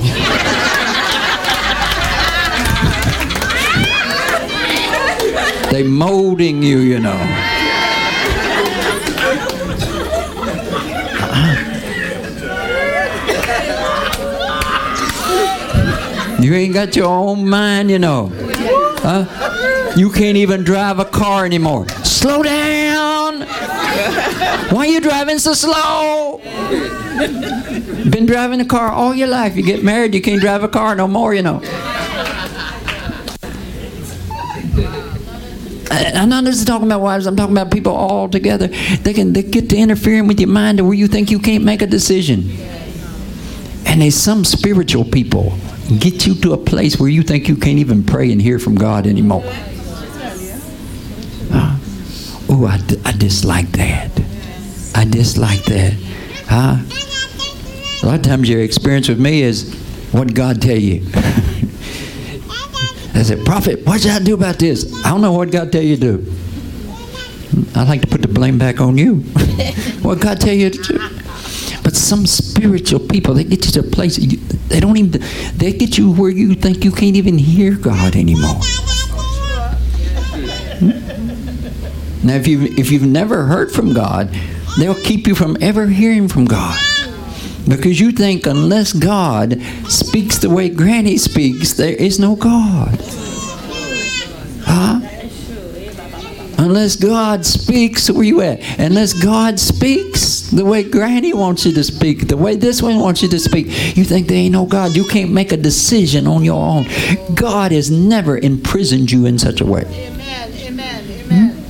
They 5.71 5.83
molding 5.83 6.61
you, 6.61 6.79
you 6.79 6.99
know. 6.99 7.15
Uh-huh. 11.23 11.55
You 16.41 16.53
ain't 16.55 16.73
got 16.73 16.97
your 16.97 17.05
own 17.05 17.47
mind, 17.47 17.89
you 17.89 17.99
know. 17.99 18.29
Huh? 19.01 19.93
You 19.95 20.11
can't 20.11 20.35
even 20.35 20.65
drive 20.65 20.99
a 20.99 21.05
car 21.05 21.45
anymore. 21.45 21.87
Slow 22.03 22.43
down. 22.43 22.80
Why 24.71 24.87
are 24.87 24.91
you 24.91 25.01
driving 25.01 25.37
so 25.39 25.53
slow? 25.53 26.39
Been 28.09 28.25
driving 28.25 28.61
a 28.61 28.65
car 28.65 28.91
all 28.91 29.13
your 29.13 29.27
life. 29.27 29.55
You 29.55 29.63
get 29.63 29.83
married, 29.83 30.15
you 30.15 30.21
can't 30.21 30.41
drive 30.41 30.63
a 30.63 30.67
car 30.67 30.95
no 30.95 31.07
more, 31.07 31.33
you 31.33 31.41
know. 31.41 31.61
I'm 35.91 36.29
not 36.29 36.45
just 36.45 36.65
talking 36.65 36.87
about 36.87 37.01
wives. 37.01 37.25
I'm 37.25 37.35
talking 37.35 37.55
about 37.55 37.71
people 37.71 37.93
all 37.93 38.29
together. 38.29 38.67
They 38.67 39.13
can 39.13 39.33
they 39.33 39.43
get 39.43 39.69
to 39.69 39.77
interfering 39.77 40.27
with 40.27 40.39
your 40.39 40.49
mind 40.49 40.77
to 40.77 40.85
where 40.85 40.93
you 40.93 41.07
think 41.07 41.29
you 41.31 41.39
can't 41.39 41.63
make 41.63 41.81
a 41.81 41.87
decision. 41.87 42.49
And 43.85 44.01
there's 44.01 44.15
some 44.15 44.45
spiritual 44.45 45.03
people 45.03 45.53
get 45.99 46.25
you 46.25 46.35
to 46.35 46.53
a 46.53 46.57
place 46.57 46.99
where 46.99 47.09
you 47.09 47.23
think 47.23 47.49
you 47.49 47.55
can't 47.55 47.79
even 47.79 48.03
pray 48.03 48.31
and 48.31 48.41
hear 48.41 48.57
from 48.57 48.75
God 48.75 49.05
anymore. 49.05 49.43
Oh, 52.53 52.65
I, 52.65 52.75
I 53.05 53.13
dislike 53.13 53.71
that. 53.71 54.11
I 54.93 55.05
dislike 55.05 55.63
that. 55.65 55.93
Huh? 56.47 56.83
A 58.03 58.05
lot 58.05 58.15
of 58.15 58.23
times 58.23 58.49
your 58.49 58.61
experience 58.61 59.07
with 59.07 59.21
me 59.21 59.41
is 59.41 59.73
what 60.11 60.33
God 60.33 60.61
tell 60.61 60.75
you. 60.77 61.01
I 63.13 63.23
said, 63.23 63.45
Prophet, 63.45 63.85
what 63.85 64.01
should 64.01 64.11
I 64.11 64.19
do 64.19 64.33
about 64.33 64.59
this? 64.59 64.93
I 65.05 65.11
don't 65.11 65.21
know 65.21 65.31
what 65.31 65.49
God 65.49 65.71
tell 65.71 65.81
you 65.81 65.95
to 65.95 66.17
do. 66.17 66.33
I 67.73 67.83
like 67.83 68.01
to 68.01 68.07
put 68.07 68.21
the 68.21 68.27
blame 68.27 68.57
back 68.57 68.81
on 68.81 68.97
you. 68.97 69.15
what 70.01 70.19
God 70.19 70.41
tell 70.41 70.53
you 70.53 70.71
to 70.71 70.83
do. 70.83 70.99
But 71.83 71.95
some 71.95 72.25
spiritual 72.25 72.99
people, 72.99 73.33
they 73.33 73.45
get 73.45 73.65
you 73.65 73.71
to 73.71 73.79
a 73.79 73.83
place, 73.83 74.17
they 74.17 74.81
don't 74.81 74.97
even, 74.97 75.21
they 75.55 75.71
get 75.71 75.97
you 75.97 76.11
where 76.11 76.29
you 76.29 76.53
think 76.55 76.83
you 76.83 76.91
can't 76.91 77.15
even 77.15 77.37
hear 77.37 77.77
God 77.77 78.17
anymore. 78.17 78.59
Now, 82.23 82.35
if 82.35 82.47
you've, 82.47 82.77
if 82.77 82.91
you've 82.91 83.05
never 83.05 83.45
heard 83.45 83.71
from 83.71 83.93
God, 83.93 84.29
they'll 84.77 84.95
keep 84.95 85.27
you 85.27 85.35
from 85.35 85.57
ever 85.61 85.87
hearing 85.87 86.27
from 86.27 86.45
God. 86.45 86.79
Because 87.67 87.99
you 87.99 88.11
think 88.11 88.47
unless 88.47 88.93
God 88.93 89.61
speaks 89.87 90.37
the 90.39 90.49
way 90.49 90.69
Granny 90.69 91.17
speaks, 91.17 91.73
there 91.73 91.93
is 91.93 92.19
no 92.19 92.35
God. 92.35 92.99
Huh? 94.63 94.99
Unless 96.57 96.95
God 96.97 97.45
speaks, 97.45 98.09
where 98.09 98.23
you 98.23 98.41
at? 98.41 98.61
Unless 98.79 99.13
God 99.13 99.59
speaks 99.59 100.41
the 100.51 100.63
way 100.65 100.83
Granny 100.83 101.33
wants 101.33 101.65
you 101.65 101.73
to 101.73 101.83
speak, 101.83 102.27
the 102.27 102.37
way 102.37 102.55
this 102.55 102.81
one 102.81 102.99
wants 102.99 103.23
you 103.23 103.29
to 103.29 103.39
speak, 103.39 103.67
you 103.97 104.03
think 104.03 104.27
there 104.27 104.37
ain't 104.37 104.53
no 104.53 104.65
God. 104.65 104.95
You 104.95 105.05
can't 105.05 105.31
make 105.31 105.51
a 105.51 105.57
decision 105.57 106.27
on 106.27 106.43
your 106.43 106.63
own. 106.63 106.85
God 107.33 107.71
has 107.71 107.89
never 107.89 108.37
imprisoned 108.37 109.11
you 109.11 109.25
in 109.25 109.39
such 109.39 109.61
a 109.61 109.65
way. 109.65 109.83
Amen. 109.85 110.51
Amen. 110.53 111.05
Amen. 111.09 111.49
Hmm? 111.49 111.60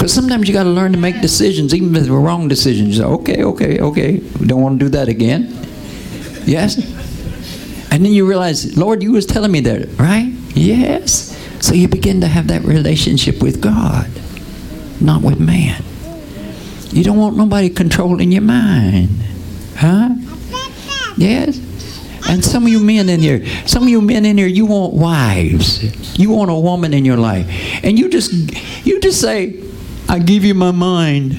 Because 0.00 0.14
sometimes 0.14 0.48
you 0.48 0.54
got 0.54 0.62
to 0.62 0.70
learn 0.70 0.92
to 0.92 0.98
make 0.98 1.20
decisions, 1.20 1.74
even 1.74 1.94
if 1.94 2.04
they're 2.04 2.12
wrong 2.14 2.48
decisions. 2.48 2.96
Say, 2.96 3.04
okay, 3.04 3.44
okay, 3.44 3.80
okay. 3.80 4.12
We 4.40 4.46
don't 4.46 4.62
want 4.62 4.80
to 4.80 4.86
do 4.86 4.88
that 4.92 5.08
again. 5.10 5.54
Yes? 6.46 6.78
And 7.92 8.02
then 8.02 8.10
you 8.10 8.26
realize, 8.26 8.78
Lord, 8.78 9.02
you 9.02 9.12
was 9.12 9.26
telling 9.26 9.52
me 9.52 9.60
that, 9.60 9.98
right? 9.98 10.32
Yes. 10.54 11.36
So 11.60 11.74
you 11.74 11.86
begin 11.86 12.22
to 12.22 12.28
have 12.28 12.46
that 12.46 12.62
relationship 12.62 13.42
with 13.42 13.60
God, 13.60 14.10
not 15.02 15.20
with 15.20 15.38
man. 15.38 15.84
You 16.92 17.04
don't 17.04 17.18
want 17.18 17.36
nobody 17.36 17.68
controlling 17.68 18.32
your 18.32 18.40
mind. 18.40 19.10
Huh? 19.76 20.14
Yes? 21.18 21.58
And 22.26 22.42
some 22.42 22.62
of 22.62 22.70
you 22.70 22.80
men 22.80 23.10
in 23.10 23.20
here, 23.20 23.46
some 23.66 23.82
of 23.82 23.90
you 23.90 24.00
men 24.00 24.24
in 24.24 24.38
here, 24.38 24.46
you 24.46 24.64
want 24.64 24.94
wives. 24.94 26.18
You 26.18 26.30
want 26.30 26.50
a 26.50 26.54
woman 26.54 26.94
in 26.94 27.04
your 27.04 27.18
life. 27.18 27.46
And 27.84 27.98
you 27.98 28.08
just 28.08 28.32
you 28.86 28.98
just 29.00 29.20
say, 29.20 29.62
I 30.10 30.18
give 30.18 30.44
you 30.44 30.54
my 30.54 30.72
mind. 30.72 31.36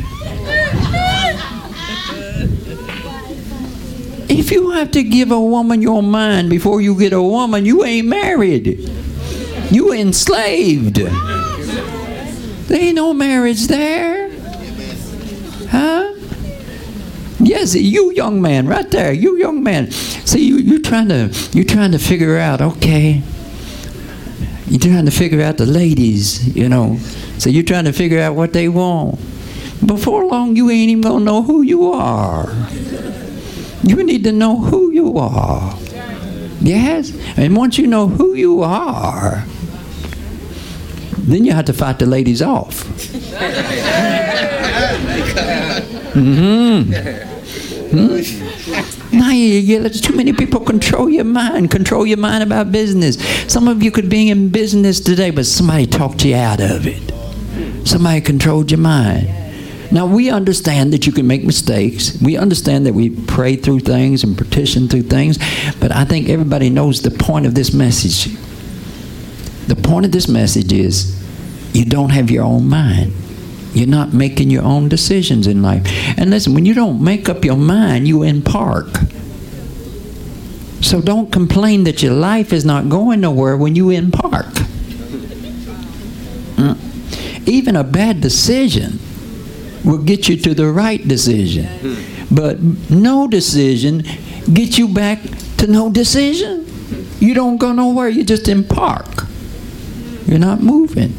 If 4.30 4.50
you 4.50 4.72
have 4.72 4.92
to 4.92 5.04
give 5.04 5.30
a 5.30 5.40
woman 5.40 5.82
your 5.82 6.02
mind 6.02 6.50
before 6.50 6.80
you 6.80 6.98
get 6.98 7.12
a 7.12 7.22
woman, 7.22 7.66
you 7.66 7.84
ain't 7.84 8.08
married. 8.08 8.90
You 9.72 9.92
enslaved. 9.92 10.96
There 10.96 12.82
ain't 12.82 12.96
no 12.96 13.14
marriage 13.14 13.68
there. 13.68 14.32
Huh? 15.70 16.14
Yes, 17.42 17.76
you 17.76 18.14
young 18.14 18.42
man, 18.42 18.68
right 18.68 18.90
there. 18.90 19.12
You 19.12 19.36
young 19.38 19.62
man. 19.64 19.92
See, 19.92 20.46
you 20.46 20.60
you 20.60 20.82
trying 20.82 21.10
to 21.10 21.30
you're 21.52 21.66
trying 21.66 21.92
to 21.92 22.00
figure 22.00 22.38
out. 22.38 22.62
Okay, 22.62 23.22
you're 24.72 24.80
trying 24.80 25.04
to 25.04 25.12
figure 25.12 25.42
out 25.42 25.58
the 25.58 25.66
ladies, 25.66 26.56
you 26.56 26.70
know. 26.70 26.98
So 27.38 27.50
you're 27.50 27.62
trying 27.62 27.84
to 27.86 27.92
figure 27.92 28.22
out 28.22 28.36
what 28.36 28.54
they 28.54 28.70
want. 28.70 29.20
Before 29.86 30.26
long, 30.26 30.56
you 30.56 30.70
ain't 30.70 30.90
even 30.90 31.02
gonna 31.02 31.26
know 31.26 31.44
who 31.44 31.62
you 31.62 31.92
are. 31.92 32.48
You 33.84 34.02
need 34.02 34.24
to 34.24 34.32
know 34.32 34.56
who 34.58 34.90
you 34.94 35.18
are. 35.18 35.78
Yes, 36.62 37.12
and 37.36 37.54
once 37.58 37.78
you 37.78 37.86
know 37.86 38.08
who 38.08 38.34
you 38.34 38.64
are, 38.64 39.44
then 41.18 41.44
you 41.44 41.52
have 41.52 41.66
to 41.66 41.74
fight 41.74 42.00
the 42.00 42.06
ladies 42.06 42.42
off. 42.42 42.86
mm-hmm. 46.14 47.31
Hmm? 47.92 49.18
Now 49.18 49.32
you, 49.32 49.90
too 49.90 50.16
many 50.16 50.32
people 50.34 50.62
control 50.62 51.10
your 51.10 51.26
mind, 51.26 51.72
control 51.72 52.06
your 52.06 52.18
mind 52.18 52.44
about 52.44 52.72
business. 52.72 53.18
Some 53.52 53.68
of 53.68 53.84
you 53.84 53.92
could 53.92 54.10
be 54.10 54.30
in 54.30 54.50
business 54.50 55.00
today, 55.00 55.32
but 55.32 55.46
somebody 55.46 55.86
talked 55.86 56.24
you 56.24 56.36
out 56.36 56.62
of 56.62 56.88
it. 56.88 57.12
Somebody 57.86 58.22
controlled 58.22 58.72
your 58.72 58.80
mind. 58.80 59.28
Now 59.92 60.06
we 60.06 60.30
understand 60.30 60.94
that 60.94 61.06
you 61.06 61.12
can 61.12 61.28
make 61.28 61.44
mistakes. 61.44 62.18
We 62.22 62.38
understand 62.38 62.86
that 62.86 62.94
we 62.94 63.10
pray 63.10 63.58
through 63.58 63.82
things 63.82 64.24
and 64.24 64.38
petition 64.38 64.88
through 64.88 65.04
things, 65.04 65.38
but 65.82 65.92
I 65.92 66.06
think 66.06 66.30
everybody 66.30 66.70
knows 66.70 67.02
the 67.02 67.12
point 67.12 67.46
of 67.46 67.56
this 67.56 67.74
message. 67.74 68.34
The 69.68 69.76
point 69.76 70.06
of 70.06 70.14
this 70.14 70.30
message 70.30 70.72
is 70.72 71.22
you 71.74 71.84
don't 71.84 72.12
have 72.12 72.32
your 72.32 72.46
own 72.46 72.68
mind. 72.70 73.14
You're 73.74 73.88
not 73.88 74.14
making 74.14 74.50
your 74.50 74.64
own 74.64 74.90
decisions 74.90 75.48
in 75.48 75.62
life. 75.62 75.88
And 76.18 76.30
listen, 76.30 76.54
when 76.54 76.66
you 76.66 76.74
don't 76.74 77.02
make 77.02 77.30
up 77.30 77.46
your 77.46 77.56
mind, 77.56 78.08
you 78.08 78.24
in 78.24 78.42
park. 78.42 78.88
So 80.82 81.00
don't 81.00 81.32
complain 81.32 81.84
that 81.86 82.02
your 82.04 82.14
life 82.14 82.52
is 82.52 82.66
not 82.66 82.90
going 82.90 83.22
nowhere 83.22 83.56
when 83.56 83.76
you 83.76 83.90
in 83.92 84.12
park. 84.12 84.48
Mm. 86.56 87.48
Even 87.48 87.76
a 87.76 87.84
bad 87.84 88.20
decision 88.20 89.00
will 89.86 90.00
get 90.00 90.28
you 90.28 90.38
to 90.38 90.54
the 90.54 90.68
right 90.68 91.06
decision. 91.08 91.68
But 92.30 92.62
no 92.90 93.28
decision 93.28 94.04
gets 94.54 94.78
you 94.78 94.88
back 94.88 95.20
to 95.58 95.68
no 95.68 95.92
decision. 95.92 96.66
You 97.20 97.34
don't 97.34 97.58
go 97.58 97.72
nowhere, 97.72 98.10
you're 98.10 98.26
just 98.26 98.48
in 98.48 98.64
park. 98.64 99.28
You're 100.26 100.40
not 100.40 100.62
moving. 100.62 101.14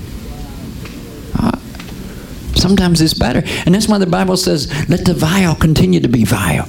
Sometimes 2.63 3.01
it's 3.01 3.13
better. 3.13 3.43
And 3.67 3.75
that's 3.75 3.89
why 3.89 3.99
the 3.99 4.07
Bible 4.07 4.37
says, 4.37 4.71
let 4.89 5.05
the 5.05 5.15
vile 5.15 5.57
continue 5.57 5.99
to 6.01 6.09
be 6.09 6.25
vile. 6.25 6.69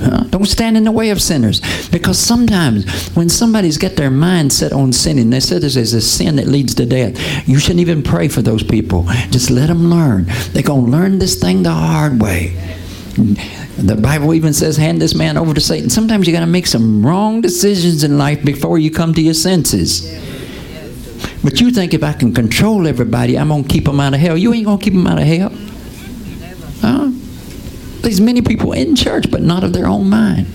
Uh, 0.00 0.24
don't 0.24 0.46
stand 0.46 0.76
in 0.76 0.84
the 0.84 0.90
way 0.90 1.10
of 1.10 1.20
sinners. 1.20 1.60
Because 1.90 2.18
sometimes 2.18 3.10
when 3.10 3.28
somebody's 3.28 3.76
got 3.76 3.94
their 3.96 4.10
mind 4.10 4.52
set 4.52 4.72
on 4.72 4.92
sinning, 4.92 5.28
they 5.28 5.40
said 5.40 5.60
there's 5.60 5.76
a 5.76 6.00
sin 6.00 6.36
that 6.36 6.46
leads 6.46 6.74
to 6.76 6.86
death. 6.86 7.46
You 7.46 7.58
shouldn't 7.58 7.80
even 7.80 8.02
pray 8.02 8.28
for 8.28 8.40
those 8.40 8.62
people. 8.62 9.04
Just 9.30 9.50
let 9.50 9.66
them 9.66 9.90
learn. 9.90 10.24
They're 10.52 10.62
going 10.62 10.86
to 10.86 10.90
learn 10.90 11.18
this 11.18 11.38
thing 11.38 11.62
the 11.62 11.72
hard 11.72 12.20
way. 12.22 12.56
The 13.16 13.96
Bible 13.96 14.32
even 14.34 14.54
says, 14.54 14.76
hand 14.76 15.00
this 15.02 15.14
man 15.14 15.36
over 15.36 15.52
to 15.52 15.60
Satan. 15.60 15.90
Sometimes 15.90 16.26
you 16.26 16.32
got 16.32 16.40
to 16.40 16.46
make 16.46 16.66
some 16.66 17.04
wrong 17.04 17.42
decisions 17.42 18.02
in 18.02 18.16
life 18.16 18.42
before 18.44 18.78
you 18.78 18.90
come 18.90 19.12
to 19.14 19.20
your 19.20 19.34
senses. 19.34 20.06
But 21.48 21.62
you 21.62 21.70
think 21.70 21.94
if 21.94 22.04
I 22.04 22.12
can 22.12 22.34
control 22.34 22.86
everybody, 22.86 23.38
I'm 23.38 23.48
going 23.48 23.62
to 23.62 23.68
keep 23.70 23.86
them 23.86 24.00
out 24.00 24.12
of 24.12 24.20
hell. 24.20 24.36
You 24.36 24.52
ain't 24.52 24.66
going 24.66 24.78
to 24.78 24.84
keep 24.84 24.92
them 24.92 25.06
out 25.06 25.18
of 25.18 25.24
hell. 25.24 25.50
Huh? 26.82 27.08
There's 28.02 28.20
many 28.20 28.42
people 28.42 28.72
in 28.72 28.94
church, 28.94 29.30
but 29.30 29.40
not 29.40 29.64
of 29.64 29.72
their 29.72 29.86
own 29.86 30.10
mind. 30.10 30.46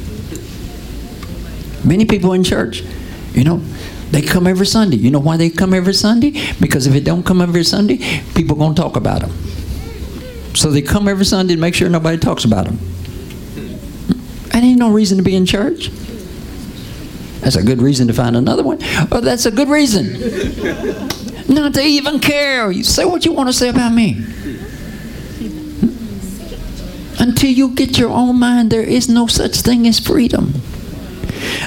Many 1.84 2.06
people 2.06 2.34
in 2.34 2.44
church, 2.44 2.84
you 3.32 3.44
know, 3.44 3.58
they 4.12 4.22
come 4.22 4.46
every 4.46 4.68
Sunday. 4.68 4.98
You 4.98 5.10
know 5.10 5.18
why 5.18 5.36
they 5.36 5.50
come 5.50 5.74
every 5.74 5.96
Sunday? 5.96 6.40
Because 6.62 6.86
if 6.86 6.94
it 6.94 7.04
don't 7.04 7.26
come 7.26 7.42
every 7.42 7.64
Sunday, 7.64 7.98
people 8.36 8.56
going 8.56 8.76
to 8.76 8.80
talk 8.80 8.96
about 8.96 9.22
them. 9.22 9.32
So 10.54 10.70
they 10.70 10.84
come 10.84 11.08
every 11.08 11.26
Sunday 11.26 11.56
to 11.56 11.60
make 11.60 11.74
sure 11.74 11.90
nobody 11.90 12.20
talks 12.20 12.46
about 12.46 12.66
them. 12.66 12.78
And 14.54 14.64
ain't 14.64 14.78
no 14.78 14.92
reason 14.92 15.18
to 15.18 15.24
be 15.24 15.36
in 15.36 15.48
church. 15.48 15.90
That's 17.44 17.58
a 17.58 17.64
good 17.64 17.82
reason 17.82 18.08
to 18.08 18.14
find 18.14 18.38
another 18.38 18.64
one. 18.64 18.80
Oh, 19.12 19.20
that's 19.20 19.46
a 19.46 19.52
good 19.52 19.68
reason. 19.68 20.14
Not 21.54 21.74
to 21.74 21.82
even 21.82 22.20
care. 22.20 22.72
You 22.72 22.84
say 22.84 23.04
what 23.04 23.26
you 23.26 23.34
want 23.34 23.50
to 23.50 23.54
say 23.54 23.68
about 23.68 23.94
me. 23.94 24.24
Until 27.20 27.52
you 27.52 27.76
get 27.76 27.98
your 27.98 28.10
own 28.10 28.40
mind, 28.40 28.72
there 28.72 28.82
is 28.82 29.10
no 29.10 29.28
such 29.28 29.58
thing 29.58 29.86
as 29.88 30.00
freedom. 30.00 30.54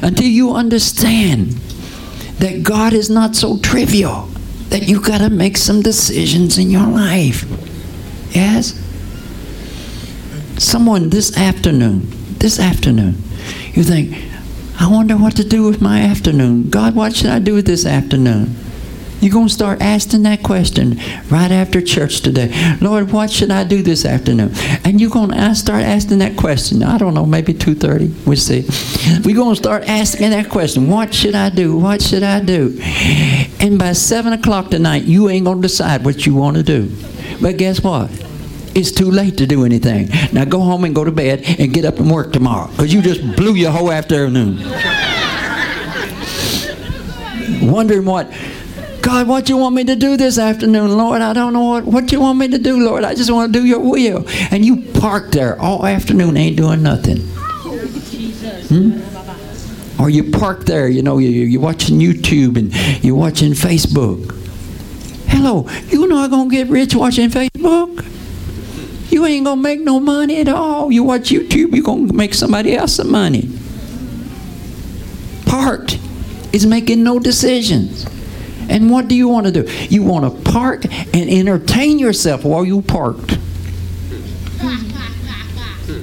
Until 0.03 0.27
you 0.27 0.53
understand 0.53 1.53
that 2.39 2.63
God 2.63 2.93
is 2.93 3.11
not 3.11 3.37
so 3.37 3.59
trivial, 3.59 4.29
that 4.71 4.89
you 4.89 5.01
got 5.01 5.19
to 5.19 5.31
make 5.31 5.57
some 5.57 5.83
decisions 5.83 6.59
in 6.59 6.71
your 6.71 6.87
life. 6.87 7.45
Yes? 8.31 8.83
Someone 10.59 11.11
this 11.11 11.37
afternoon, 11.37 12.09
this 12.39 12.59
afternoon, 12.59 13.17
you 13.73 13.83
think, 13.85 14.17
I 14.79 14.89
wonder 14.91 15.17
what 15.17 15.37
to 15.37 15.45
do 15.45 15.67
with 15.67 15.81
my 15.81 16.01
afternoon. 16.01 16.71
God, 16.71 16.95
what 16.95 17.17
should 17.17 17.31
I 17.31 17.39
do 17.39 17.55
with 17.55 17.67
this 17.67 17.87
afternoon? 17.87 18.55
You're 19.21 19.33
going 19.33 19.49
to 19.49 19.53
start 19.53 19.81
asking 19.81 20.25
that 20.25 20.43
question 20.43 21.01
right 21.31 21.51
after 21.51 21.81
church 21.81 22.21
today. 22.21 22.77
Lord, 22.83 23.11
what 23.13 23.31
should 23.31 23.51
I 23.51 23.65
do 23.65 23.83
this 23.83 24.05
afternoon? 24.05 24.53
And 24.85 25.01
you're 25.01 25.11
going 25.11 25.31
to 25.31 25.55
start 25.55 25.85
asking 25.85 26.19
that 26.19 26.37
question. 26.37 26.83
I 26.83 26.99
don't 26.99 27.15
know, 27.15 27.25
maybe 27.25 27.55
2.30. 27.55 28.27
We'll 28.27 28.37
see. 28.37 28.67
We're 29.25 29.35
going 29.35 29.55
to 29.55 29.61
start 29.61 29.89
asking 29.89 30.31
that 30.31 30.51
question. 30.51 30.89
What 30.89 31.15
should 31.15 31.35
I 31.35 31.49
do? 31.49 31.79
What 31.79 32.03
should 32.03 32.23
I 32.23 32.41
do? 32.41 32.79
And 33.59 33.79
by 33.79 33.95
7 33.95 34.35
o'clock 34.35 34.71
tonight, 34.71 35.05
you 35.05 35.31
ain't 35.31 35.47
going 35.47 35.63
to 35.63 35.69
decide 35.69 36.05
what 36.05 36.27
you 36.27 36.35
want 36.35 36.59
to 36.59 36.63
do. 36.63 36.93
But 37.41 37.57
guess 37.57 37.83
what? 37.83 38.11
It's 38.77 38.93
too 38.93 39.11
late 39.11 39.39
to 39.39 39.47
do 39.47 39.65
anything. 39.65 40.11
Now 40.35 40.45
go 40.45 40.61
home 40.61 40.85
and 40.85 40.95
go 40.95 41.03
to 41.03 41.11
bed 41.11 41.45
and 41.59 41.73
get 41.73 41.87
up 41.87 41.99
and 41.99 42.11
work 42.11 42.35
tomorrow 42.35 42.69
because 42.73 42.93
you 42.93 43.01
just 43.01 43.23
blew 43.35 43.55
your 43.55 43.71
whole 43.71 43.91
afternoon. 43.91 44.59
Wondering 47.63 48.05
what 48.05 48.31
God, 49.01 49.29
what 49.29 49.49
you 49.49 49.57
want 49.57 49.75
me 49.75 49.85
to 49.85 49.97
do 49.97 50.19
this 50.19 50.37
afternoon, 50.37 50.95
Lord? 50.95 51.23
I 51.23 51.33
don't 51.33 51.55
know 51.55 51.65
what, 51.65 51.85
what 51.85 52.13
you 52.13 52.21
want 52.21 52.39
me 52.39 52.49
to 52.49 52.59
do, 52.59 52.85
Lord. 52.85 53.03
I 53.03 53.15
just 53.15 53.31
want 53.31 53.51
to 53.51 53.59
do 53.59 53.65
your 53.65 53.79
will. 53.79 54.27
And 54.51 54.63
you 54.63 54.83
park 55.01 55.31
there 55.31 55.59
all 55.59 55.87
afternoon, 55.87 56.37
ain't 56.37 56.59
doing 56.59 56.83
nothing. 56.83 57.19
Hmm? 58.69 59.01
Or 59.99 60.11
you 60.11 60.31
park 60.33 60.67
there, 60.67 60.87
you 60.89 61.01
know, 61.03 61.17
you're 61.17 61.61
watching 61.63 61.99
YouTube 61.99 62.59
and 62.59 62.75
you're 63.03 63.17
watching 63.17 63.53
Facebook. 63.53 64.35
Hello, 65.29 65.67
you 65.89 66.07
know 66.09 66.19
I'm 66.19 66.29
going 66.29 66.51
to 66.51 66.57
get 66.57 66.69
rich 66.69 66.95
watching 66.95 67.31
Facebook? 67.31 68.16
You 69.11 69.25
ain't 69.27 69.47
to 69.47 69.57
make 69.57 69.81
no 69.81 70.01
money 70.01 70.41
at 70.41 70.49
all. 70.49 70.91
You 70.91 71.05
watch 71.05 71.31
YouTube, 71.31 71.75
you're 71.75 71.85
to 71.85 72.13
make 72.13 72.35
somebody 72.35 72.75
else 72.75 72.97
some 72.97 73.11
money. 73.11 73.49
Parked 75.47 75.99
is 76.53 76.67
making 76.67 77.03
no 77.03 77.19
decisions. 77.19 78.07
And 78.69 78.91
what 78.91 79.09
do 79.09 79.15
you 79.15 79.29
want 79.29 79.47
to 79.47 79.53
do? 79.53 79.71
You 79.89 80.03
want 80.03 80.25
to 80.25 80.51
park 80.51 80.85
and 80.85 81.31
entertain 81.31 81.99
yourself 81.99 82.45
while 82.45 82.65
you 82.65 82.83
parked. 82.83 83.39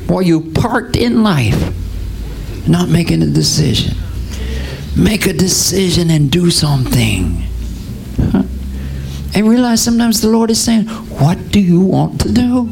while 0.08 0.22
you 0.22 0.51
parked 0.54 0.95
in 0.95 1.24
life, 1.24 1.74
not 2.68 2.88
making 2.89 3.22
a 3.22 3.28
decision. 3.28 3.95
Make 4.95 5.26
a 5.26 5.34
decision 5.34 6.10
and 6.10 6.32
do 6.32 6.51
something. 6.51 7.43
And 9.36 9.49
realize 9.49 9.82
sometimes 9.82 10.22
the 10.22 10.30
Lord 10.30 10.51
is 10.51 10.64
saying, 10.64 10.86
What 10.86 11.51
do 11.51 11.60
you 11.60 11.82
want 11.82 12.22
to 12.22 12.32
do? 12.32 12.70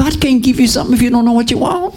God 0.00 0.18
can't 0.18 0.42
give 0.42 0.58
you 0.58 0.66
something 0.66 0.94
if 0.94 1.02
you 1.02 1.10
don't 1.10 1.26
know 1.26 1.32
what 1.32 1.50
you 1.50 1.58
want. 1.58 1.94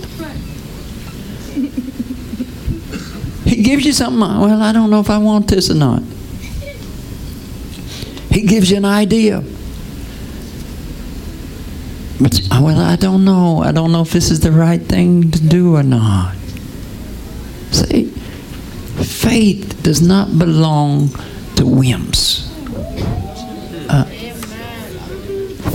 He 3.45 3.63
gives 3.63 3.85
you 3.85 3.93
something, 3.93 4.21
uh, 4.21 4.41
well, 4.41 4.61
I 4.61 4.73
don't 4.73 4.89
know 4.89 4.99
if 4.99 5.09
I 5.09 5.17
want 5.19 5.47
this 5.47 5.71
or 5.71 5.75
not. 5.75 6.03
He 8.29 8.41
gives 8.41 8.69
you 8.69 8.75
an 8.75 8.83
idea. 8.83 9.41
But, 12.19 12.41
uh, 12.51 12.59
well, 12.61 12.79
I 12.79 12.97
don't 12.97 13.23
know. 13.23 13.63
I 13.63 13.71
don't 13.71 13.93
know 13.93 14.01
if 14.01 14.11
this 14.11 14.31
is 14.31 14.41
the 14.41 14.51
right 14.51 14.81
thing 14.81 15.31
to 15.31 15.39
do 15.41 15.77
or 15.77 15.83
not. 15.83 16.35
See, 17.71 18.07
faith 18.99 19.81
does 19.81 20.01
not 20.01 20.37
belong 20.37 21.09
to 21.55 21.65
whims. 21.65 22.52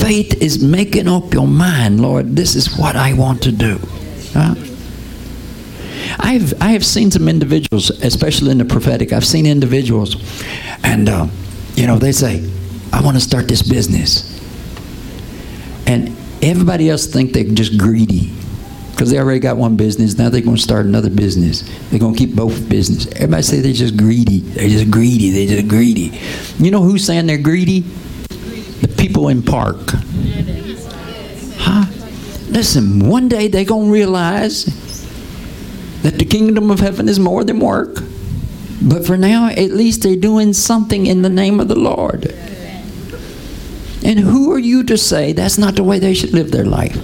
Faith 0.09 0.41
is 0.41 0.65
making 0.65 1.07
up 1.07 1.35
your 1.35 1.47
mind, 1.47 2.01
Lord, 2.01 2.35
this 2.35 2.57
is 2.57 2.79
what 2.79 2.97
I 2.97 3.13
want 3.13 3.43
to 3.43 3.53
do. 3.53 3.79
Uh, 4.35 4.55
I've, 6.19 6.63
I 6.63 6.69
have 6.69 6.83
seen 6.83 7.11
some 7.11 7.29
individuals, 7.29 7.91
especially 7.91 8.53
in 8.53 8.57
the 8.57 8.65
prophetic, 8.65 9.13
I've 9.13 9.27
seen 9.27 9.45
individuals, 9.45 10.17
and 10.83 11.11
uh, 11.11 11.27
you 11.75 11.87
know, 11.87 11.99
they 11.99 12.13
say, 12.13 12.43
I 12.91 13.03
want 13.03 13.19
to 13.19 13.21
start 13.21 13.49
this 13.49 13.61
business. 13.61 14.35
And 15.87 16.17
everybody 16.41 16.89
else 16.89 17.07
think 17.07 17.35
they're 17.35 17.45
just 17.45 17.77
greedy 17.77 18.33
because 18.93 19.11
they 19.11 19.19
already 19.19 19.41
got 19.41 19.59
one 19.59 19.77
business. 19.77 20.17
Now 20.17 20.31
they're 20.31 20.41
going 20.41 20.57
to 20.57 20.63
start 20.63 20.87
another 20.87 21.11
business. 21.11 21.69
They're 21.91 22.01
going 22.01 22.15
to 22.15 22.19
keep 22.19 22.35
both 22.35 22.67
business. 22.67 23.07
Everybody 23.17 23.43
say 23.43 23.61
they're 23.61 23.75
just 23.75 23.99
greedy. 23.99 24.39
They're 24.39 24.71
just 24.71 24.91
greedy. 24.91 25.31
They're 25.31 25.59
just 25.59 25.69
greedy. 25.69 26.19
You 26.59 26.71
know 26.71 26.83
who's 26.83 27.05
saying 27.05 27.27
they're 27.27 27.37
greedy? 27.37 27.85
People 29.19 29.31
in 29.31 29.43
park. 29.43 29.81
Huh? 31.57 31.87
Listen, 32.51 33.09
one 33.09 33.29
day 33.29 33.49
they're 33.49 33.64
going 33.64 33.87
to 33.87 33.93
realize 33.93 34.64
that 36.03 36.21
the 36.21 36.25
kingdom 36.25 36.71
of 36.71 36.79
heaven 36.79 37.09
is 37.09 37.19
more 37.19 37.43
than 37.43 37.59
work. 37.59 37.97
But 38.81 39.05
for 39.05 39.16
now, 39.16 39.49
at 39.49 39.73
least 39.73 40.05
they're 40.05 40.14
doing 40.14 40.53
something 40.53 41.07
in 41.07 41.23
the 41.23 41.29
name 41.29 41.59
of 41.59 41.66
the 41.66 41.75
Lord. 41.75 42.27
And 44.05 44.21
who 44.21 44.53
are 44.53 44.59
you 44.61 44.85
to 44.85 44.97
say 44.97 45.33
that's 45.33 45.59
not 45.59 45.75
the 45.75 45.83
way 45.83 45.99
they 45.99 46.14
should 46.14 46.33
live 46.33 46.53
their 46.53 46.64
life? 46.64 46.95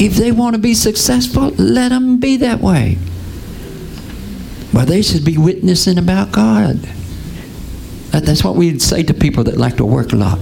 If 0.00 0.14
they 0.14 0.30
want 0.30 0.54
to 0.54 0.62
be 0.62 0.74
successful, 0.74 1.48
let 1.58 1.88
them 1.88 2.20
be 2.20 2.36
that 2.36 2.60
way. 2.60 2.98
But 4.72 4.84
they 4.84 5.02
should 5.02 5.24
be 5.24 5.36
witnessing 5.36 5.98
about 5.98 6.30
God. 6.30 6.88
That's 8.10 8.44
what 8.44 8.56
we 8.56 8.78
say 8.78 9.02
to 9.04 9.14
people 9.14 9.44
that 9.44 9.56
like 9.56 9.76
to 9.76 9.84
work 9.84 10.12
a 10.12 10.16
lot. 10.16 10.38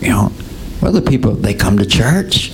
You 0.00 0.08
know, 0.08 0.32
other 0.82 1.00
people, 1.00 1.32
they 1.32 1.54
come 1.54 1.78
to 1.78 1.86
church, 1.86 2.52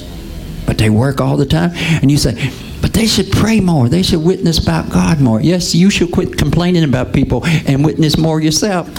but 0.67 0.79
they 0.79 0.91
work 0.91 1.21
all 1.21 1.37
the 1.37 1.47
time. 1.47 1.71
And 1.75 2.11
you 2.11 2.17
say, 2.17 2.53
but 2.81 2.93
they 2.93 3.07
should 3.07 3.31
pray 3.31 3.61
more. 3.61 3.89
They 3.89 4.03
should 4.03 4.23
witness 4.23 4.59
about 4.59 4.91
God 4.91 5.21
more. 5.21 5.41
Yes, 5.41 5.75
you 5.75 5.91
should 5.91 6.11
quit 6.11 6.37
complaining 6.37 6.85
about 6.85 7.13
people 7.13 7.45
and 7.47 7.85
witness 7.85 8.19
more 8.19 8.41
yourself. 8.41 8.89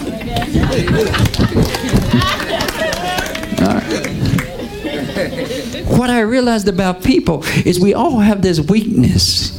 What 5.86 6.10
I 6.10 6.20
realized 6.20 6.66
about 6.66 7.04
people 7.04 7.44
is 7.64 7.78
we 7.78 7.94
all 7.94 8.18
have 8.18 8.42
this 8.42 8.58
weakness. 8.58 9.52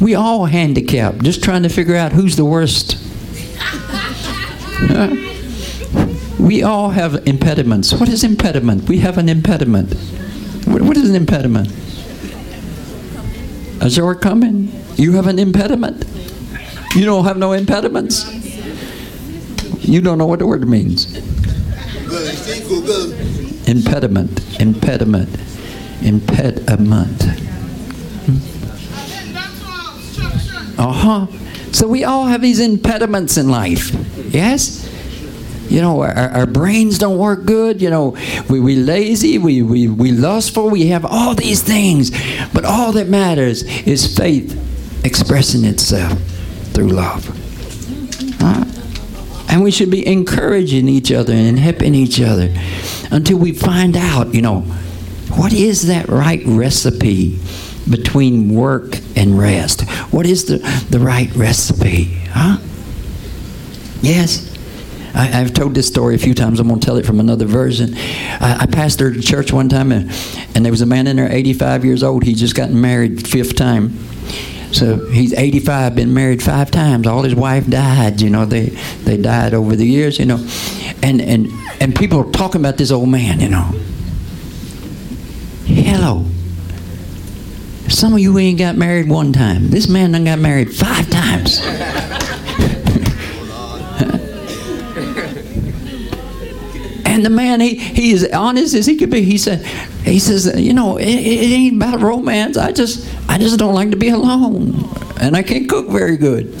We 0.00 0.14
all 0.14 0.46
handicapped, 0.46 1.22
just 1.22 1.44
trying 1.44 1.64
to 1.64 1.68
figure 1.68 1.96
out 1.96 2.12
who's 2.12 2.36
the 2.36 2.44
worst. 2.44 2.96
We 6.38 6.62
all 6.62 6.90
have 6.90 7.26
impediments. 7.26 7.92
What 7.94 8.08
is 8.08 8.22
impediment? 8.22 8.88
We 8.88 8.98
have 8.98 9.18
an 9.18 9.28
impediment. 9.28 9.94
what, 10.66 10.82
what 10.82 10.96
is 10.96 11.08
an 11.08 11.16
impediment? 11.16 11.68
A 13.80 13.90
shortcoming? 13.90 14.72
You 14.96 15.12
have 15.12 15.26
an 15.26 15.38
impediment? 15.38 16.04
You 16.94 17.04
don't 17.04 17.24
have 17.24 17.36
no 17.36 17.52
impediments? 17.52 18.24
You 19.86 20.00
don't 20.00 20.18
know 20.18 20.26
what 20.26 20.40
the 20.40 20.46
word 20.46 20.66
means. 20.68 21.16
Impediment, 23.68 24.60
impediment, 24.60 25.28
impediment. 26.02 27.22
Uh 30.78 30.92
huh. 30.92 31.26
So 31.72 31.86
we 31.88 32.04
all 32.04 32.26
have 32.26 32.40
these 32.42 32.60
impediments 32.60 33.36
in 33.36 33.48
life. 33.48 33.90
Yes? 34.32 34.86
You 35.68 35.80
know, 35.80 36.02
our, 36.02 36.12
our 36.12 36.46
brains 36.46 36.98
don't 36.98 37.18
work 37.18 37.44
good. 37.44 37.82
You 37.82 37.90
know, 37.90 38.16
we, 38.48 38.60
we 38.60 38.76
lazy, 38.76 39.38
we, 39.38 39.62
we, 39.62 39.88
we 39.88 40.12
lustful, 40.12 40.70
we 40.70 40.88
have 40.88 41.04
all 41.04 41.34
these 41.34 41.62
things. 41.62 42.10
But 42.52 42.64
all 42.64 42.92
that 42.92 43.08
matters 43.08 43.62
is 43.86 44.16
faith 44.16 44.62
expressing 45.04 45.64
itself 45.64 46.18
through 46.72 46.88
love. 46.88 47.24
Huh? 48.40 48.64
And 49.48 49.62
we 49.62 49.70
should 49.70 49.90
be 49.90 50.06
encouraging 50.06 50.88
each 50.88 51.12
other 51.12 51.32
and 51.32 51.58
helping 51.58 51.94
each 51.94 52.20
other 52.20 52.52
until 53.10 53.38
we 53.38 53.52
find 53.52 53.96
out, 53.96 54.34
you 54.34 54.42
know, 54.42 54.60
what 55.36 55.52
is 55.52 55.86
that 55.86 56.08
right 56.08 56.42
recipe 56.44 57.38
between 57.88 58.54
work 58.54 58.98
and 59.16 59.38
rest? 59.38 59.88
What 60.12 60.26
is 60.26 60.46
the, 60.46 60.58
the 60.90 60.98
right 60.98 61.34
recipe? 61.34 62.04
Huh? 62.30 62.58
Yes? 64.02 64.55
I, 65.16 65.24
have 65.24 65.54
told 65.54 65.74
this 65.74 65.86
story 65.86 66.14
a 66.14 66.18
few 66.18 66.34
times. 66.34 66.60
I'm 66.60 66.68
going 66.68 66.78
to 66.78 66.84
tell 66.84 66.96
it 66.96 67.06
from 67.06 67.20
another 67.20 67.46
version. 67.46 67.94
I, 67.94 68.58
I 68.60 68.66
pastored 68.66 69.18
a 69.18 69.22
church 69.22 69.52
one 69.52 69.68
time, 69.68 69.90
and, 69.90 70.10
and 70.54 70.64
there 70.64 70.70
was 70.70 70.82
a 70.82 70.86
man 70.86 71.06
in 71.06 71.16
there, 71.16 71.32
85 71.32 71.84
years 71.84 72.02
old. 72.02 72.22
He 72.22 72.34
just 72.34 72.54
gotten 72.54 72.80
married 72.80 73.26
fifth 73.26 73.56
time. 73.56 73.98
So 74.72 75.08
he's 75.10 75.32
85, 75.32 75.94
been 75.94 76.12
married 76.12 76.42
five 76.42 76.70
times. 76.70 77.06
All 77.06 77.22
his 77.22 77.34
wife 77.34 77.66
died. 77.66 78.20
You 78.20 78.28
know, 78.28 78.44
they 78.44 78.66
they 79.04 79.16
died 79.16 79.54
over 79.54 79.74
the 79.74 79.86
years. 79.86 80.18
You 80.18 80.26
know, 80.26 80.46
and 81.02 81.22
and 81.22 81.48
and 81.80 81.96
people 81.96 82.20
are 82.20 82.30
talking 82.32 82.60
about 82.60 82.76
this 82.76 82.90
old 82.90 83.08
man. 83.08 83.40
You 83.40 83.48
know, 83.48 83.70
hello. 85.64 86.26
Some 87.88 88.12
of 88.12 88.18
you 88.18 88.36
ain't 88.36 88.58
got 88.58 88.76
married 88.76 89.08
one 89.08 89.32
time. 89.32 89.70
This 89.70 89.88
man 89.88 90.12
done 90.12 90.24
got 90.24 90.40
married 90.40 90.74
five 90.74 91.08
times. 91.08 91.60
And 97.16 97.24
the 97.24 97.30
man, 97.30 97.62
he, 97.62 97.76
he 97.76 98.12
is 98.12 98.28
honest 98.30 98.74
as 98.74 98.84
he 98.84 98.94
could 98.94 99.08
be. 99.08 99.22
He 99.22 99.38
said, 99.38 99.64
He 100.04 100.18
says, 100.18 100.54
you 100.60 100.74
know, 100.74 100.98
it, 100.98 101.08
it 101.08 101.50
ain't 101.50 101.76
about 101.76 102.02
romance. 102.02 102.58
I 102.58 102.72
just, 102.72 103.10
I 103.26 103.38
just 103.38 103.58
don't 103.58 103.72
like 103.72 103.90
to 103.92 103.96
be 103.96 104.10
alone, 104.10 104.86
and 105.18 105.34
I 105.34 105.42
can't 105.42 105.66
cook 105.66 105.88
very 105.88 106.18
good. 106.18 106.54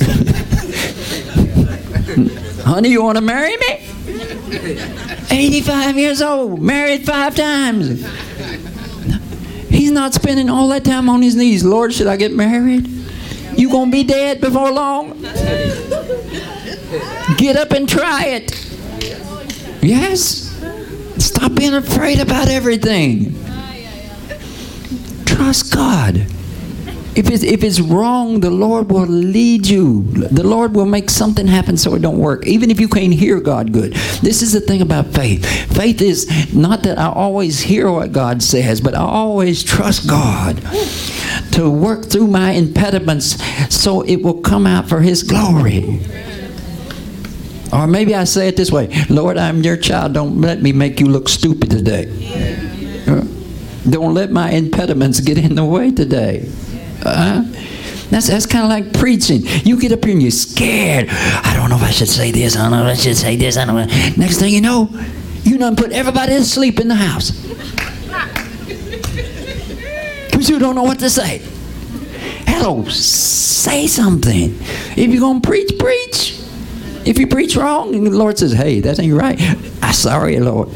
Honey, 2.64 2.88
you 2.88 3.02
want 3.02 3.18
to 3.18 3.22
marry 3.22 3.54
me? 3.58 3.86
85 5.30 5.98
years 5.98 6.22
old, 6.22 6.62
married 6.62 7.04
five 7.04 7.36
times. 7.36 8.02
He's 9.68 9.90
not 9.90 10.14
spending 10.14 10.48
all 10.48 10.68
that 10.68 10.86
time 10.86 11.10
on 11.10 11.20
his 11.20 11.36
knees. 11.36 11.64
Lord, 11.64 11.92
should 11.92 12.06
I 12.06 12.16
get 12.16 12.32
married? 12.32 12.88
You 13.58 13.68
gonna 13.68 13.90
be 13.90 14.04
dead 14.04 14.40
before 14.40 14.70
long? 14.70 15.20
Get 17.36 17.56
up 17.56 17.72
and 17.72 17.86
try 17.86 18.24
it. 18.28 18.66
Yes. 19.82 20.45
Stop 21.18 21.54
being 21.54 21.74
afraid 21.74 22.20
about 22.20 22.48
everything. 22.48 23.34
Trust 25.24 25.74
God. 25.74 26.26
If 27.16 27.30
it's, 27.30 27.42
if 27.42 27.64
it's 27.64 27.80
wrong, 27.80 28.40
the 28.40 28.50
Lord 28.50 28.90
will 28.90 29.06
lead 29.06 29.66
you. 29.66 30.02
The 30.02 30.42
Lord 30.42 30.74
will 30.74 30.84
make 30.84 31.08
something 31.08 31.46
happen 31.46 31.78
so 31.78 31.94
it 31.94 32.02
don't 32.02 32.18
work, 32.18 32.46
even 32.46 32.70
if 32.70 32.78
you 32.78 32.88
can't 32.88 33.14
hear 33.14 33.40
God 33.40 33.72
good. 33.72 33.94
This 34.20 34.42
is 34.42 34.52
the 34.52 34.60
thing 34.60 34.82
about 34.82 35.14
faith. 35.14 35.46
Faith 35.74 36.02
is 36.02 36.54
not 36.54 36.82
that 36.82 36.98
I 36.98 37.06
always 37.06 37.60
hear 37.60 37.90
what 37.90 38.12
God 38.12 38.42
says, 38.42 38.82
but 38.82 38.94
I 38.94 39.00
always 39.00 39.64
trust 39.64 40.06
God 40.06 40.60
to 41.52 41.70
work 41.70 42.04
through 42.04 42.26
my 42.26 42.50
impediments 42.50 43.42
so 43.74 44.02
it 44.02 44.16
will 44.16 44.42
come 44.42 44.66
out 44.66 44.86
for 44.86 45.00
His 45.00 45.22
glory. 45.22 46.00
Or 47.76 47.86
maybe 47.86 48.14
I 48.14 48.24
say 48.24 48.48
it 48.48 48.56
this 48.56 48.72
way 48.72 48.88
Lord, 49.10 49.36
I'm 49.36 49.62
your 49.62 49.76
child. 49.76 50.14
Don't 50.14 50.40
let 50.40 50.62
me 50.62 50.72
make 50.72 50.98
you 50.98 51.06
look 51.06 51.28
stupid 51.28 51.70
today. 51.70 52.06
Don't 53.88 54.14
let 54.14 54.32
my 54.32 54.50
impediments 54.50 55.20
get 55.20 55.38
in 55.38 55.54
the 55.54 55.64
way 55.64 55.92
today. 55.92 56.50
Uh, 57.04 57.42
that's 58.10 58.28
that's 58.28 58.46
kind 58.46 58.64
of 58.64 58.70
like 58.70 58.92
preaching. 58.94 59.42
You 59.64 59.78
get 59.78 59.92
up 59.92 60.04
here 60.04 60.14
and 60.14 60.22
you're 60.22 60.30
scared. 60.30 61.08
I 61.10 61.54
don't 61.54 61.68
know 61.68 61.76
if 61.76 61.82
I 61.82 61.90
should 61.90 62.08
say 62.08 62.30
this. 62.32 62.56
I 62.56 62.62
don't 62.62 62.72
know 62.72 62.86
if 62.88 62.98
I 62.98 63.00
should 63.00 63.16
say 63.16 63.36
this. 63.36 63.56
I 63.56 63.66
don't 63.66 63.76
know. 63.76 63.86
Next 64.16 64.38
thing 64.38 64.52
you 64.52 64.60
know, 64.62 64.88
you 65.42 65.58
done 65.58 65.76
put 65.76 65.92
everybody 65.92 66.32
to 66.32 66.44
sleep 66.44 66.80
in 66.80 66.88
the 66.88 66.94
house. 66.94 67.30
Because 70.30 70.48
you 70.48 70.58
don't 70.58 70.74
know 70.74 70.82
what 70.82 70.98
to 71.00 71.10
say. 71.10 71.42
Hello, 72.46 72.84
say 72.86 73.86
something. 73.86 74.56
If 74.96 75.10
you're 75.10 75.20
going 75.20 75.42
to 75.42 75.48
preach, 75.48 75.78
preach. 75.78 76.35
If 77.06 77.18
you 77.20 77.28
preach 77.28 77.54
wrong, 77.54 77.92
the 77.92 78.10
Lord 78.10 78.36
says, 78.36 78.52
hey, 78.52 78.80
that 78.80 78.98
ain't 78.98 79.14
right. 79.14 79.40
I'm 79.80 79.92
sorry, 79.92 80.40
Lord. 80.40 80.68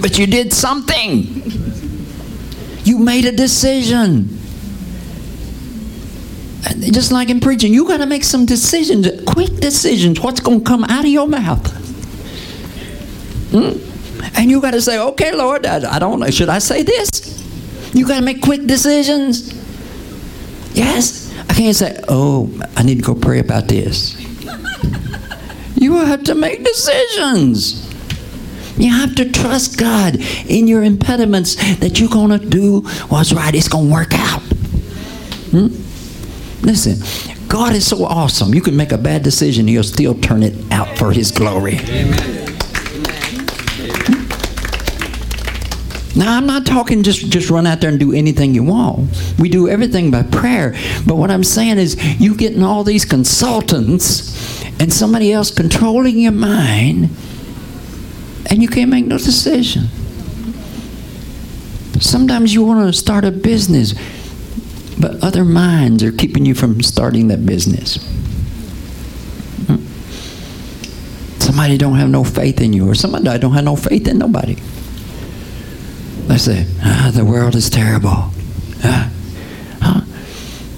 But 0.00 0.16
you 0.18 0.26
did 0.28 0.52
something. 0.52 1.42
You 2.84 2.98
made 2.98 3.24
a 3.24 3.32
decision. 3.32 4.38
And 6.64 6.94
just 6.94 7.10
like 7.10 7.28
in 7.28 7.40
preaching, 7.40 7.74
you 7.74 7.88
got 7.88 7.96
to 7.98 8.06
make 8.06 8.22
some 8.22 8.46
decisions, 8.46 9.08
quick 9.26 9.56
decisions. 9.56 10.20
What's 10.20 10.40
going 10.40 10.60
to 10.60 10.64
come 10.64 10.84
out 10.84 11.04
of 11.04 11.10
your 11.10 11.26
mouth? 11.26 11.66
Hmm? 13.50 13.84
And 14.36 14.50
you 14.50 14.60
got 14.60 14.72
to 14.72 14.80
say, 14.80 14.98
okay, 14.98 15.34
Lord, 15.34 15.66
I, 15.66 15.96
I 15.96 15.98
don't 15.98 16.20
know. 16.20 16.30
Should 16.30 16.50
I 16.50 16.60
say 16.60 16.84
this? 16.84 17.92
You 17.94 18.06
got 18.06 18.20
to 18.20 18.24
make 18.24 18.42
quick 18.42 18.64
decisions. 18.66 19.54
Yes. 20.72 21.34
I 21.48 21.54
can't 21.54 21.74
say, 21.74 22.00
oh, 22.08 22.48
I 22.76 22.84
need 22.84 22.98
to 22.98 23.02
go 23.02 23.16
pray 23.16 23.40
about 23.40 23.66
this. 23.66 24.27
You 25.88 26.04
have 26.04 26.22
to 26.24 26.34
make 26.34 26.62
decisions. 26.62 27.86
You 28.76 28.92
have 28.92 29.14
to 29.14 29.30
trust 29.30 29.78
God 29.78 30.16
in 30.46 30.68
your 30.68 30.84
impediments 30.84 31.54
that 31.78 31.98
you're 31.98 32.10
going 32.10 32.38
to 32.38 32.46
do 32.46 32.80
what's 33.08 33.32
right. 33.32 33.54
It's 33.54 33.68
going 33.68 33.86
to 33.86 33.92
work 33.92 34.12
out. 34.12 34.42
Hmm? 35.50 35.68
Listen, 36.60 37.48
God 37.48 37.74
is 37.74 37.86
so 37.86 38.04
awesome. 38.04 38.54
You 38.54 38.60
can 38.60 38.76
make 38.76 38.92
a 38.92 38.98
bad 38.98 39.22
decision, 39.22 39.66
He'll 39.66 39.82
still 39.82 40.14
turn 40.14 40.42
it 40.42 40.54
out 40.70 40.98
for 40.98 41.10
His 41.10 41.30
glory. 41.30 41.78
Amen. 41.78 42.37
Now, 46.18 46.36
I'm 46.36 46.46
not 46.46 46.66
talking 46.66 47.04
just, 47.04 47.30
just 47.30 47.48
run 47.48 47.64
out 47.64 47.80
there 47.80 47.90
and 47.90 48.00
do 48.00 48.12
anything 48.12 48.52
you 48.52 48.64
want. 48.64 49.08
We 49.38 49.48
do 49.48 49.68
everything 49.68 50.10
by 50.10 50.24
prayer. 50.24 50.74
But 51.06 51.14
what 51.14 51.30
I'm 51.30 51.44
saying 51.44 51.78
is, 51.78 51.96
you 52.20 52.34
getting 52.34 52.64
all 52.64 52.82
these 52.82 53.04
consultants 53.04 54.64
and 54.80 54.92
somebody 54.92 55.32
else 55.32 55.52
controlling 55.52 56.18
your 56.18 56.32
mind, 56.32 57.10
and 58.50 58.60
you 58.60 58.66
can't 58.66 58.90
make 58.90 59.06
no 59.06 59.16
decision. 59.16 59.84
Sometimes 62.00 62.52
you 62.52 62.64
want 62.64 62.84
to 62.84 62.92
start 62.92 63.24
a 63.24 63.30
business, 63.30 63.94
but 64.98 65.22
other 65.22 65.44
minds 65.44 66.02
are 66.02 66.10
keeping 66.10 66.44
you 66.44 66.54
from 66.56 66.82
starting 66.82 67.28
that 67.28 67.46
business. 67.46 67.96
Hmm? 69.68 69.86
Somebody 71.40 71.78
don't 71.78 71.94
have 71.94 72.10
no 72.10 72.24
faith 72.24 72.60
in 72.60 72.72
you, 72.72 72.90
or 72.90 72.96
somebody 72.96 73.38
don't 73.38 73.52
have 73.52 73.64
no 73.64 73.76
faith 73.76 74.08
in 74.08 74.18
nobody. 74.18 74.56
They 76.28 76.36
say, 76.36 76.66
ah, 76.82 77.10
the 77.14 77.24
world 77.24 77.54
is 77.54 77.70
terrible. 77.70 78.30
Ah, 78.84 79.10
huh? 79.80 80.02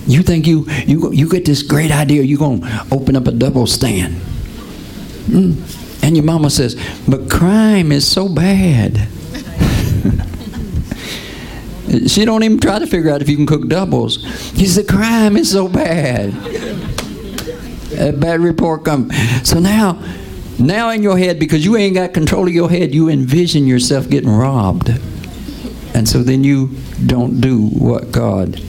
You 0.06 0.22
think 0.22 0.46
you, 0.46 0.64
you, 0.86 1.12
you 1.12 1.28
get 1.28 1.44
this 1.44 1.64
great 1.64 1.90
idea, 1.90 2.22
you're 2.22 2.38
going 2.38 2.60
to 2.60 2.86
open 2.92 3.16
up 3.16 3.26
a 3.26 3.32
double 3.32 3.66
stand. 3.66 4.14
Mm. 5.26 6.04
And 6.04 6.16
your 6.16 6.24
mama 6.24 6.50
says, 6.50 6.80
but 7.08 7.28
crime 7.28 7.90
is 7.90 8.06
so 8.06 8.28
bad. 8.28 8.96
she 12.06 12.24
don't 12.24 12.44
even 12.44 12.60
try 12.60 12.78
to 12.78 12.86
figure 12.86 13.10
out 13.10 13.20
if 13.20 13.28
you 13.28 13.36
can 13.36 13.46
cook 13.46 13.68
doubles. 13.68 14.24
She 14.56 14.66
said, 14.66 14.86
crime 14.86 15.36
is 15.36 15.50
so 15.50 15.68
bad. 15.68 16.28
A 17.98 18.12
bad 18.12 18.40
report 18.40 18.84
come. 18.84 19.10
So 19.42 19.58
now, 19.58 20.00
now 20.60 20.90
in 20.90 21.02
your 21.02 21.18
head, 21.18 21.40
because 21.40 21.64
you 21.64 21.76
ain't 21.76 21.96
got 21.96 22.14
control 22.14 22.46
of 22.46 22.54
your 22.54 22.70
head, 22.70 22.94
you 22.94 23.08
envision 23.08 23.66
yourself 23.66 24.08
getting 24.08 24.30
robbed. 24.30 24.92
And 25.94 26.08
so 26.08 26.22
then 26.22 26.44
you 26.44 26.70
don't 27.06 27.40
do 27.40 27.66
what 27.66 28.12
God 28.12 28.60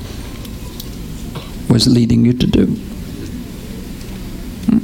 was 1.70 1.88
leading 1.88 2.26
you 2.26 2.34
to 2.34 2.48
do. 2.48 2.66
Hmm? 4.66 4.80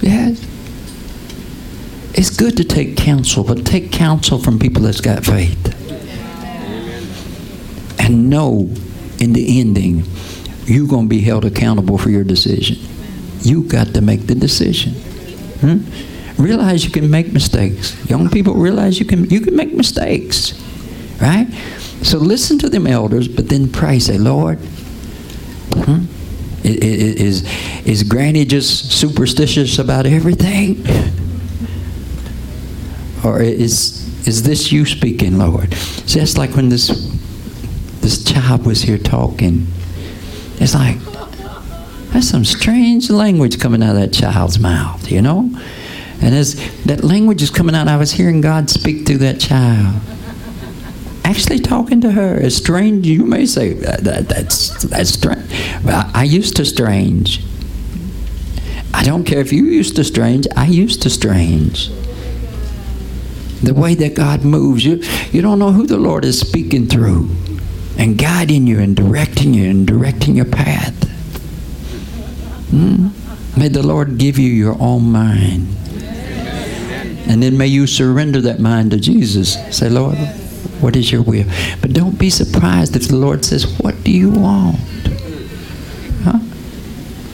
Yes. 0.00 0.40
It's 2.14 2.30
good 2.30 2.56
to 2.58 2.64
take 2.64 2.96
counsel, 2.96 3.42
but 3.42 3.66
take 3.66 3.90
counsel 3.90 4.38
from 4.38 4.58
people 4.58 4.82
that's 4.82 5.00
got 5.00 5.24
faith. 5.24 5.72
And 7.98 8.30
know 8.30 8.70
in 9.18 9.32
the 9.32 9.60
ending, 9.60 10.04
you're 10.66 10.86
going 10.86 11.06
to 11.06 11.08
be 11.08 11.20
held 11.20 11.44
accountable 11.44 11.98
for 11.98 12.10
your 12.10 12.24
decision. 12.24 12.76
You 13.40 13.64
got 13.64 13.88
to 13.94 14.00
make 14.00 14.26
the 14.26 14.34
decision. 14.34 14.92
Hmm? 15.60 16.13
Realize 16.44 16.84
you 16.84 16.90
can 16.90 17.10
make 17.10 17.32
mistakes. 17.32 17.96
Young 18.08 18.28
people 18.28 18.54
realize 18.54 19.00
you 19.00 19.06
can 19.06 19.28
you 19.30 19.40
can 19.40 19.56
make 19.56 19.72
mistakes, 19.72 20.52
right? 21.20 21.48
So 22.02 22.18
listen 22.18 22.58
to 22.58 22.68
them 22.68 22.86
elders, 22.86 23.28
but 23.28 23.48
then 23.48 23.70
pray. 23.70 23.98
Say, 23.98 24.18
Lord, 24.18 24.58
hmm? 24.58 26.04
is 26.62 27.44
is 27.84 28.02
Granny 28.02 28.44
just 28.44 28.92
superstitious 28.92 29.78
about 29.78 30.06
everything, 30.06 30.84
or 33.24 33.40
is 33.40 34.04
is 34.26 34.42
this 34.42 34.70
you 34.70 34.84
speaking, 34.84 35.38
Lord? 35.38 35.70
Just 36.06 36.36
like 36.36 36.54
when 36.56 36.68
this 36.68 36.88
this 38.00 38.22
child 38.22 38.66
was 38.66 38.82
here 38.82 38.98
talking, 38.98 39.66
it's 40.60 40.74
like 40.74 40.98
that's 42.12 42.28
some 42.28 42.44
strange 42.44 43.10
language 43.10 43.58
coming 43.58 43.82
out 43.82 43.96
of 43.96 44.02
that 44.02 44.12
child's 44.12 44.58
mouth, 44.58 45.10
you 45.10 45.22
know. 45.22 45.50
And 46.20 46.34
as 46.34 46.54
that 46.84 47.04
language 47.04 47.42
is 47.42 47.50
coming 47.50 47.74
out, 47.74 47.88
I 47.88 47.96
was 47.96 48.12
hearing 48.12 48.40
God 48.40 48.70
speak 48.70 49.06
through 49.06 49.18
that 49.18 49.40
child. 49.40 50.00
Actually 51.24 51.58
talking 51.58 52.00
to 52.02 52.12
her. 52.12 52.34
As 52.34 52.56
strange, 52.56 53.06
you 53.06 53.24
may 53.24 53.46
say, 53.46 53.72
that, 53.74 54.04
that, 54.04 54.28
that's, 54.28 54.82
that's 54.84 55.10
strange. 55.10 55.50
I, 55.86 56.10
I 56.14 56.24
used 56.24 56.56
to 56.56 56.64
strange. 56.64 57.42
I 58.92 59.02
don't 59.02 59.24
care 59.24 59.40
if 59.40 59.52
you 59.52 59.64
used 59.64 59.96
to 59.96 60.04
strange, 60.04 60.46
I 60.56 60.66
used 60.66 61.02
to 61.02 61.10
strange. 61.10 61.88
The 63.62 63.74
way 63.74 63.94
that 63.94 64.14
God 64.14 64.44
moves, 64.44 64.84
you, 64.84 65.02
you 65.32 65.42
don't 65.42 65.58
know 65.58 65.72
who 65.72 65.86
the 65.86 65.96
Lord 65.96 66.24
is 66.24 66.38
speaking 66.38 66.86
through 66.86 67.28
and 67.98 68.18
guiding 68.18 68.66
you 68.66 68.78
and 68.78 68.94
directing 68.94 69.54
you 69.54 69.68
and 69.68 69.86
directing 69.86 70.36
your 70.36 70.44
path. 70.44 70.94
Hmm? 72.70 73.08
May 73.58 73.68
the 73.68 73.82
Lord 73.82 74.18
give 74.18 74.38
you 74.38 74.50
your 74.50 74.76
own 74.80 75.10
mind. 75.10 75.68
And 77.26 77.42
then 77.42 77.56
may 77.56 77.66
you 77.66 77.86
surrender 77.86 78.40
that 78.42 78.60
mind 78.60 78.90
to 78.90 78.98
Jesus. 78.98 79.54
Say, 79.76 79.88
Lord, 79.88 80.16
what 80.80 80.96
is 80.96 81.10
your 81.10 81.22
will? 81.22 81.46
But 81.80 81.92
don't 81.92 82.18
be 82.18 82.30
surprised 82.30 82.96
if 82.96 83.08
the 83.08 83.16
Lord 83.16 83.44
says, 83.44 83.64
What 83.80 84.02
do 84.04 84.10
you 84.10 84.30
want? 84.30 84.76
Huh? 86.22 86.38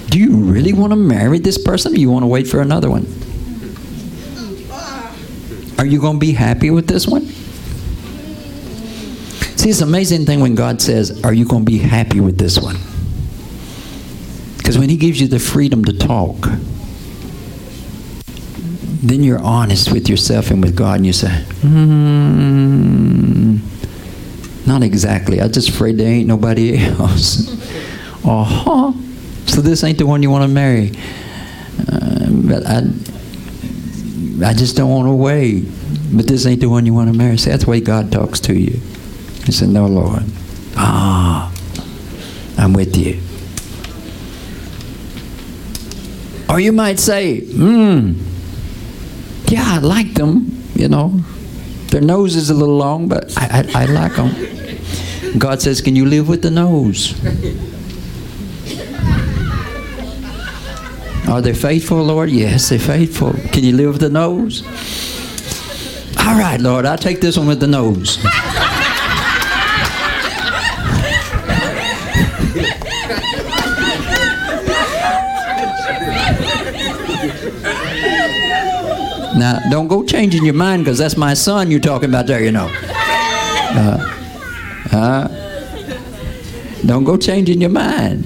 Do 0.08 0.18
you 0.18 0.36
really 0.36 0.72
want 0.72 0.92
to 0.92 0.96
marry 0.96 1.38
this 1.38 1.58
person 1.58 1.92
or 1.92 1.96
you 1.96 2.10
want 2.10 2.22
to 2.22 2.28
wait 2.28 2.46
for 2.46 2.60
another 2.60 2.90
one? 2.90 3.06
Are 5.78 5.86
you 5.86 6.00
going 6.00 6.16
to 6.16 6.20
be 6.20 6.32
happy 6.32 6.70
with 6.70 6.86
this 6.86 7.06
one? 7.06 7.26
See, 9.56 9.70
it's 9.70 9.80
an 9.80 9.88
amazing 9.88 10.26
thing 10.26 10.40
when 10.40 10.54
God 10.54 10.80
says, 10.80 11.22
Are 11.24 11.32
you 11.32 11.44
going 11.44 11.64
to 11.64 11.70
be 11.70 11.78
happy 11.78 12.20
with 12.20 12.38
this 12.38 12.58
one? 12.58 12.76
Because 14.58 14.78
when 14.78 14.88
He 14.88 14.96
gives 14.96 15.20
you 15.20 15.26
the 15.26 15.38
freedom 15.38 15.84
to 15.86 15.92
talk, 15.92 16.46
then 19.02 19.22
you're 19.22 19.40
honest 19.40 19.92
with 19.92 20.08
yourself 20.08 20.50
and 20.50 20.62
with 20.62 20.76
God, 20.76 20.96
and 20.96 21.06
you 21.06 21.12
say, 21.12 21.30
hmm, 21.62 23.56
not 24.66 24.82
exactly. 24.82 25.40
I'm 25.40 25.50
just 25.50 25.70
afraid 25.70 25.96
there 25.96 26.10
ain't 26.12 26.28
nobody 26.28 26.76
else. 26.78 27.50
uh-huh. 28.24 28.92
So 29.46 29.60
this 29.62 29.82
ain't 29.84 29.98
the 29.98 30.06
one 30.06 30.22
you 30.22 30.30
want 30.30 30.44
to 30.44 30.48
marry. 30.48 30.92
Uh, 31.90 32.26
but 32.30 32.66
I, 32.66 32.82
I 34.44 34.52
just 34.52 34.76
don't 34.76 34.90
want 34.90 35.08
to 35.08 35.14
wait. 35.14 35.64
But 36.12 36.26
this 36.26 36.44
ain't 36.46 36.60
the 36.60 36.68
one 36.68 36.84
you 36.84 36.92
want 36.92 37.10
to 37.10 37.16
marry. 37.16 37.38
See, 37.38 37.50
that's 37.50 37.64
the 37.64 37.70
way 37.70 37.80
God 37.80 38.12
talks 38.12 38.38
to 38.40 38.54
you. 38.54 38.78
He 39.44 39.52
said, 39.52 39.70
No, 39.70 39.86
Lord. 39.86 40.24
Ah, 40.76 41.52
I'm 42.58 42.74
with 42.74 42.96
you. 42.96 43.20
Or 46.52 46.60
you 46.60 46.72
might 46.72 46.98
say, 46.98 47.40
Hmm, 47.40 48.12
yeah, 49.50 49.64
I 49.66 49.78
like 49.78 50.14
them, 50.14 50.62
you 50.74 50.88
know. 50.88 51.20
Their 51.90 52.00
nose 52.00 52.36
is 52.36 52.50
a 52.50 52.54
little 52.54 52.76
long, 52.76 53.08
but 53.08 53.36
I, 53.36 53.64
I, 53.74 53.82
I 53.82 53.84
like 53.86 54.14
them. 54.14 55.38
God 55.38 55.60
says, 55.60 55.80
Can 55.80 55.96
you 55.96 56.06
live 56.06 56.28
with 56.28 56.42
the 56.42 56.50
nose? 56.50 57.14
Are 61.28 61.40
they 61.40 61.54
faithful, 61.54 62.02
Lord? 62.02 62.30
Yes, 62.30 62.68
they're 62.68 62.78
faithful. 62.78 63.32
Can 63.52 63.64
you 63.64 63.76
live 63.76 63.92
with 63.92 64.00
the 64.00 64.10
nose? 64.10 64.62
All 66.18 66.38
right, 66.38 66.60
Lord, 66.60 66.86
I'll 66.86 66.98
take 66.98 67.20
this 67.20 67.36
one 67.36 67.46
with 67.46 67.60
the 67.60 67.66
nose. 67.66 68.18
Now, 79.50 79.68
don't 79.68 79.88
go 79.88 80.04
changing 80.04 80.44
your 80.44 80.54
mind 80.54 80.84
because 80.84 80.98
that's 80.98 81.16
my 81.16 81.34
son 81.34 81.70
you're 81.70 81.80
talking 81.80 82.08
about 82.08 82.26
there, 82.26 82.42
you 82.42 82.52
know. 82.52 82.68
Uh, 82.72 83.98
uh, 84.92 85.28
don't 86.86 87.04
go 87.04 87.16
changing 87.16 87.60
your 87.60 87.70
mind. 87.70 88.24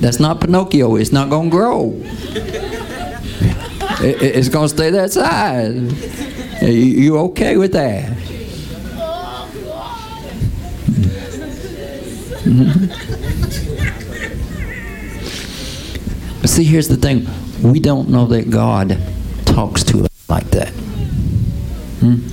That's 0.00 0.18
not 0.18 0.40
Pinocchio. 0.40 0.96
It's 0.96 1.12
not 1.12 1.30
going 1.30 1.50
to 1.50 1.56
grow. 1.56 2.02
It, 4.00 4.20
it's 4.20 4.48
going 4.48 4.64
to 4.64 4.74
stay 4.74 4.90
that 4.90 5.12
size. 5.12 6.62
You, 6.62 6.68
you 6.68 7.18
okay 7.18 7.56
with 7.56 7.72
that? 7.72 8.10
But 16.40 16.50
see, 16.50 16.64
here's 16.64 16.88
the 16.88 16.96
thing. 16.96 17.28
We 17.62 17.78
don't 17.78 18.08
know 18.08 18.26
that 18.26 18.50
God 18.50 18.98
talks 19.44 19.84
to 19.84 20.06
us 20.06 20.11
like 20.28 20.50
that. 20.50 20.68
Hmm? 22.00 22.28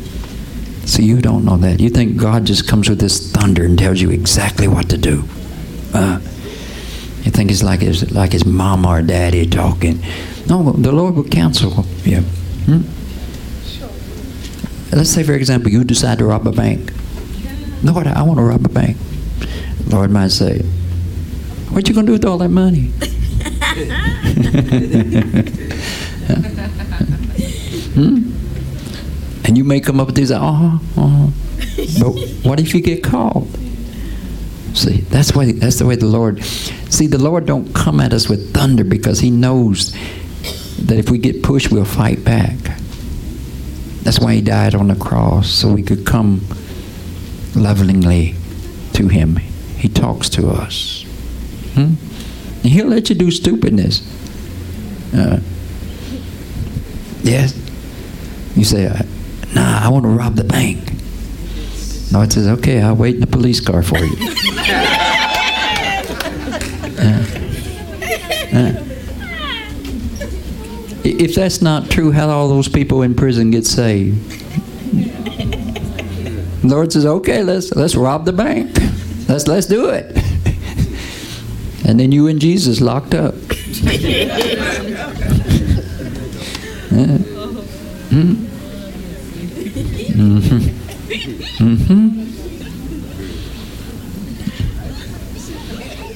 So 0.85 1.03
you 1.03 1.21
don't 1.21 1.45
know 1.45 1.57
that. 1.57 1.79
You 1.79 1.89
think 1.89 2.17
God 2.17 2.45
just 2.45 2.67
comes 2.67 2.89
with 2.89 2.99
this 2.99 3.31
thunder 3.31 3.63
and 3.63 3.77
tells 3.77 4.01
you 4.01 4.09
exactly 4.09 4.67
what 4.67 4.89
to 4.89 4.97
do. 4.97 5.23
Uh, 5.93 6.19
you 7.23 7.31
think 7.31 7.51
it's 7.51 7.61
like 7.61 7.81
his 7.81 8.11
like 8.11 8.31
his 8.31 8.45
mom 8.45 8.85
or 8.85 9.01
daddy 9.01 9.45
talking. 9.45 10.01
No, 10.47 10.71
the 10.71 10.91
Lord 10.91 11.15
will 11.15 11.25
counsel 11.25 11.85
you. 12.03 12.21
Hmm? 12.65 12.81
Let's 14.91 15.11
say, 15.11 15.21
for 15.21 15.33
example, 15.33 15.69
you 15.69 15.83
decide 15.83 16.17
to 16.17 16.25
rob 16.25 16.47
a 16.47 16.51
bank. 16.51 16.91
Lord, 17.83 18.07
I 18.07 18.23
want 18.23 18.39
to 18.39 18.43
rob 18.43 18.65
a 18.65 18.69
bank. 18.69 18.97
Lord 19.87 20.09
might 20.09 20.31
say, 20.31 20.59
"What 21.69 21.87
you 21.87 21.93
gonna 21.93 22.07
do 22.07 22.13
with 22.13 22.25
all 22.25 22.39
that 22.39 22.49
money?" 22.49 22.91
hmm? 27.99 29.45
And 29.45 29.57
you 29.57 29.63
may 29.63 29.79
come 29.79 29.99
up 29.99 30.07
with 30.07 30.15
these, 30.15 30.31
uh-huh, 30.31 30.77
uh-huh. 30.97 31.27
But 31.99 32.11
what 32.43 32.59
if 32.59 32.73
you 32.73 32.81
get 32.81 33.03
called? 33.03 33.47
See, 34.73 35.01
that's 35.01 35.35
why 35.35 35.51
that's 35.51 35.79
the 35.79 35.85
way 35.85 35.95
the 35.95 36.05
Lord 36.05 36.43
see 36.43 37.07
the 37.07 37.17
Lord 37.17 37.45
don't 37.45 37.73
come 37.73 37.99
at 37.99 38.13
us 38.13 38.29
with 38.29 38.53
thunder 38.53 38.83
because 38.83 39.19
he 39.19 39.31
knows 39.31 39.93
that 40.77 40.97
if 40.97 41.09
we 41.09 41.17
get 41.17 41.41
pushed 41.43 41.71
we'll 41.71 41.85
fight 41.85 42.23
back. 42.23 42.55
That's 44.03 44.19
why 44.19 44.35
he 44.35 44.41
died 44.41 44.75
on 44.75 44.87
the 44.87 44.95
cross, 44.95 45.49
so 45.49 45.73
we 45.73 45.83
could 45.83 46.05
come 46.05 46.41
lovingly 47.55 48.35
to 48.93 49.07
him. 49.07 49.35
He 49.35 49.89
talks 49.89 50.29
to 50.29 50.49
us. 50.49 51.03
Hmm? 51.73 51.95
He'll 52.61 52.87
let 52.87 53.09
you 53.09 53.15
do 53.15 53.31
stupidness. 53.31 54.01
Uh, 55.13 55.39
yes. 57.23 57.53
You 58.59 58.65
say, 58.65 58.91
nah, 59.55 59.85
I 59.85 59.87
want 59.87 60.03
to 60.03 60.09
rob 60.09 60.35
the 60.35 60.43
bank. 60.43 60.79
No, 62.11 62.19
it 62.23 62.33
says, 62.33 62.45
okay, 62.59 62.81
I'll 62.81 62.93
wait 62.93 63.15
in 63.15 63.21
the 63.21 63.27
police 63.27 63.61
car 63.61 63.81
for 63.81 63.97
you. 63.99 64.17
uh, 66.99 67.25
uh. 68.51 68.83
If 71.05 71.35
that's 71.35 71.61
not 71.61 71.89
true, 71.89 72.11
how 72.11 72.27
all 72.27 72.49
those 72.49 72.67
people 72.67 73.01
in 73.01 73.15
prison 73.15 73.49
get 73.49 73.65
saved? 73.65 74.17
Lord 76.61 76.91
says, 76.91 77.05
okay, 77.05 77.43
let's 77.43 77.73
let's 77.75 77.95
rob 77.95 78.25
the 78.25 78.33
bank. 78.33 78.77
Let's 79.29 79.47
let's 79.47 79.67
do 79.67 79.87
it. 79.89 80.17
And 81.85 81.97
then 81.97 82.11
you 82.11 82.27
and 82.27 82.41
Jesus 82.41 82.81
locked 82.81 83.13
up. 83.15 83.35
Uh, 86.91 87.17
hmm? 88.09 88.48
Mm-hmm. 90.19 90.59
Mm-hmm. 91.63 92.25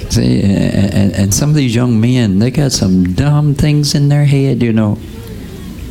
See, 0.09 0.41
and, 0.43 1.13
and 1.13 1.33
some 1.33 1.49
of 1.49 1.55
these 1.55 1.73
young 1.73 2.01
men, 2.01 2.39
they 2.39 2.51
got 2.51 2.73
some 2.73 3.13
dumb 3.13 3.55
things 3.55 3.95
in 3.95 4.09
their 4.09 4.25
head, 4.25 4.61
you 4.61 4.73
know. 4.73 4.99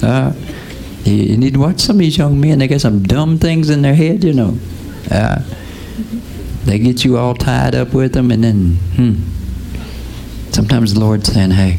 Uh, 0.02 0.32
you 1.04 1.36
need 1.38 1.54
to 1.54 1.58
watch 1.60 1.80
some 1.80 1.96
of 1.96 2.00
these 2.00 2.18
young 2.18 2.38
men. 2.38 2.58
They 2.58 2.68
got 2.68 2.82
some 2.82 3.02
dumb 3.02 3.38
things 3.38 3.70
in 3.70 3.82
their 3.82 3.94
head, 3.94 4.22
you 4.22 4.34
know. 4.34 4.58
Uh, 5.10 5.42
they 6.64 6.78
get 6.78 7.04
you 7.04 7.16
all 7.16 7.34
tied 7.34 7.74
up 7.74 7.94
with 7.94 8.12
them, 8.12 8.30
and 8.30 8.44
then, 8.44 8.76
hmm. 8.94 9.14
Sometimes 10.52 10.92
the 10.92 11.00
Lord's 11.00 11.32
saying, 11.32 11.50
hey. 11.52 11.78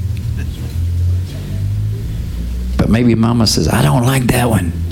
But 2.77 2.89
maybe 2.89 3.13
mama 3.13 3.45
says, 3.45 3.67
I 3.67 3.83
don't 3.83 4.03
like 4.03 4.23
that 4.23 4.49
one. 4.49 4.82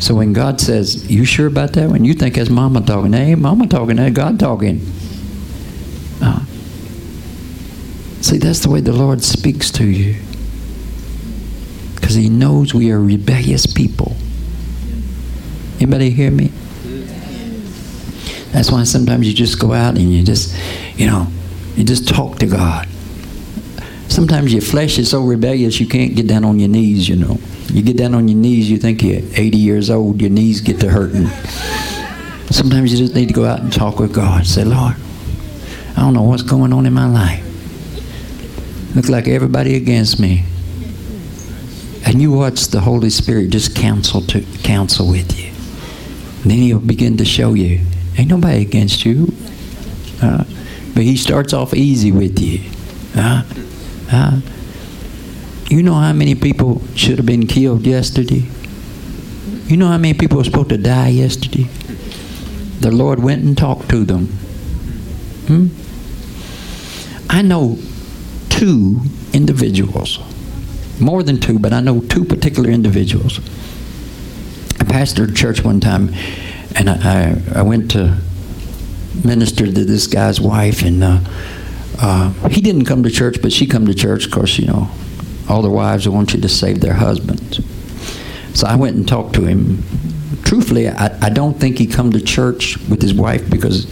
So 0.00 0.14
when 0.14 0.32
God 0.32 0.60
says, 0.60 1.10
You 1.10 1.24
sure 1.24 1.46
about 1.46 1.74
that 1.74 1.90
When 1.90 2.04
You 2.04 2.14
think 2.14 2.34
that's 2.34 2.50
mama 2.50 2.80
talking. 2.80 3.12
That 3.12 3.20
ain't 3.20 3.40
mama 3.40 3.68
talking, 3.68 3.96
that's 3.96 4.14
God 4.14 4.40
talking. 4.40 4.80
Uh, 6.22 6.44
see, 8.20 8.38
that's 8.38 8.60
the 8.60 8.70
way 8.70 8.80
the 8.80 8.92
Lord 8.92 9.22
speaks 9.22 9.70
to 9.72 9.84
you. 9.84 10.20
Because 11.94 12.14
He 12.14 12.28
knows 12.28 12.74
we 12.74 12.90
are 12.90 13.00
rebellious 13.00 13.66
people. 13.66 14.16
Anybody 15.76 16.10
hear 16.10 16.30
me? 16.30 16.50
That's 18.52 18.70
why 18.70 18.82
sometimes 18.84 19.28
you 19.28 19.34
just 19.34 19.60
go 19.60 19.72
out 19.72 19.96
and 19.96 20.12
you 20.12 20.24
just, 20.24 20.56
you 20.96 21.06
know, 21.06 21.28
you 21.76 21.84
just 21.84 22.08
talk 22.08 22.38
to 22.40 22.46
God. 22.46 22.89
Sometimes 24.10 24.52
your 24.52 24.60
flesh 24.60 24.98
is 24.98 25.08
so 25.08 25.22
rebellious 25.22 25.78
you 25.78 25.86
can't 25.86 26.16
get 26.16 26.26
down 26.26 26.44
on 26.44 26.58
your 26.58 26.68
knees, 26.68 27.08
you 27.08 27.14
know. 27.14 27.38
You 27.68 27.80
get 27.80 27.96
down 27.96 28.12
on 28.12 28.26
your 28.26 28.36
knees, 28.36 28.68
you 28.68 28.76
think 28.76 29.04
you're 29.04 29.22
80 29.36 29.56
years 29.56 29.88
old, 29.88 30.20
your 30.20 30.30
knees 30.30 30.60
get 30.60 30.80
to 30.80 30.90
hurting. 30.90 31.28
Sometimes 32.50 32.90
you 32.92 32.98
just 32.98 33.14
need 33.14 33.28
to 33.28 33.34
go 33.34 33.44
out 33.44 33.60
and 33.60 33.72
talk 33.72 34.00
with 34.00 34.12
God. 34.12 34.44
Say, 34.44 34.64
Lord, 34.64 34.96
I 35.96 36.00
don't 36.00 36.12
know 36.12 36.24
what's 36.24 36.42
going 36.42 36.72
on 36.72 36.86
in 36.86 36.92
my 36.92 37.06
life. 37.06 37.46
Looks 38.96 39.08
like 39.08 39.28
everybody 39.28 39.76
against 39.76 40.18
me. 40.18 40.44
And 42.04 42.20
you 42.20 42.32
watch 42.32 42.66
the 42.66 42.80
Holy 42.80 43.10
Spirit 43.10 43.50
just 43.50 43.76
counsel 43.76 44.22
to 44.22 44.40
counsel 44.64 45.08
with 45.08 45.38
you. 45.38 45.52
And 46.42 46.50
then 46.50 46.58
he'll 46.58 46.80
begin 46.80 47.16
to 47.18 47.24
show 47.24 47.54
you. 47.54 47.86
Ain't 48.18 48.28
nobody 48.28 48.62
against 48.62 49.04
you. 49.04 49.32
Uh, 50.20 50.42
but 50.94 51.04
he 51.04 51.16
starts 51.16 51.52
off 51.52 51.72
easy 51.74 52.10
with 52.10 52.40
you. 52.40 52.68
Uh, 54.12 54.40
you 55.68 55.82
know 55.82 55.94
how 55.94 56.12
many 56.12 56.34
people 56.34 56.82
should 56.96 57.18
have 57.18 57.26
been 57.26 57.46
killed 57.46 57.86
yesterday? 57.86 58.48
You 59.66 59.76
know 59.76 59.86
how 59.86 59.98
many 59.98 60.14
people 60.14 60.38
were 60.38 60.44
supposed 60.44 60.70
to 60.70 60.78
die 60.78 61.08
yesterday? 61.08 61.68
The 62.80 62.90
Lord 62.90 63.22
went 63.22 63.44
and 63.44 63.56
talked 63.56 63.88
to 63.90 64.04
them. 64.04 64.26
Hmm? 65.46 65.68
I 67.28 67.42
know 67.42 67.78
two 68.48 69.00
individuals, 69.32 70.18
more 71.00 71.22
than 71.22 71.38
two, 71.38 71.58
but 71.58 71.72
I 71.72 71.80
know 71.80 72.00
two 72.00 72.24
particular 72.24 72.68
individuals. 72.68 73.38
I 74.80 74.84
pastored 74.84 75.36
church 75.36 75.62
one 75.62 75.78
time, 75.78 76.12
and 76.74 76.90
I, 76.90 77.36
I, 77.54 77.60
I 77.60 77.62
went 77.62 77.92
to 77.92 78.18
minister 79.24 79.66
to 79.66 79.84
this 79.84 80.08
guy's 80.08 80.40
wife, 80.40 80.82
and 80.82 81.04
uh, 81.04 81.20
uh, 82.00 82.30
he 82.48 82.60
didn't 82.60 82.86
come 82.86 83.02
to 83.02 83.10
church, 83.10 83.42
but 83.42 83.52
she 83.52 83.66
come 83.66 83.86
to 83.86 83.94
church. 83.94 84.26
Of 84.26 84.32
course, 84.32 84.58
you 84.58 84.66
know, 84.66 84.88
all 85.48 85.62
the 85.62 85.70
wives 85.70 86.08
want 86.08 86.32
you 86.32 86.40
to 86.40 86.48
save 86.48 86.80
their 86.80 86.94
husbands. 86.94 87.60
So 88.54 88.66
I 88.66 88.76
went 88.76 88.96
and 88.96 89.06
talked 89.06 89.34
to 89.34 89.44
him. 89.44 89.82
Truthfully, 90.42 90.88
I, 90.88 91.26
I 91.26 91.30
don't 91.30 91.58
think 91.58 91.78
he 91.78 91.86
come 91.86 92.10
to 92.12 92.20
church 92.20 92.78
with 92.88 93.02
his 93.02 93.14
wife 93.14 93.48
because 93.50 93.86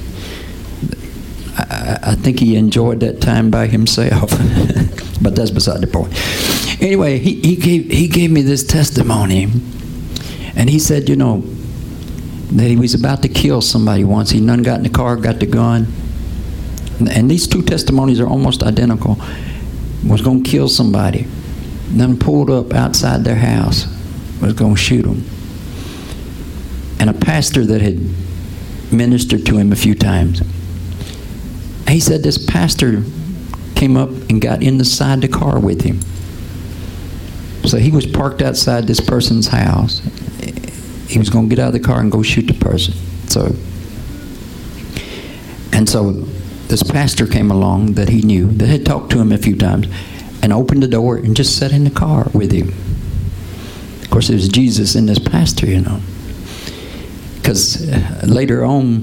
I, 1.58 1.98
I 2.02 2.14
think 2.14 2.40
he 2.40 2.56
enjoyed 2.56 3.00
that 3.00 3.20
time 3.20 3.50
by 3.50 3.66
himself. 3.66 4.30
but 5.22 5.36
that's 5.36 5.50
beside 5.50 5.80
the 5.80 5.86
point. 5.86 6.12
Anyway, 6.80 7.18
he, 7.18 7.40
he, 7.40 7.56
gave, 7.56 7.90
he 7.90 8.08
gave 8.08 8.30
me 8.30 8.42
this 8.42 8.64
testimony. 8.64 9.44
And 10.56 10.70
he 10.70 10.78
said, 10.78 11.08
you 11.08 11.16
know, 11.16 11.40
that 12.52 12.68
he 12.68 12.76
was 12.76 12.94
about 12.94 13.22
to 13.22 13.28
kill 13.28 13.60
somebody 13.60 14.04
once. 14.04 14.30
He 14.30 14.40
none 14.40 14.62
got 14.62 14.78
in 14.78 14.82
the 14.84 14.88
car, 14.88 15.16
got 15.16 15.40
the 15.40 15.46
gun. 15.46 15.86
And 17.00 17.30
these 17.30 17.46
two 17.46 17.62
testimonies 17.62 18.20
are 18.20 18.26
almost 18.26 18.62
identical. 18.62 19.18
Was 20.06 20.20
going 20.20 20.42
to 20.42 20.50
kill 20.50 20.68
somebody. 20.68 21.26
Then 21.88 22.18
pulled 22.18 22.50
up 22.50 22.72
outside 22.72 23.24
their 23.24 23.36
house. 23.36 23.86
Was 24.40 24.52
going 24.52 24.74
to 24.74 24.80
shoot 24.80 25.02
them. 25.02 25.24
And 27.00 27.10
a 27.10 27.14
pastor 27.14 27.64
that 27.66 27.80
had 27.80 27.98
ministered 28.92 29.46
to 29.46 29.56
him 29.56 29.72
a 29.72 29.76
few 29.76 29.94
times. 29.94 30.42
He 31.88 32.00
said 32.00 32.22
this 32.22 32.38
pastor 32.38 33.02
came 33.74 33.96
up 33.96 34.10
and 34.28 34.40
got 34.40 34.62
in 34.62 34.78
the 34.78 34.84
side 34.84 35.20
the 35.20 35.28
car 35.28 35.58
with 35.60 35.82
him. 35.82 36.00
So 37.68 37.78
he 37.78 37.90
was 37.90 38.06
parked 38.06 38.42
outside 38.42 38.86
this 38.86 39.00
person's 39.00 39.48
house. 39.48 40.00
He 41.08 41.18
was 41.18 41.30
going 41.30 41.48
to 41.48 41.54
get 41.54 41.62
out 41.62 41.68
of 41.68 41.72
the 41.74 41.80
car 41.80 42.00
and 42.00 42.10
go 42.10 42.22
shoot 42.22 42.46
the 42.46 42.54
person. 42.54 42.94
So, 43.28 43.54
and 45.72 45.88
so 45.88 46.26
this 46.68 46.82
pastor 46.82 47.26
came 47.26 47.50
along 47.50 47.94
that 47.94 48.10
he 48.10 48.20
knew, 48.20 48.46
that 48.52 48.68
had 48.68 48.86
talked 48.86 49.10
to 49.12 49.20
him 49.20 49.32
a 49.32 49.38
few 49.38 49.56
times, 49.56 49.88
and 50.42 50.52
opened 50.52 50.82
the 50.82 50.88
door 50.88 51.16
and 51.16 51.34
just 51.34 51.58
sat 51.58 51.72
in 51.72 51.84
the 51.84 51.90
car 51.90 52.26
with 52.34 52.52
him. 52.52 52.68
Of 54.02 54.10
course, 54.10 54.30
it 54.30 54.34
was 54.34 54.48
Jesus 54.48 54.94
and 54.94 55.08
this 55.08 55.18
pastor, 55.18 55.66
you 55.66 55.80
know. 55.80 56.00
Because 57.36 57.90
uh, 57.90 58.22
later 58.26 58.64
on, 58.64 59.00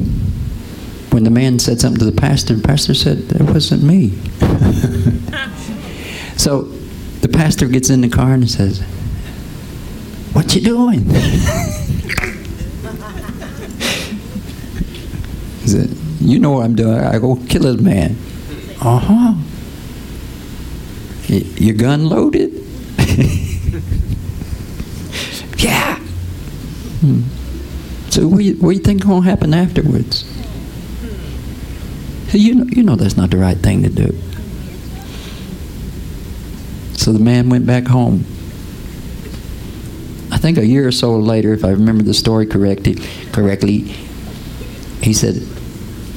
when 1.12 1.24
the 1.24 1.32
man 1.32 1.58
said 1.58 1.80
something 1.80 2.00
to 2.00 2.06
the 2.06 2.12
pastor, 2.12 2.54
the 2.54 2.68
pastor 2.68 2.94
said, 2.94 3.30
That 3.30 3.42
wasn't 3.42 3.84
me. 3.84 4.10
so 6.38 6.64
the 7.22 7.30
pastor 7.30 7.68
gets 7.68 7.90
in 7.90 8.02
the 8.02 8.10
car 8.10 8.34
and 8.34 8.50
says, 8.50 8.82
What 10.34 10.54
you 10.56 10.62
doing? 10.62 11.06
he 15.62 15.68
said, 15.68 16.05
You 16.26 16.40
know 16.40 16.52
what 16.54 16.66
I'm 16.66 16.76
doing. 16.76 16.98
I 16.98 17.20
go 17.20 17.36
kill 17.48 17.62
this 17.62 17.80
man. 17.80 18.18
Uh 18.82 18.98
huh. 18.98 19.36
Your 21.28 21.76
gun 21.76 22.10
loaded? 22.10 22.52
yeah. 25.60 25.98
Hmm. 27.02 27.22
So 28.10 28.28
what 28.28 28.40
do 28.40 28.44
you, 28.44 28.56
what 28.56 28.72
do 28.72 28.78
you 28.78 28.82
think 28.82 29.04
to 29.04 29.22
happen 29.22 29.54
afterwards? 29.54 30.24
You 32.34 32.56
know, 32.56 32.66
you 32.70 32.82
know 32.82 32.96
that's 32.96 33.16
not 33.16 33.30
the 33.30 33.38
right 33.38 33.58
thing 33.58 33.84
to 33.84 33.90
do. 33.90 34.20
So 36.98 37.14
the 37.14 37.20
man 37.20 37.50
went 37.50 37.68
back 37.68 37.86
home. 37.86 38.26
I 40.32 40.38
think 40.40 40.58
a 40.58 40.66
year 40.66 40.88
or 40.88 40.92
so 40.92 41.18
later, 41.18 41.54
if 41.54 41.64
I 41.64 41.70
remember 41.70 42.04
the 42.04 42.16
story 42.16 42.48
correctly, 42.48 42.96
correctly, 43.32 43.82
he 45.02 45.14
said, 45.14 45.36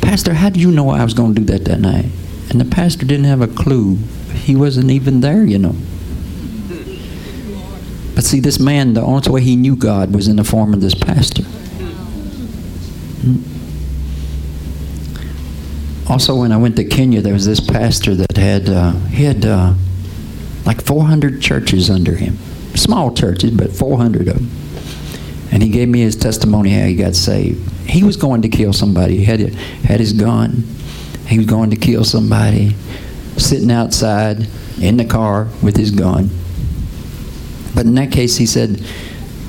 Pastor, 0.08 0.32
how 0.32 0.48
did 0.48 0.62
you 0.62 0.70
know 0.70 0.88
I 0.88 1.04
was 1.04 1.12
going 1.12 1.34
to 1.34 1.42
do 1.42 1.52
that 1.52 1.66
that 1.66 1.80
night? 1.80 2.06
And 2.48 2.58
the 2.58 2.64
pastor 2.64 3.04
didn't 3.04 3.26
have 3.26 3.42
a 3.42 3.46
clue. 3.46 3.96
He 4.32 4.56
wasn't 4.56 4.90
even 4.90 5.20
there, 5.20 5.44
you 5.44 5.58
know. 5.58 5.74
But 8.14 8.24
see, 8.24 8.40
this 8.40 8.58
man, 8.58 8.94
the 8.94 9.02
only 9.02 9.30
way 9.30 9.42
he 9.42 9.54
knew 9.54 9.76
God 9.76 10.14
was 10.14 10.26
in 10.26 10.36
the 10.36 10.44
form 10.44 10.72
of 10.72 10.80
this 10.80 10.94
pastor. 10.94 11.42
Hmm? 13.22 13.42
Also, 16.10 16.36
when 16.40 16.52
I 16.52 16.56
went 16.56 16.76
to 16.76 16.84
Kenya, 16.84 17.20
there 17.20 17.34
was 17.34 17.44
this 17.44 17.60
pastor 17.60 18.14
that 18.14 18.34
had 18.38 18.70
uh, 18.70 18.92
he 19.10 19.24
had 19.24 19.44
uh, 19.44 19.74
like 20.64 20.82
400 20.86 21.42
churches 21.42 21.90
under 21.90 22.14
him, 22.14 22.38
small 22.74 23.12
churches, 23.12 23.50
but 23.50 23.72
400 23.72 24.28
of 24.28 24.36
them. 24.36 24.48
And 25.52 25.62
he 25.62 25.68
gave 25.68 25.90
me 25.90 26.00
his 26.00 26.16
testimony 26.16 26.70
how 26.70 26.86
he 26.86 26.96
got 26.96 27.14
saved. 27.14 27.74
He 27.88 28.04
was 28.04 28.16
going 28.16 28.42
to 28.42 28.48
kill 28.48 28.72
somebody. 28.72 29.16
He 29.16 29.24
had 29.24 29.40
had 29.40 29.98
his 29.98 30.12
gun. 30.12 30.64
He 31.26 31.38
was 31.38 31.46
going 31.46 31.70
to 31.70 31.76
kill 31.76 32.04
somebody, 32.04 32.74
sitting 33.36 33.70
outside 33.70 34.46
in 34.80 34.96
the 34.96 35.04
car 35.04 35.48
with 35.62 35.76
his 35.76 35.90
gun. 35.90 36.30
But 37.74 37.86
in 37.86 37.94
that 37.94 38.12
case, 38.12 38.36
he 38.36 38.46
said 38.46 38.82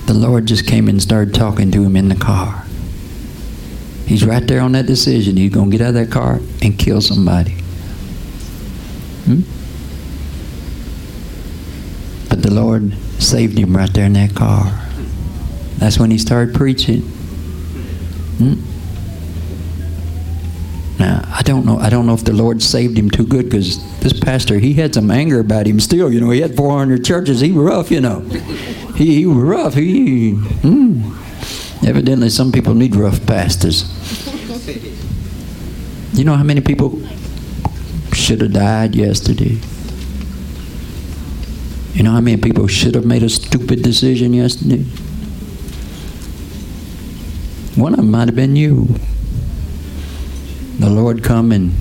the 0.06 0.14
Lord 0.14 0.46
just 0.46 0.66
came 0.68 0.88
and 0.88 1.02
started 1.02 1.34
talking 1.34 1.72
to 1.72 1.84
him 1.84 1.96
in 1.96 2.10
the 2.10 2.16
car. 2.16 2.66
He's 4.06 4.26
right 4.26 4.46
there 4.48 4.62
on 4.62 4.72
that 4.72 4.88
decision. 4.88 5.38
He's 5.38 5.54
going 5.54 5.70
to 5.70 5.78
get 5.78 5.86
out 5.86 5.90
of 5.90 5.94
that 5.96 6.12
car 6.12 6.40
and 6.62 6.78
kill 6.80 7.02
somebody. 7.02 7.52
Hmm? 9.26 9.42
But 12.30 12.42
the 12.42 12.52
Lord 12.52 12.94
saved 13.22 13.58
him 13.58 13.76
right 13.76 13.94
there 13.94 14.06
in 14.06 14.14
that 14.14 14.34
car. 14.34 14.66
That's 15.78 16.00
when 16.00 16.10
he 16.10 16.18
started 16.18 16.56
preaching. 16.56 17.04
Hmm? 18.40 18.56
Now 20.98 21.24
I 21.28 21.42
don't 21.44 21.66
know. 21.66 21.78
I 21.78 21.90
don't 21.90 22.06
know 22.06 22.14
if 22.14 22.24
the 22.24 22.34
Lord 22.34 22.62
saved 22.62 22.98
him 22.98 23.10
too 23.10 23.26
good 23.26 23.46
because 23.50 23.78
this 24.00 24.18
pastor 24.18 24.60
he 24.60 24.74
had 24.74 24.94
some 24.94 25.12
anger 25.12 25.40
about 25.40 25.68
him 25.68 25.80
still. 25.80 26.12
You 26.12 26.22
know, 26.22 26.30
he 26.30 26.42
had 26.42 26.56
400 26.56 27.04
churches. 27.06 27.40
He 27.42 27.52
was 27.52 27.66
rough. 27.66 27.92
You 27.92 28.02
know, 28.02 28.20
he, 28.96 29.16
he 29.16 29.26
was 29.26 29.38
rough. 29.38 29.74
He. 29.74 30.32
Hmm. 30.32 31.16
Evidently, 31.86 32.30
some 32.30 32.52
people 32.52 32.74
need 32.74 32.96
rough 32.96 33.26
pastors. 33.26 33.84
You 36.14 36.26
know 36.26 36.36
how 36.36 36.44
many 36.44 36.62
people 36.62 37.02
should 38.14 38.42
have 38.42 38.54
died 38.54 38.96
yesterday? 38.96 39.58
You 41.94 42.04
know 42.04 42.12
how 42.12 42.22
many 42.22 42.42
people 42.42 42.68
should 42.68 42.96
have 42.96 43.06
made 43.06 43.24
a 43.24 43.30
stupid 43.30 43.84
decision 43.84 44.34
yesterday? 44.34 44.86
One 47.76 47.94
of 47.94 47.98
them 47.98 48.12
might 48.12 48.28
have 48.28 48.36
been 48.36 48.56
you. 48.56 48.88
The 50.80 50.90
Lord 50.90 51.24
come 51.24 51.52
and, 51.52 51.74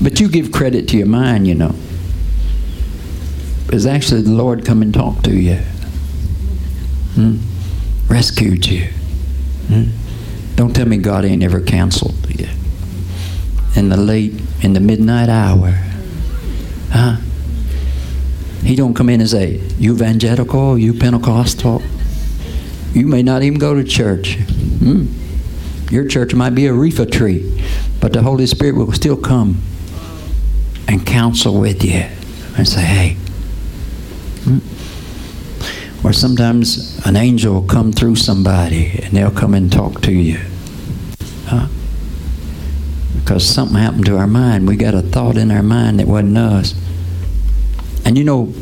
but 0.00 0.20
you 0.20 0.28
give 0.28 0.52
credit 0.52 0.88
to 0.88 0.96
your 0.96 1.06
mind, 1.06 1.46
you 1.46 1.54
know. 1.54 1.74
Because 3.66 3.86
actually 3.86 4.22
the 4.22 4.30
Lord 4.30 4.64
come 4.64 4.82
and 4.82 4.94
talk 4.94 5.22
to 5.22 5.34
you. 5.34 5.56
Hmm? 7.14 7.38
Rescued 8.08 8.66
you. 8.66 8.86
Hmm? 9.68 9.84
Don't 10.56 10.74
tell 10.74 10.86
me 10.86 10.98
God 10.98 11.24
ain't 11.24 11.42
ever 11.42 11.60
counseled 11.60 12.14
you. 12.30 12.48
In 13.76 13.88
the 13.88 13.96
late, 13.96 14.40
in 14.62 14.72
the 14.72 14.80
midnight 14.80 15.28
hour. 15.28 15.70
Huh? 16.90 17.16
He 18.62 18.76
don't 18.76 18.94
come 18.94 19.10
in 19.10 19.20
and 19.20 19.28
say, 19.28 19.60
you 19.78 19.94
evangelical, 19.94 20.78
you 20.78 20.94
Pentecostal. 20.94 21.82
You 22.92 23.06
may 23.06 23.22
not 23.22 23.42
even 23.42 23.58
go 23.58 23.74
to 23.74 23.82
church. 23.82 24.36
Hmm? 24.36 25.06
Your 25.90 26.06
church 26.06 26.34
might 26.34 26.54
be 26.54 26.66
a 26.66 26.72
reefer 26.72 27.06
tree, 27.06 27.62
but 28.00 28.12
the 28.12 28.22
Holy 28.22 28.46
Spirit 28.46 28.76
will 28.76 28.92
still 28.92 29.16
come 29.16 29.60
and 30.88 31.06
counsel 31.06 31.60
with 31.60 31.84
you 31.84 32.04
and 32.56 32.66
say, 32.68 32.82
hey. 32.82 33.16
Hmm? 34.44 34.58
Or 36.06 36.12
sometimes 36.12 37.00
an 37.06 37.16
angel 37.16 37.54
will 37.54 37.66
come 37.66 37.92
through 37.92 38.16
somebody 38.16 39.00
and 39.02 39.12
they'll 39.14 39.30
come 39.30 39.54
and 39.54 39.72
talk 39.72 40.02
to 40.02 40.12
you. 40.12 40.38
Huh? 41.46 41.68
Because 43.16 43.46
something 43.46 43.76
happened 43.76 44.04
to 44.06 44.18
our 44.18 44.26
mind. 44.26 44.68
We 44.68 44.76
got 44.76 44.94
a 44.94 45.00
thought 45.00 45.36
in 45.36 45.50
our 45.50 45.62
mind 45.62 46.00
that 46.00 46.06
wasn't 46.06 46.36
us. 46.36 46.74
And 48.04 48.18
you 48.18 48.24
know, 48.24 48.52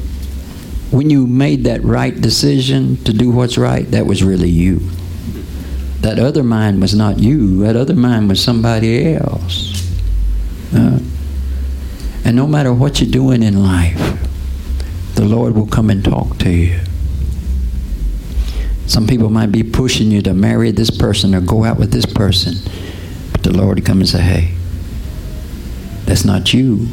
when 0.93 1.11
you 1.11 1.27
made 1.27 1.65
that 1.65 1.83
right 1.83 2.19
decision 2.19 2.97
to 3.05 3.13
do 3.13 3.31
what's 3.31 3.59
right, 3.59 3.91
that 3.91 4.07
was 4.07 4.23
really 4.23 4.51
you. 4.51 4.81
That 6.03 6.19
other 6.19 6.43
mind 6.43 6.81
was 6.81 6.97
not 6.97 7.21
you. 7.21 7.63
That 7.63 7.77
other 7.77 7.95
mind 7.95 8.29
was 8.29 8.43
somebody 8.43 9.15
else. 9.15 9.89
Uh, 10.75 10.99
and 12.25 12.37
no 12.37 12.47
matter 12.49 12.73
what 12.73 13.01
you're 13.01 13.11
doing 13.11 13.45
in 13.45 13.63
life, 13.63 14.19
the 15.15 15.25
Lord 15.25 15.55
will 15.55 15.69
come 15.69 15.91
and 15.91 16.05
talk 16.05 16.39
to 16.39 16.51
you. 16.51 16.81
Some 18.87 19.07
people 19.07 19.31
might 19.31 19.53
be 19.53 19.63
pushing 19.63 20.11
you 20.11 20.23
to 20.23 20.35
marry 20.35 20.73
this 20.73 20.91
person 20.91 21.37
or 21.37 21.41
go 21.41 21.65
out 21.65 21.79
with 21.79 21.93
this 21.93 22.05
person. 22.05 22.55
But 23.31 23.45
the 23.45 23.53
Lord 23.57 23.79
will 23.79 23.87
come 23.87 24.01
and 24.01 24.09
say, 24.09 24.23
hey, 24.23 24.55
that's 26.05 26.25
not 26.25 26.53
you. 26.53 26.89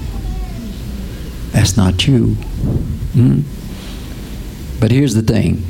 That's 1.51 1.75
not 1.75 2.07
you. 2.07 2.35
Hmm? 3.15 3.41
But 4.79 4.91
here's 4.91 5.15
the 5.15 5.23
thing 5.23 5.65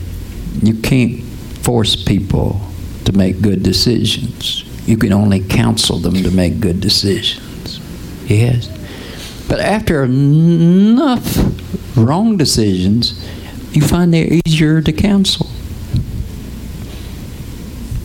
you 0.62 0.74
can't 0.74 1.24
force 1.64 1.96
people 1.96 2.62
to 3.10 3.18
make 3.18 3.42
good 3.42 3.64
decisions. 3.64 4.64
You 4.88 4.98
can 4.98 5.12
only 5.14 5.40
counsel 5.40 5.98
them 5.98 6.16
to 6.24 6.32
make 6.32 6.60
good 6.60 6.80
decisions. 6.80 7.80
Yes. 8.28 8.68
But 9.48 9.60
after 9.60 10.04
enough 10.04 11.38
wrong 11.98 12.38
decisions, 12.38 13.20
you 13.74 13.82
find 13.82 14.14
they're 14.14 14.40
easier 14.46 14.82
to 14.82 14.94
counsel. 14.94 15.48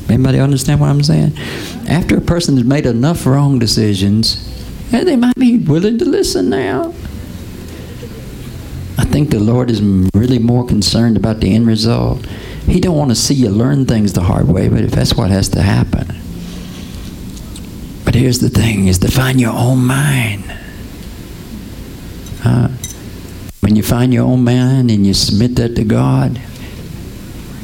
Anybody 0.08 0.38
understand 0.38 0.80
what 0.80 0.88
I'm 0.88 1.02
saying? 1.02 1.32
After 1.88 2.16
a 2.16 2.20
person 2.20 2.56
has 2.56 2.64
made 2.64 2.86
enough 2.86 3.26
wrong 3.26 3.58
decisions, 3.58 4.48
eh, 4.92 5.04
they 5.04 5.16
might 5.16 5.34
be 5.34 5.58
willing 5.58 5.98
to 5.98 6.04
listen 6.04 6.48
now. 6.48 6.94
I 8.96 9.04
think 9.04 9.30
the 9.30 9.40
Lord 9.40 9.70
is 9.70 9.82
really 10.14 10.38
more 10.38 10.64
concerned 10.64 11.16
about 11.16 11.40
the 11.40 11.54
end 11.54 11.66
result. 11.66 12.26
He 12.66 12.80
don't 12.80 12.96
want 12.96 13.10
to 13.10 13.14
see 13.14 13.34
you 13.34 13.50
learn 13.50 13.86
things 13.86 14.12
the 14.12 14.22
hard 14.22 14.48
way, 14.48 14.68
but 14.68 14.80
if 14.80 14.90
that's 14.92 15.14
what 15.14 15.30
has 15.30 15.48
to 15.50 15.62
happen. 15.62 16.06
But 18.04 18.14
here's 18.14 18.38
the 18.38 18.48
thing, 18.48 18.88
is 18.88 18.98
to 19.00 19.10
find 19.10 19.40
your 19.40 19.52
own 19.52 19.84
mind. 19.84 20.44
Uh, 22.44 22.68
when 23.60 23.76
you 23.76 23.82
find 23.82 24.12
your 24.12 24.24
own 24.24 24.44
mind 24.44 24.90
and 24.90 25.06
you 25.06 25.14
submit 25.14 25.56
that 25.56 25.76
to 25.76 25.84
God, 25.84 26.40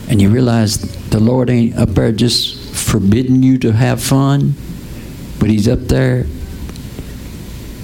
and 0.08 0.20
you 0.20 0.28
realize 0.28 0.78
the 1.10 1.20
Lord 1.20 1.50
ain't 1.50 1.76
up 1.76 1.90
there 1.90 2.12
just 2.12 2.74
forbidding 2.74 3.42
you 3.42 3.58
to 3.58 3.72
have 3.72 4.02
fun, 4.02 4.54
but 5.38 5.48
He's 5.50 5.68
up 5.68 5.80
there 5.80 6.26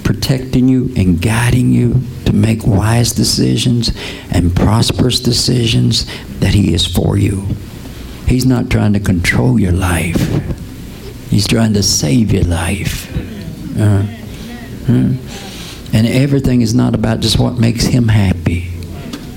protecting 0.07 0.69
you 0.69 0.89
and 0.95 1.21
guiding 1.21 1.69
you 1.69 2.01
to 2.23 2.31
make 2.31 2.65
wise 2.65 3.11
decisions 3.11 3.91
and 4.31 4.55
prosperous 4.55 5.19
decisions 5.19 6.05
that 6.39 6.53
He 6.53 6.73
is 6.73 6.85
for 6.85 7.17
you. 7.17 7.45
He's 8.25 8.45
not 8.45 8.69
trying 8.69 8.93
to 8.93 9.01
control 9.01 9.59
your 9.59 9.73
life. 9.73 10.21
He's 11.29 11.45
trying 11.45 11.73
to 11.73 11.83
save 11.83 12.31
your 12.31 12.45
life. 12.45 13.13
Uh, 13.77 14.07
uh, 14.87 15.13
and 15.91 16.07
everything 16.07 16.61
is 16.61 16.73
not 16.73 16.95
about 16.95 17.19
just 17.19 17.37
what 17.37 17.57
makes 17.57 17.83
him 17.83 18.07
happy. 18.07 18.71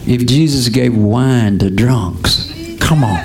If 0.07 0.25
Jesus 0.25 0.69
gave 0.69 0.97
wine 0.97 1.59
to 1.59 1.71
drunks, 1.71 2.53
come 2.79 3.03
on. 3.03 3.25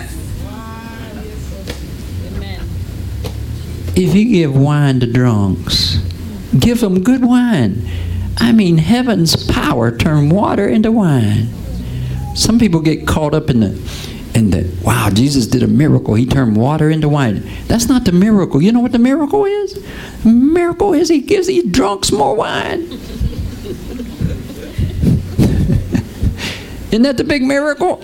If 3.96 4.14
he 4.14 4.26
give 4.26 4.58
wine 4.58 5.00
to 5.02 5.06
drunks, 5.06 5.95
give 6.60 6.82
them 6.82 7.04
good 7.04 7.24
wine. 7.26 7.88
I 8.38 8.52
mean, 8.52 8.78
heaven's 8.78 9.36
power 9.48 9.96
turned 9.96 10.32
water 10.32 10.68
into 10.68 10.92
wine. 10.92 11.48
Some 12.36 12.60
people 12.60 12.82
get 12.82 13.08
caught 13.08 13.34
up 13.34 13.50
in 13.50 13.62
the 13.62 14.06
in 14.36 14.52
the 14.52 14.70
wow, 14.84 15.10
Jesus 15.14 15.48
did 15.48 15.64
a 15.64 15.68
miracle. 15.68 16.14
He 16.16 16.26
turned 16.26 16.58
water 16.58 16.90
into 16.90 17.08
wine. 17.08 17.50
That's 17.68 17.88
not 17.88 18.04
the 18.04 18.12
miracle. 18.12 18.62
You 18.62 18.74
know 18.74 18.82
what 18.82 18.92
the 18.92 19.00
miracle 19.00 19.46
is? 19.46 19.74
The 20.24 20.30
miracle 20.30 20.94
is 20.94 21.08
he 21.08 21.22
gives 21.22 21.48
these 21.48 21.64
drunks 21.64 22.12
more 22.12 22.36
wine. 22.36 22.82
Isn't 26.92 27.04
that 27.04 27.16
the 27.16 27.24
big 27.24 27.44
miracle? 27.44 28.04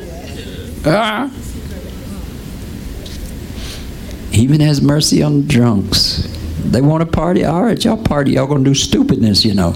Uh, 0.86 1.30
even 4.32 4.62
has 4.62 4.82
mercy 4.82 5.22
on 5.22 5.48
drunks. 5.48 6.31
They 6.72 6.82
want 6.82 7.02
to 7.02 7.06
party. 7.06 7.44
All 7.44 7.64
right, 7.64 7.84
y'all 7.84 7.98
party. 7.98 8.32
Y'all 8.32 8.48
gonna 8.48 8.64
do 8.64 8.74
stupidness, 8.74 9.46
you 9.46 9.54
know. 9.54 9.76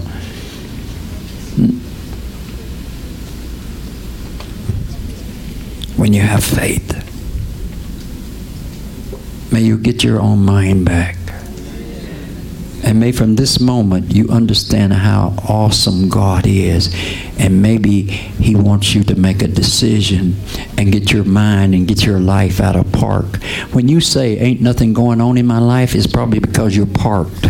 when 5.96 6.12
you 6.12 6.20
have 6.20 6.44
faith. 6.44 6.92
May 9.52 9.62
you 9.62 9.78
get 9.78 10.04
your 10.04 10.20
own 10.20 10.44
mind 10.44 10.84
back. 10.84 11.15
And 12.86 13.00
may 13.00 13.10
from 13.10 13.34
this 13.34 13.58
moment 13.58 14.14
you 14.14 14.28
understand 14.28 14.92
how 14.92 15.34
awesome 15.48 16.08
God 16.08 16.46
is. 16.46 16.94
And 17.36 17.60
maybe 17.60 18.02
He 18.02 18.54
wants 18.54 18.94
you 18.94 19.02
to 19.04 19.16
make 19.16 19.42
a 19.42 19.48
decision 19.48 20.36
and 20.78 20.92
get 20.92 21.12
your 21.12 21.24
mind 21.24 21.74
and 21.74 21.88
get 21.88 22.06
your 22.06 22.20
life 22.20 22.60
out 22.60 22.76
of 22.76 22.92
park. 22.92 23.42
When 23.72 23.88
you 23.88 24.00
say, 24.00 24.38
Ain't 24.38 24.60
nothing 24.60 24.92
going 24.92 25.20
on 25.20 25.36
in 25.36 25.46
my 25.46 25.58
life, 25.58 25.96
it's 25.96 26.06
probably 26.06 26.38
because 26.38 26.76
you're 26.76 26.86
parked. 26.86 27.48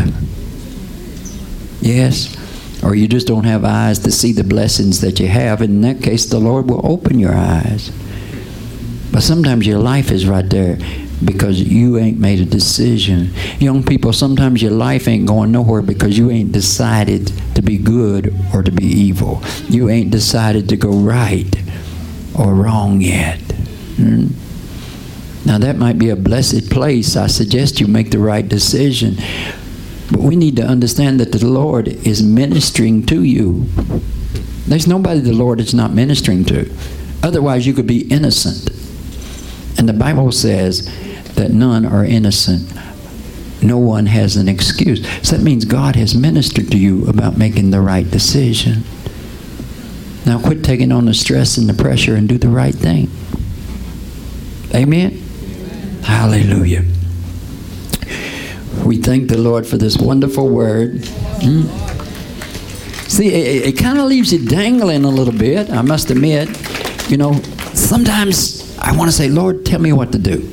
Yes? 1.83 2.35
Or 2.83 2.95
you 2.95 3.07
just 3.07 3.27
don't 3.27 3.45
have 3.45 3.63
eyes 3.63 3.99
to 4.01 4.13
see 4.13 4.33
the 4.33 4.43
blessings 4.43 5.03
that 5.03 5.21
you 5.21 5.29
have. 5.29 5.61
In 5.61 5.83
that 5.83 6.03
case, 6.03 6.25
the 6.25 6.39
Lord 6.39 6.71
will 6.71 6.81
open 6.83 7.19
your 7.19 7.35
eyes. 7.35 7.91
But 9.13 9.23
sometimes 9.23 9.67
your 9.67 9.79
life 9.79 10.11
is 10.11 10.27
right 10.27 10.49
there 10.49 10.79
because 11.25 11.61
you 11.61 11.99
ain't 11.99 12.19
made 12.19 12.41
a 12.41 12.45
decision. 12.45 13.31
Young 13.59 13.83
people, 13.83 14.13
sometimes 14.13 14.63
your 14.63 14.73
life 14.73 15.09
ain't 15.09 15.27
going 15.27 15.53
nowhere 15.53 15.83
because 15.83 16.19
you 16.19 16.31
ain't 16.31 16.53
decided 16.53 17.33
to 17.55 17.63
be 17.63 17.79
good 17.79 18.35
or 18.53 18.63
to 18.63 18.71
be 18.71 18.85
evil. 18.85 19.43
You 19.69 19.89
ain't 19.89 20.11
decided 20.11 20.69
to 20.69 20.77
go 20.77 20.93
right 20.93 21.55
or 22.39 22.55
wrong 22.55 23.01
yet. 23.01 23.41
Hmm? 23.97 24.29
Now, 25.47 25.59
that 25.59 25.77
might 25.77 25.99
be 25.99 26.11
a 26.11 26.17
blessed 26.17 26.71
place. 26.71 27.17
I 27.17 27.29
suggest 27.29 27.81
you 27.81 27.87
make 27.87 28.11
the 28.11 28.19
right 28.19 28.47
decision. 28.47 29.17
But 30.11 30.21
we 30.21 30.37
need 30.37 30.57
to 30.57 30.63
understand 30.65 31.21
that 31.21 31.33
the 31.33 31.47
Lord 31.47 31.89
is 31.89 32.23
ministering 32.23 33.07
to 33.07 33.23
you. 33.23 33.67
There's 34.67 34.89
nobody 34.89 35.21
the 35.21 35.33
Lord 35.33 35.61
is 35.61 35.73
not 35.73 35.93
ministering 35.93 36.45
to. 36.47 36.71
Otherwise, 37.23 37.67
you 37.67 37.75
could 37.75 37.87
be 37.87 38.09
innocent. 38.09 38.71
And 39.79 39.89
the 39.89 39.93
Bible 39.93 40.33
says 40.33 40.89
that 41.37 41.53
none 41.53 41.87
are 41.87 42.05
innocent. 42.05 42.73
No 43.63 43.79
one 43.79 44.07
has 44.07 44.37
an 44.37 44.49
excuse. 44.49 45.07
So 45.27 45.37
that 45.37 45.43
means 45.43 45.65
God 45.65 45.97
has 45.97 46.15
ministered 46.15 46.71
to 46.73 46.79
you 46.79 47.07
about 47.07 47.39
making 47.39 47.71
the 47.71 47.81
right 47.81 48.09
decision. 48.09 48.85
Now 50.27 50.41
quit 50.41 50.65
taking 50.65 50.93
on 50.93 51.07
the 51.07 51.15
stress 51.15 51.57
and 51.57 51.69
the 51.69 51.75
pressure 51.75 52.15
and 52.17 52.29
do 52.29 52.37
the 52.37 52.49
right 52.49 52.75
thing. 52.75 53.09
Amen? 54.75 55.23
Amen. 55.23 56.03
Hallelujah. 56.03 56.85
We 58.85 58.99
thank 58.99 59.29
the 59.29 59.39
Lord 59.39 59.67
for 59.67 59.79
this 59.79 59.97
wonderful 59.97 60.49
word. 60.49 60.97
Mm. 61.41 61.67
See, 63.09 63.29
it, 63.29 63.67
it 63.67 63.79
kind 63.79 63.99
of 63.99 64.05
leaves 64.07 64.33
you 64.33 64.47
dangling 64.47 65.05
a 65.05 65.09
little 65.09 65.33
bit, 65.33 65.71
I 65.71 65.83
must 65.83 66.11
admit. 66.11 66.49
You 67.11 67.17
know, 67.17 67.35
sometimes 67.73 68.77
I 68.79 68.97
want 68.97 69.11
to 69.11 69.17
say, 69.17 69.29
Lord, 69.29 69.65
tell 69.65 69.81
me 69.81 69.93
what 69.93 70.13
to 70.13 70.19
do. 70.19 70.49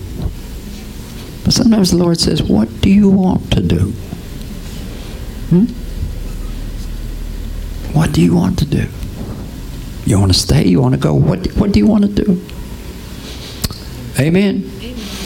But 1.43 1.53
sometimes 1.53 1.91
the 1.91 1.97
Lord 1.97 2.19
says, 2.19 2.41
What 2.41 2.81
do 2.81 2.89
you 2.89 3.09
want 3.09 3.51
to 3.51 3.61
do? 3.61 3.91
Hmm? 5.49 5.65
What 7.93 8.11
do 8.11 8.21
you 8.21 8.35
want 8.35 8.59
to 8.59 8.65
do? 8.65 8.87
You 10.05 10.19
want 10.19 10.33
to 10.33 10.39
stay? 10.39 10.65
You 10.65 10.81
want 10.81 10.93
to 10.95 10.99
go? 10.99 11.13
What, 11.13 11.47
what 11.55 11.71
do 11.71 11.79
you 11.79 11.87
want 11.87 12.03
to 12.05 12.09
do? 12.23 12.41
Amen. 14.19 14.69